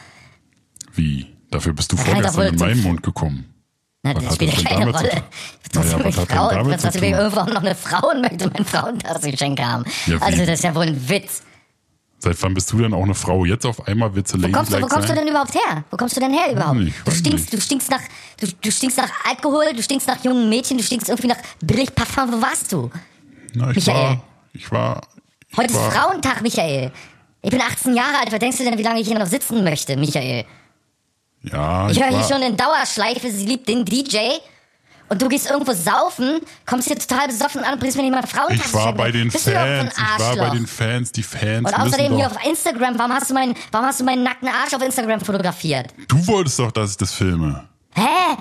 Wie? 0.93 1.28
Dafür 1.51 1.74
bist 1.74 1.91
du 1.91 1.95
ich 1.97 2.03
doch 2.03 2.11
vorgestern 2.13 2.47
in 2.47 2.55
meinen 2.59 2.84
Mund 2.84 3.03
gekommen. 3.03 3.45
Na, 4.03 4.15
Was 4.15 4.24
das 4.24 4.36
spielt 4.36 4.53
das 4.53 4.63
ja 4.63 4.70
keine 4.70 4.91
Rolle. 4.91 5.24
Trotzdem 5.74 5.99
Naja, 5.99 6.05
was 6.05 6.17
ich 6.17 6.30
Frau, 6.30 6.49
damit 6.49 6.93
tun? 6.93 7.03
irgendwo 7.03 7.39
auch 7.41 7.47
noch 7.47 7.61
eine 7.61 7.76
Frau 7.76 8.09
und 8.11 8.22
möchte 8.22 8.49
mein 8.53 8.65
Frauentagsgeschenk 8.65 9.59
haben. 9.59 9.84
Ja, 10.05 10.17
also, 10.22 10.38
das 10.45 10.59
ist 10.59 10.63
ja 10.63 10.74
wohl 10.74 10.84
ein 10.88 11.09
Witz. 11.09 11.41
Seit 12.22 12.41
wann 12.43 12.53
bist 12.53 12.72
du 12.72 12.78
denn 12.80 12.93
auch 12.93 13.03
eine 13.03 13.15
Frau? 13.15 13.45
Jetzt 13.45 13.65
auf 13.65 13.88
einmal 13.88 14.13
willst 14.13 14.34
du 14.34 14.43
Wo 14.43 14.51
kommst, 14.51 14.74
du, 14.74 14.82
wo 14.82 14.88
kommst 14.88 15.09
du 15.09 15.13
denn 15.13 15.28
überhaupt 15.28 15.55
her? 15.55 15.86
Wo 15.89 15.95
kommst 15.95 16.17
du 16.17 16.20
denn 16.20 16.34
her 16.34 16.51
überhaupt? 16.51 16.78
nicht, 16.80 16.95
du 17.05 17.11
stinkst, 17.11 17.53
du 17.53 17.61
stinkst 17.61 17.89
nach, 17.89 18.01
du, 18.39 18.47
du 18.61 18.72
stinkst 18.72 18.97
nach 18.97 19.09
Alkohol, 19.26 19.74
du 19.74 19.82
stinkst 19.82 20.05
nach 20.07 20.22
jungen 20.24 20.49
Mädchen, 20.49 20.78
du 20.78 20.84
stinkst 20.84 21.07
irgendwie 21.07 21.30
nach 21.30 21.38
Billigparfum. 21.61 22.34
Wo 22.34 22.41
warst 22.41 22.72
du? 22.74 22.89
Na, 23.53 23.70
ich 23.72 23.78
Michael. 23.78 23.95
war, 23.95 24.24
ich 24.53 24.72
war, 24.72 25.01
ich 25.49 25.57
Heute 25.57 25.74
ist 25.74 25.80
war, 25.80 25.91
Frauentag, 25.91 26.41
Michael. 26.41 26.91
Ich 27.41 27.49
bin 27.51 27.61
18 27.61 27.95
Jahre 27.95 28.20
alt. 28.20 28.32
Was 28.32 28.39
denkst 28.39 28.57
du 28.57 28.63
denn, 28.65 28.78
wie 28.78 28.84
lange 28.84 28.99
ich 28.99 29.07
hier 29.07 29.17
noch 29.17 29.26
sitzen 29.26 29.63
möchte, 29.63 29.95
Michael? 29.95 30.43
ja, 31.43 31.89
Ich 31.89 31.97
ich 31.97 32.03
höre 32.03 32.09
hier 32.09 32.24
schon 32.28 32.41
in 32.43 32.57
Dauerschleife, 32.57 33.32
sie 33.32 33.45
liebt 33.45 33.67
den 33.70 33.86
DJ. 33.86 34.17
Und 35.10 35.22
du 35.22 35.28
gehst 35.28 35.49
irgendwo 35.49 35.74
saufen, 35.74 36.39
kommst 36.66 36.88
hier 36.88 36.97
total 36.99 37.28
besoffen 37.28 37.64
an 37.64 37.74
und 37.74 37.80
bringst 37.80 37.97
mir 37.97 38.03
nicht 38.03 38.12
mal 38.14 38.26
Frauentag. 38.26 38.66
ich 38.68 38.74
war 38.74 38.93
bei 38.93 39.12
den 39.12 39.30
Bist 39.30 39.49
Fans, 39.49 39.93
ich 39.97 40.20
war 40.24 40.36
bei 40.36 40.49
den 40.51 40.68
Fans, 40.68 41.12
die 41.12 41.24
Fans 41.24 41.68
Und 41.72 41.80
außerdem 41.80 42.16
hier 42.16 42.28
auf 42.28 42.38
Instagram, 42.45 42.97
warum 42.97 43.14
hast 43.14 43.30
du 43.30 43.34
meinen, 43.34 43.55
warum 43.72 43.88
hast 43.88 43.99
du 43.99 44.03
meinen 44.03 44.24
nackten 44.24 44.47
Arsch 44.47 44.74
auf 44.74 44.82
Instagram 44.84 45.20
fotografiert? 45.22 45.88
du 46.07 46.28
wolltest 46.28 46.60
doch, 46.60 46.72
dass 46.72 46.91
ich 46.91 46.97
das 46.97 47.12
filme. 47.12 47.68
Hä? 47.95 48.38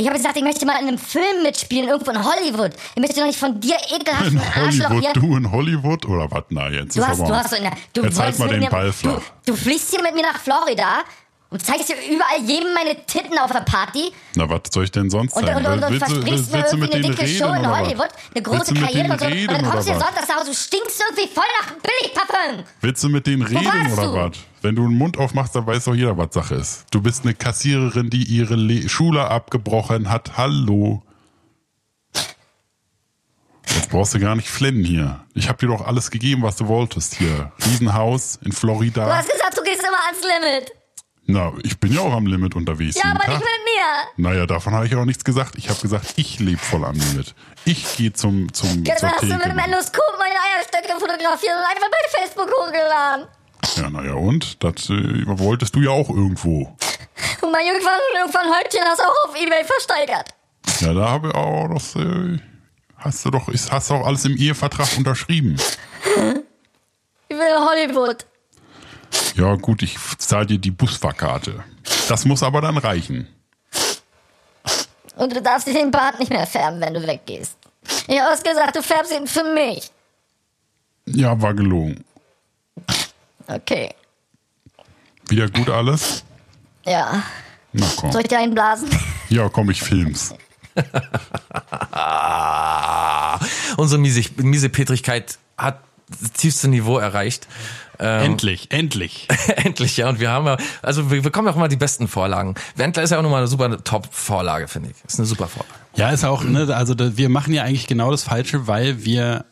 Ich 0.00 0.06
habe 0.06 0.16
gesagt, 0.16 0.36
ich 0.36 0.44
möchte 0.44 0.64
mal 0.64 0.80
in 0.80 0.86
einem 0.88 0.98
Film 0.98 1.42
mitspielen, 1.42 1.88
irgendwo 1.88 2.12
in 2.12 2.24
Hollywood. 2.24 2.70
Ich 2.94 3.00
möchte 3.00 3.16
doch 3.16 3.26
nicht 3.26 3.38
von 3.38 3.58
dir 3.60 3.74
ekelhaften 3.92 4.34
In 4.36 4.40
Arschloch 4.40 4.90
Hollywood, 4.90 5.02
hier. 5.02 5.12
du 5.14 5.36
in 5.36 5.50
Hollywood 5.50 6.06
oder 6.06 6.30
was? 6.30 6.44
Na, 6.50 6.68
jetzt 6.68 6.96
Du 6.96 7.00
ist 7.00 7.08
hast, 7.08 7.20
aber, 7.20 7.28
du 7.28 7.34
hast 7.36 7.50
so 7.50 7.56
in 7.56 7.62
der, 7.64 7.72
du 7.94 8.02
jetzt 8.04 8.20
halt 8.20 8.38
mal 8.38 8.48
den 8.48 8.60
mir, 8.60 8.70
Ball 8.70 8.92
flach. 8.92 9.20
du, 9.44 9.52
du 9.52 9.56
fliegst 9.56 9.90
hier 9.90 10.00
mit 10.02 10.14
mir 10.14 10.22
nach 10.22 10.38
Florida 10.38 11.02
und 11.50 11.64
zeigst 11.64 11.86
hier 11.86 11.96
überall 11.96 12.40
jedem 12.44 12.74
meine 12.74 12.94
Titten 13.06 13.38
auf 13.38 13.50
der 13.50 13.60
Party 13.60 14.12
Na, 14.34 14.48
was 14.50 14.60
soll 14.70 14.84
ich 14.84 14.90
denn 14.90 15.08
sonst 15.08 15.34
und, 15.34 15.46
sagen? 15.46 15.64
und, 15.64 15.66
und, 15.66 15.82
und 15.84 15.90
willst, 15.92 16.08
du, 16.08 16.14
versprichst 16.14 16.52
willst, 16.52 16.52
mir 16.52 16.58
willst 16.58 16.72
du 16.72 16.76
eine 16.76 17.02
dicke 17.08 17.22
reden 17.22 17.38
Show 17.38 17.52
in 17.52 17.60
oder 17.60 17.78
Hollywood, 17.78 18.08
eine 18.34 18.42
große 18.42 18.74
du 18.74 18.80
mit 18.80 18.82
Karriere 18.82 19.12
und 19.12 19.18
so. 19.20 19.24
Und 19.26 19.32
reden 19.32 19.54
dann 19.54 19.70
kommst 19.70 19.88
du 19.88 19.92
sonntags 19.92 20.28
nach 20.28 20.36
Hause, 20.36 20.46
du 20.50 20.54
stinkst 20.56 21.02
irgendwie 21.08 21.34
voll 21.34 21.44
nach 21.60 21.72
Billigparfum. 21.72 22.64
Willst 22.80 23.02
du 23.04 23.08
mit 23.08 23.26
denen 23.26 23.42
reden 23.42 23.92
oder 23.92 24.02
du? 24.02 24.14
was? 24.14 24.36
Wenn 24.60 24.74
du 24.74 24.82
den 24.82 24.98
Mund 24.98 25.16
aufmachst, 25.16 25.54
dann 25.54 25.66
weiß 25.66 25.84
doch 25.84 25.94
jeder, 25.94 26.18
was 26.18 26.34
Sache 26.34 26.56
ist. 26.56 26.84
Du 26.90 27.00
bist 27.00 27.24
eine 27.24 27.32
Kassiererin, 27.34 28.10
die 28.10 28.24
ihre 28.24 28.54
Le 28.56 28.88
Schule 28.88 29.28
abgebrochen 29.30 30.10
hat. 30.10 30.36
Hallo. 30.36 31.02
Jetzt 33.66 33.90
brauchst 33.90 34.14
du 34.14 34.18
gar 34.18 34.34
nicht 34.34 34.48
flennen 34.48 34.84
hier. 34.84 35.20
Ich 35.34 35.48
habe 35.48 35.58
dir 35.58 35.68
doch 35.68 35.86
alles 35.86 36.10
gegeben, 36.10 36.42
was 36.42 36.56
du 36.56 36.66
wolltest 36.68 37.14
hier. 37.14 37.52
Riesenhaus 37.64 38.36
in 38.42 38.50
Du 38.50 38.56
Florida. 38.56 39.06
hast 39.14 39.30
gesagt, 39.30 39.56
du 39.56 39.62
gehst 39.62 39.80
immer 39.82 39.98
ans 40.06 40.22
Limit. 40.22 40.72
Na, 41.30 41.52
ich 41.62 41.78
bin 41.78 41.92
ja 41.92 42.00
auch 42.00 42.14
am 42.14 42.26
Limit 42.26 42.56
unterwegs. 42.56 42.96
Ja, 42.96 43.10
aber 43.10 43.20
Tag. 43.20 43.28
nicht 43.28 43.40
mit 43.40 43.64
mir. 43.66 44.30
Naja, 44.30 44.46
davon 44.46 44.72
habe 44.72 44.86
ich 44.86 44.94
auch 44.96 45.04
nichts 45.04 45.24
gesagt. 45.24 45.56
Ich 45.56 45.68
habe 45.68 45.78
gesagt, 45.78 46.14
ich 46.16 46.40
lebe 46.40 46.56
voll 46.56 46.82
am 46.86 46.94
Limit. 46.98 47.34
Ich 47.66 47.96
gehe 47.96 48.14
zum, 48.14 48.50
zum, 48.54 48.82
Gestern 48.82 49.10
zur 49.10 49.16
hast 49.16 49.22
du 49.22 49.26
mit 49.26 49.42
Theke. 49.42 49.48
dem 49.50 49.58
Endoskop 49.58 50.18
meine 50.18 50.34
Eierstöcke 50.34 50.98
fotografiert 50.98 51.52
und 51.52 51.66
einfach 51.68 51.90
bei 51.90 52.18
Facebook 52.18 52.50
hochgeladen. 52.50 53.26
Ja, 53.76 53.90
naja, 53.90 54.14
und? 54.14 54.64
Das 54.64 54.88
äh, 54.88 55.22
wolltest 55.26 55.76
du 55.76 55.80
ja 55.82 55.90
auch 55.90 56.08
irgendwo. 56.08 56.74
Und 57.42 57.52
mein 57.52 57.66
irgendwann, 57.66 58.00
irgendwann 58.16 58.46
Häutchen 58.46 58.80
hast 58.86 59.00
du 59.00 59.04
auch 59.04 59.28
auf 59.28 59.36
Ebay 59.36 59.64
versteigert. 59.64 60.34
Ja, 60.80 60.94
da 60.94 61.08
habe 61.10 61.28
ich 61.28 61.34
auch 61.34 61.68
das, 61.74 61.94
äh, 61.96 62.38
hast 62.96 63.26
du 63.26 63.30
doch, 63.30 63.48
hast 63.48 63.90
du 63.90 63.94
auch 63.94 64.06
alles 64.06 64.24
im 64.24 64.34
Ehevertrag 64.34 64.88
unterschrieben. 64.96 65.56
Ich 67.28 67.36
will 67.36 67.58
Hollywood. 67.58 68.24
Ja, 69.34 69.54
gut, 69.54 69.82
ich 69.82 69.96
zahle 70.18 70.46
dir 70.46 70.58
die 70.58 70.70
Busfahrkarte. 70.70 71.64
Das 72.08 72.24
muss 72.24 72.42
aber 72.42 72.60
dann 72.60 72.76
reichen. 72.76 73.28
Und 75.16 75.34
du 75.34 75.42
darfst 75.42 75.66
dir 75.66 75.74
den 75.74 75.90
Bart 75.90 76.18
nicht 76.18 76.30
mehr 76.30 76.46
färben, 76.46 76.80
wenn 76.80 76.94
du 76.94 77.06
weggehst. 77.06 77.56
Ich 78.06 78.20
habe 78.20 78.42
gesagt, 78.42 78.76
du 78.76 78.82
färbst 78.82 79.12
ihn 79.12 79.26
für 79.26 79.44
mich. 79.54 79.90
Ja, 81.06 81.40
war 81.40 81.54
gelogen. 81.54 82.04
Okay. 83.46 83.94
Wieder 85.28 85.48
gut 85.48 85.70
alles? 85.70 86.24
Ja. 86.84 87.22
Na 87.72 87.86
komm. 87.96 88.12
Soll 88.12 88.22
ich 88.22 88.28
dir 88.28 88.38
einblasen? 88.38 88.88
Ja, 89.28 89.48
komm, 89.48 89.70
ich 89.70 89.82
film's. 89.82 90.34
Unsere 93.76 94.00
miese, 94.00 94.22
miese 94.36 94.68
Petrigkeit 94.68 95.38
hat 95.56 95.80
das 96.08 96.32
tiefste 96.32 96.68
Niveau 96.68 96.98
erreicht. 96.98 97.46
Ähm, 98.00 98.32
Endlich, 98.32 98.70
endlich. 98.70 99.26
Endlich, 99.56 99.96
ja. 99.96 100.08
Und 100.08 100.20
wir 100.20 100.30
haben 100.30 100.46
ja, 100.46 100.56
also 100.82 101.10
wir 101.10 101.20
bekommen 101.22 101.48
ja 101.48 101.52
auch 101.52 101.56
immer 101.56 101.68
die 101.68 101.76
besten 101.76 102.06
Vorlagen. 102.06 102.54
Wendler 102.76 103.02
ist 103.02 103.10
ja 103.10 103.18
auch 103.18 103.22
nochmal 103.22 103.40
eine 103.40 103.48
super 103.48 103.82
Top-Vorlage, 103.82 104.68
finde 104.68 104.90
ich. 104.90 105.04
Ist 105.04 105.18
eine 105.18 105.26
super 105.26 105.48
Vorlage. 105.48 105.74
Ja, 105.96 106.10
ist 106.10 106.24
auch, 106.24 106.44
ne, 106.44 106.74
also 106.74 106.94
wir 106.96 107.28
machen 107.28 107.52
ja 107.52 107.64
eigentlich 107.64 107.88
genau 107.88 108.10
das 108.12 108.22
Falsche, 108.22 108.68
weil 108.68 109.04
wir 109.04 109.44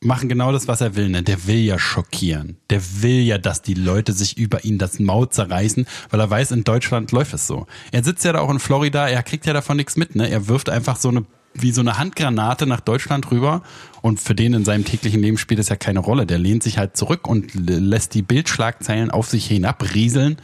machen 0.00 0.28
genau 0.28 0.52
das, 0.52 0.68
was 0.68 0.80
er 0.80 0.96
will. 0.96 1.08
Ne? 1.08 1.22
Der 1.22 1.46
will 1.46 1.58
ja 1.58 1.78
schockieren. 1.78 2.58
Der 2.70 2.80
will 3.02 3.20
ja, 3.20 3.38
dass 3.38 3.62
die 3.62 3.74
Leute 3.74 4.12
sich 4.12 4.36
über 4.36 4.64
ihn 4.64 4.78
das 4.78 4.98
Maul 4.98 5.28
zerreißen, 5.28 5.86
weil 6.10 6.20
er 6.20 6.30
weiß, 6.30 6.52
in 6.52 6.64
Deutschland 6.64 7.12
läuft 7.12 7.34
es 7.34 7.46
so. 7.46 7.66
Er 7.90 8.04
sitzt 8.04 8.24
ja 8.24 8.32
da 8.32 8.40
auch 8.40 8.50
in 8.50 8.60
Florida, 8.60 9.08
er 9.08 9.22
kriegt 9.22 9.46
ja 9.46 9.52
davon 9.52 9.76
nichts 9.76 9.96
mit. 9.96 10.14
Ne? 10.14 10.28
Er 10.30 10.46
wirft 10.46 10.68
einfach 10.68 10.96
so 10.96 11.08
eine 11.08 11.24
wie 11.62 11.72
so 11.72 11.80
eine 11.80 11.98
Handgranate 11.98 12.66
nach 12.66 12.80
Deutschland 12.80 13.30
rüber 13.30 13.62
und 14.02 14.20
für 14.20 14.34
den 14.34 14.54
in 14.54 14.64
seinem 14.64 14.84
täglichen 14.84 15.20
Leben 15.20 15.38
spielt 15.38 15.60
es 15.60 15.68
ja 15.68 15.76
keine 15.76 16.00
Rolle. 16.00 16.26
Der 16.26 16.38
lehnt 16.38 16.62
sich 16.62 16.78
halt 16.78 16.96
zurück 16.96 17.26
und 17.28 17.52
lässt 17.54 18.14
die 18.14 18.22
Bildschlagzeilen 18.22 19.10
auf 19.10 19.28
sich 19.28 19.46
hinabrieseln. 19.46 20.36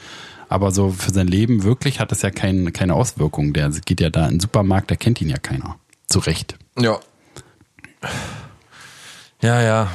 Aber 0.49 0.71
so 0.71 0.91
für 0.91 1.13
sein 1.13 1.27
Leben 1.27 1.63
wirklich 1.63 2.01
hat 2.01 2.13
es 2.13 2.23
ja 2.23 2.31
kein, 2.31 2.73
keine 2.73 2.95
Auswirkung. 2.95 3.53
Der 3.53 3.71
geht 3.71 4.01
ja 4.01 4.11
da 4.11 4.27
in 4.27 4.35
den 4.35 4.41
Supermarkt, 4.41 4.91
da 4.91 4.97
kennt 4.97 5.21
ihn 5.21 5.29
ja 5.29 5.39
keiner. 5.39 5.77
Zu 6.07 6.19
Recht. 6.21 6.57
Ja. 6.79 6.99
Ja, 9.43 9.61
ja. 9.63 9.91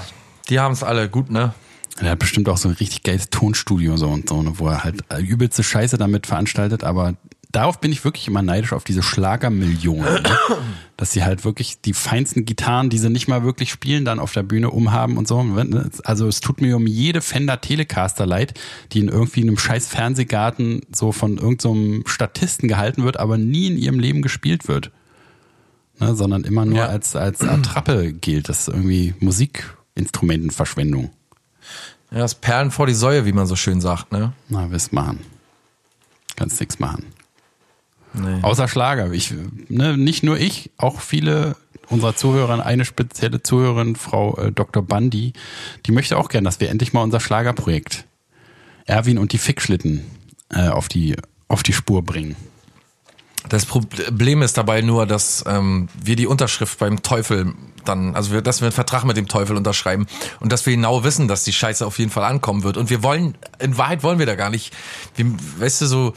Die 0.50 0.60
haben 0.60 0.74
es 0.74 0.84
alle 0.84 1.10
gut, 1.10 1.30
ne? 1.30 1.54
Er 2.02 2.12
hat 2.12 2.20
bestimmt 2.20 2.48
auch 2.50 2.58
so 2.58 2.70
ein 2.70 2.76
richtig 2.76 3.04
geiles 3.04 3.30
Tonstudio 3.30 3.98
so 3.98 4.08
und 4.08 4.30
so, 4.30 4.42
ne, 4.42 4.54
wo 4.56 4.68
er 4.68 4.84
halt 4.84 5.04
übelste 5.20 5.64
Scheiße 5.64 5.98
damit 5.98 6.28
veranstaltet, 6.28 6.84
aber 6.84 7.16
darauf 7.52 7.80
bin 7.82 7.92
ich 7.92 8.04
wirklich 8.04 8.28
immer 8.28 8.42
neidisch 8.42 8.74
auf 8.74 8.84
diese 8.84 9.02
Schlagermillionen. 9.04 10.22
Ne? 10.24 10.38
Dass 10.98 11.12
sie 11.14 11.24
halt 11.24 11.46
wirklich 11.46 11.80
die 11.82 11.94
feinsten 11.94 12.46
Gitarren, 12.46 12.90
die 12.90 12.98
sie 12.98 13.10
nicht 13.10 13.28
mal 13.28 13.44
wirklich 13.44 13.72
spielen, 13.72 14.04
dann 14.06 14.20
auf 14.20 14.34
der 14.34 14.44
Bühne 14.44 14.70
umhaben 14.70 15.18
und 15.18 15.28
so. 15.28 15.42
ne? 15.44 15.90
Also 16.04 16.28
es 16.28 16.42
tut 16.42 16.60
mir 16.62 16.76
um 16.76 16.86
jede 16.88 17.22
Fender 17.22 17.62
Telecaster 17.62 18.26
leid, 18.26 18.60
die 18.92 19.00
in 19.00 19.08
irgendwie 19.08 19.42
einem 19.42 19.58
scheiß 19.58 19.88
Fernsehgarten 19.88 20.82
so 20.94 21.12
von 21.12 21.38
irgendeinem 21.38 22.04
Statisten 22.06 22.68
gehalten 22.68 23.04
wird, 23.04 23.18
aber 23.18 23.38
nie 23.38 23.68
in 23.68 23.78
ihrem 23.78 24.00
Leben 24.00 24.22
gespielt 24.22 24.68
wird. 24.68 24.92
Ne? 26.00 26.16
Sondern 26.16 26.44
immer 26.44 26.66
nur 26.66 26.80
Ja. 26.80 26.86
als, 26.88 27.16
als 27.16 27.42
Attrappe 27.42 28.12
gilt. 28.14 28.50
Das 28.50 28.62
ist 28.62 28.68
irgendwie 28.68 29.14
Musikinstrumentenverschwendung. 29.20 31.12
Ja, 32.12 32.20
das 32.20 32.36
Perlen 32.36 32.72
vor 32.72 32.88
die 32.88 32.94
Säue, 32.94 33.26
wie 33.26 33.34
man 33.34 33.46
so 33.46 33.56
schön 33.56 33.82
sagt, 33.82 34.12
ne? 34.12 34.34
Na, 34.50 34.70
wirst 34.72 34.94
machen. 34.94 35.20
Kannst 36.36 36.60
nichts 36.60 36.80
machen. 36.80 37.06
Nee. 38.14 38.40
Außer 38.42 38.68
Schlager. 38.68 39.12
Ich, 39.12 39.34
ne, 39.68 39.98
nicht 39.98 40.24
nur 40.24 40.38
ich, 40.38 40.72
auch 40.78 41.02
viele 41.02 41.56
unserer 41.90 42.16
Zuhörer, 42.16 42.64
eine 42.66 42.86
spezielle 42.86 43.42
Zuhörerin, 43.42 43.96
Frau 43.96 44.38
äh, 44.38 44.52
Dr. 44.52 44.84
Bandi, 44.84 45.34
die 45.86 45.92
möchte 45.92 46.18
auch 46.18 46.30
gern, 46.30 46.44
dass 46.44 46.60
wir 46.60 46.70
endlich 46.70 46.94
mal 46.94 47.02
unser 47.02 47.20
Schlagerprojekt 47.20 48.06
Erwin 48.86 49.18
und 49.18 49.34
die 49.34 49.38
Fickschlitten 49.38 50.04
äh, 50.52 50.68
auf, 50.70 50.88
die, 50.88 51.16
auf 51.48 51.64
die 51.64 51.74
Spur 51.74 52.04
bringen. 52.04 52.36
Das 53.48 53.66
Problem 53.66 54.42
ist 54.42 54.58
dabei 54.58 54.82
nur, 54.82 55.06
dass 55.06 55.44
ähm, 55.48 55.88
wir 56.04 56.16
die 56.16 56.28
Unterschrift 56.28 56.78
beim 56.80 57.02
Teufel 57.02 57.54
dann, 57.86 58.16
also 58.16 58.34
wir, 58.34 58.42
dass 58.42 58.62
wir 58.62 58.68
einen 58.68 58.74
Vertrag 58.74 59.06
mit 59.06 59.16
dem 59.16 59.28
Teufel 59.28 59.56
unterschreiben 59.56 60.08
und 60.40 60.52
dass 60.52 60.66
wir 60.66 60.76
genau 60.76 61.04
wissen, 61.04 61.28
dass 61.28 61.46
die 61.46 61.54
Scheiße 61.54 61.86
auf 61.86 61.98
jeden 62.00 62.12
Fall 62.12 62.26
ankommen 62.26 62.64
wird. 62.64 62.78
Und 62.78 62.90
wir 62.90 63.02
wollen, 63.02 63.36
in 63.60 63.78
Wahrheit 63.78 64.04
wollen 64.04 64.20
wir 64.20 64.26
da 64.26 64.36
gar 64.36 64.50
nicht, 64.50 64.74
wir, 65.16 65.26
weißt 65.58 65.82
du, 65.82 65.86
so, 65.86 66.14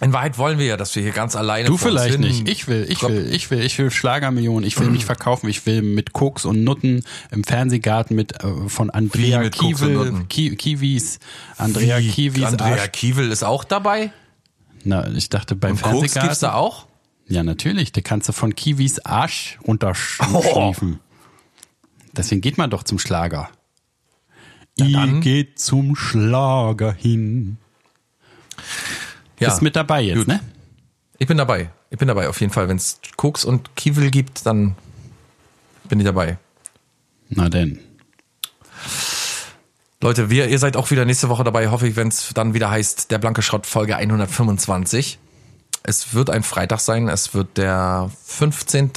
in 0.00 0.12
Wahrheit 0.12 0.38
wollen 0.38 0.58
wir 0.58 0.66
ja, 0.66 0.76
dass 0.76 0.94
wir 0.94 1.02
hier 1.02 1.12
ganz 1.12 1.34
alleine 1.34 1.66
Du 1.68 1.76
vielleicht 1.76 2.18
nicht. 2.18 2.48
Ich 2.48 2.68
will, 2.68 2.86
ich 2.88 3.02
will, 3.02 3.32
ich 3.32 3.50
will, 3.50 3.60
ich 3.60 3.78
will 3.78 3.90
Schlagermillionen. 3.90 4.66
Ich 4.66 4.78
will 4.78 4.90
mich 4.90 5.04
verkaufen. 5.06 5.48
Ich 5.48 5.66
will 5.66 5.82
mit 5.82 6.12
Koks 6.12 6.44
und 6.44 6.62
Nutten 6.62 7.04
im 7.30 7.44
Fernsehgarten 7.44 8.14
mit 8.14 8.42
äh, 8.44 8.68
von 8.68 8.90
Andrea 8.90 9.40
Wie 9.40 9.44
mit 9.44 9.56
Koks 9.56 9.82
und 9.82 9.88
Kiewel, 9.88 9.94
Nutten? 10.12 10.28
Ki 10.28 10.56
Kiwis, 10.56 11.18
Andrea 11.56 11.98
Wie? 11.98 12.08
Kiwis. 12.08 12.44
Andrea 12.44 12.82
Arsch. 12.82 12.92
Kiewel 12.92 13.30
ist 13.32 13.42
auch 13.42 13.64
dabei? 13.64 14.12
Na, 14.84 15.08
ich 15.08 15.28
dachte 15.28 15.56
beim 15.56 15.72
Und 15.72 15.82
Koks 15.82 15.90
Fernsehgarten. 15.90 16.28
gibt's 16.28 16.40
da 16.40 16.54
auch? 16.54 16.86
Ja, 17.26 17.42
natürlich. 17.42 17.92
Da 17.92 18.00
kannst 18.00 18.28
du 18.28 18.32
von 18.32 18.54
Kiwis 18.54 19.00
Arsch 19.00 19.58
runterschliefen. 19.66 21.00
Deswegen 22.12 22.40
geht 22.40 22.56
man 22.58 22.70
doch 22.70 22.84
zum 22.84 22.98
Schlager. 22.98 23.50
Ihr 24.76 24.92
dann. 24.92 25.20
geht 25.20 25.58
zum 25.58 25.96
Schlager 25.96 26.92
hin. 26.92 27.58
Ja. 29.38 29.48
Bist 29.48 29.62
mit 29.62 29.76
dabei 29.76 30.02
jetzt, 30.02 30.18
Gut. 30.18 30.28
ne? 30.28 30.40
Ich 31.18 31.26
bin 31.26 31.36
dabei. 31.36 31.70
Ich 31.90 31.98
bin 31.98 32.08
dabei 32.08 32.28
auf 32.28 32.40
jeden 32.40 32.52
Fall. 32.52 32.68
Wenn 32.68 32.76
es 32.76 33.00
Koks 33.16 33.44
und 33.44 33.74
Kiewel 33.76 34.10
gibt, 34.10 34.46
dann 34.46 34.76
bin 35.88 36.00
ich 36.00 36.06
dabei. 36.06 36.38
Na 37.28 37.48
denn. 37.48 37.80
Leute, 40.00 40.30
wir, 40.30 40.48
ihr 40.48 40.58
seid 40.58 40.76
auch 40.76 40.90
wieder 40.92 41.04
nächste 41.04 41.28
Woche 41.28 41.42
dabei, 41.42 41.68
hoffe 41.68 41.88
ich, 41.88 41.96
wenn 41.96 42.08
es 42.08 42.32
dann 42.32 42.54
wieder 42.54 42.70
heißt, 42.70 43.10
der 43.10 43.18
blanke 43.18 43.42
Schrott 43.42 43.66
Folge 43.66 43.96
125. 43.96 45.18
Es 45.82 46.14
wird 46.14 46.30
ein 46.30 46.44
Freitag 46.44 46.80
sein, 46.80 47.08
es 47.08 47.34
wird 47.34 47.56
der 47.56 48.10
15. 48.26 48.92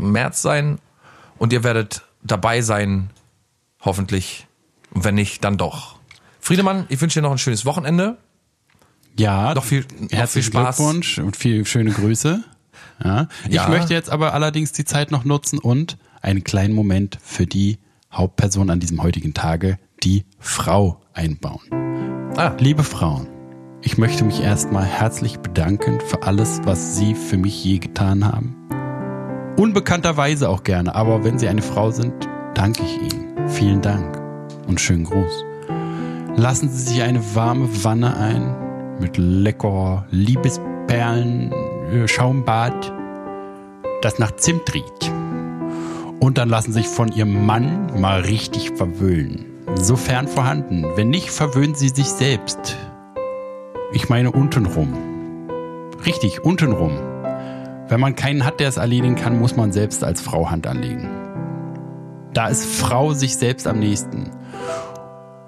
März 0.00 0.42
sein 0.42 0.78
und 1.38 1.52
ihr 1.52 1.62
werdet 1.62 2.02
dabei 2.22 2.62
sein, 2.62 3.10
hoffentlich. 3.80 4.46
Und 4.92 5.04
wenn 5.04 5.14
nicht, 5.14 5.44
dann 5.44 5.56
doch. 5.56 5.96
Friedemann, 6.40 6.86
ich 6.88 7.00
wünsche 7.00 7.20
dir 7.20 7.22
noch 7.22 7.30
ein 7.30 7.38
schönes 7.38 7.64
Wochenende. 7.64 8.16
Ja, 9.18 9.54
Noch 9.54 9.64
viel- 9.64 9.84
noch 9.98 10.10
herzlichen 10.10 10.52
viel 10.52 10.60
Spaß. 10.60 10.76
Glückwunsch 10.76 11.18
und 11.18 11.36
viel 11.36 11.64
schöne 11.66 11.90
Grüße. 11.90 12.42
Ja. 13.04 13.28
Ich 13.48 13.54
Ja. 13.54 13.68
möchte 13.68 13.94
jetzt 13.94 14.10
aber 14.10 14.34
allerdings 14.34 14.72
die 14.72 14.84
Zeit 14.84 15.10
noch 15.10 15.24
nutzen 15.24 15.58
und 15.58 15.96
einen 16.22 16.44
kleinen 16.44 16.74
Moment 16.74 17.18
für 17.22 17.46
die 17.46 17.78
Hauptperson 18.12 18.70
an 18.70 18.80
diesem 18.80 19.02
heutigen 19.02 19.34
Tage, 19.34 19.78
die 20.02 20.24
Frau, 20.38 21.00
einbauen. 21.14 21.60
Ah. 22.36 22.52
Liebe 22.58 22.82
Frauen, 22.84 23.26
ich 23.82 23.98
möchte 23.98 24.24
mich 24.24 24.42
erstmal 24.42 24.84
herzlich 24.84 25.38
bedanken 25.38 25.98
für 26.06 26.22
alles, 26.22 26.60
was 26.64 26.96
Sie 26.96 27.14
für 27.14 27.36
mich 27.36 27.62
je 27.64 27.78
getan 27.78 28.24
haben. 28.24 28.54
Unbekannterweise 29.56 30.48
auch 30.48 30.62
gerne, 30.62 30.94
aber 30.94 31.24
wenn 31.24 31.38
Sie 31.38 31.48
eine 31.48 31.62
Frau 31.62 31.90
sind, 31.90 32.12
danke 32.54 32.82
ich 32.82 33.12
Ihnen. 33.12 33.48
Vielen 33.48 33.82
Dank 33.82 34.18
und 34.66 34.80
schönen 34.80 35.04
Gruß. 35.04 35.44
Lassen 36.36 36.70
Sie 36.70 36.82
sich 36.82 37.02
eine 37.02 37.34
warme 37.34 37.68
Wanne 37.84 38.16
ein 38.16 38.54
mit 39.00 39.16
lecker 39.16 40.06
Liebesperlen, 40.10 41.52
äh, 41.92 42.06
Schaumbad, 42.06 42.92
das 44.02 44.18
nach 44.18 44.36
Zimt 44.36 44.72
riecht. 44.74 45.12
Und 46.20 46.36
dann 46.38 46.48
lassen 46.48 46.72
sich 46.72 46.86
von 46.86 47.10
Ihrem 47.10 47.46
Mann 47.46 47.98
mal 48.00 48.20
richtig 48.20 48.72
verwöhnen. 48.72 49.46
Sofern 49.74 50.28
vorhanden. 50.28 50.84
Wenn 50.96 51.08
nicht, 51.08 51.30
verwöhnen 51.30 51.74
Sie 51.74 51.88
sich 51.88 52.08
selbst. 52.08 52.76
Ich 53.92 54.08
meine 54.08 54.30
untenrum. 54.30 54.92
Richtig, 56.04 56.44
untenrum. 56.44 56.92
Wenn 57.88 58.00
man 58.00 58.14
keinen 58.14 58.44
hat, 58.44 58.60
der 58.60 58.68
es 58.68 58.76
erledigen 58.76 59.16
kann, 59.16 59.38
muss 59.38 59.56
man 59.56 59.72
selbst 59.72 60.04
als 60.04 60.20
Frau 60.20 60.50
Hand 60.50 60.66
anlegen. 60.66 61.08
Da 62.32 62.48
ist 62.48 62.64
Frau 62.64 63.12
sich 63.14 63.36
selbst 63.36 63.66
am 63.66 63.78
nächsten. 63.80 64.30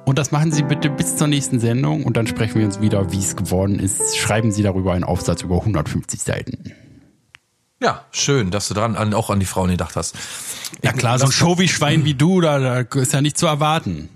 Und 0.05 0.19
das 0.19 0.33
machen 0.33 0.51
Sie 0.53 0.63
bitte 0.63 0.91
bis 0.91 1.17
zur 1.17 1.29
nächsten 1.29 1.61
Sendung 1.61 2.05
und 2.05 2.17
dann 2.17 2.27
sprechen 2.27 2.59
wir 2.59 2.67
uns 2.67 2.81
wieder, 2.81 3.13
wie 3.13 3.19
es 3.19 3.37
geworden 3.37 3.79
ist. 3.79 4.17
Schreiben 4.17 4.51
Sie 4.51 4.63
darüber 4.63 4.93
einen 4.95 5.05
Aufsatz 5.05 5.43
über 5.43 5.57
150 5.57 6.21
Seiten. 6.23 6.73
Ja, 7.81 8.05
schön, 8.11 8.51
dass 8.51 8.69
du 8.69 8.75
dran 8.75 8.97
an, 8.97 9.15
auch 9.15 9.31
an 9.31 9.41
die 9.41 9.47
Frauen 9.47 9.71
gedacht 9.71 9.97
hast. 9.97 10.15
Ja 10.83 10.93
klar, 10.93 11.19
so 11.19 11.27
ein 11.27 11.33
Show-wie-Schwein 11.33 12.05
wie 12.05 12.15
du, 12.15 12.41
da, 12.41 12.59
da 12.85 13.01
ist 13.01 13.13
ja 13.13 13.21
nicht 13.21 13.39
zu 13.39 13.47
erwarten. 13.47 14.09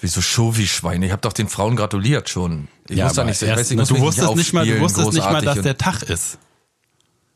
Wieso 0.00 0.20
Show 0.20 0.56
wie 0.56 0.66
Schweine? 0.66 1.06
Ich 1.06 1.12
habe 1.12 1.22
doch 1.22 1.32
den 1.32 1.48
Frauen 1.48 1.76
gratuliert 1.76 2.28
schon. 2.28 2.68
Ich 2.88 2.96
Ja, 2.98 3.06
wusste 3.06 3.24
nicht, 3.24 3.40
ich 3.40 3.48
weiß, 3.50 3.70
ich 3.70 3.76
muss 3.78 3.88
du 3.88 3.98
wusstest 3.98 4.36
nicht 4.36 4.52
mal, 4.52 4.66
du 4.66 4.78
wusstest 4.80 5.12
nicht 5.14 5.24
mal, 5.30 5.40
dass 5.42 5.60
der 5.62 5.78
Tag 5.78 6.02
ist. 6.02 6.38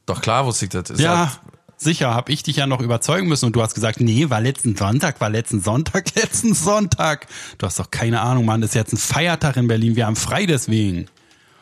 Doch 0.04 0.20
klar 0.20 0.44
wusste 0.44 0.66
ich 0.66 0.70
das. 0.70 0.90
Ist 0.90 1.00
Ja, 1.00 1.18
halt- 1.30 1.40
sicher, 1.78 2.14
habe 2.14 2.32
ich 2.32 2.42
dich 2.42 2.56
ja 2.56 2.66
noch 2.66 2.80
überzeugen 2.80 3.28
müssen 3.28 3.46
und 3.46 3.56
du 3.56 3.62
hast 3.62 3.74
gesagt, 3.74 4.00
nee, 4.00 4.28
war 4.30 4.40
letzten 4.40 4.76
Sonntag, 4.76 5.20
war 5.20 5.30
letzten 5.30 5.60
Sonntag, 5.60 6.14
letzten 6.14 6.54
Sonntag. 6.54 7.26
Du 7.58 7.66
hast 7.66 7.78
doch 7.78 7.90
keine 7.90 8.20
Ahnung, 8.20 8.44
Mann, 8.44 8.62
ist 8.62 8.74
jetzt 8.74 8.92
ein 8.92 8.98
Feiertag 8.98 9.56
in 9.56 9.68
Berlin, 9.68 9.96
wir 9.96 10.06
haben 10.06 10.16
frei 10.16 10.44
deswegen. 10.46 11.06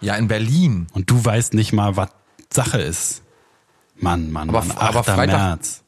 ja, 0.00 0.14
in 0.16 0.28
Berlin. 0.28 0.86
Und 0.92 1.10
du 1.10 1.24
weißt 1.24 1.54
nicht 1.54 1.72
mal, 1.72 1.96
was 1.96 2.08
Sache 2.52 2.80
ist. 2.80 3.22
Mann, 3.98 4.30
Mann, 4.32 4.48
Aber- 4.50 4.60
Mann, 4.64 4.76
8. 4.76 4.82
aber 4.82 5.04
Freitag- 5.04 5.38
März. 5.38 5.82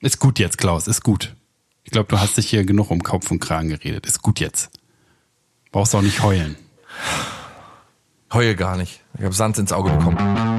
Ist 0.00 0.18
gut 0.18 0.38
jetzt, 0.38 0.56
Klaus, 0.58 0.86
ist 0.86 1.02
gut. 1.02 1.34
Ich 1.84 1.90
glaube, 1.92 2.08
du 2.08 2.18
hast 2.18 2.36
dich 2.36 2.48
hier 2.48 2.64
genug 2.64 2.90
um 2.90 3.02
Kopf 3.02 3.30
und 3.30 3.40
Kragen 3.40 3.68
geredet. 3.68 4.06
Ist 4.06 4.22
gut 4.22 4.40
jetzt. 4.40 4.70
Brauchst 5.72 5.94
auch 5.94 6.02
nicht 6.02 6.22
heulen. 6.22 6.56
Heul 8.32 8.54
gar 8.54 8.76
nicht. 8.76 9.00
Ich 9.18 9.24
habe 9.24 9.34
Sand 9.34 9.58
ins 9.58 9.72
Auge 9.72 9.90
bekommen. 9.90 10.49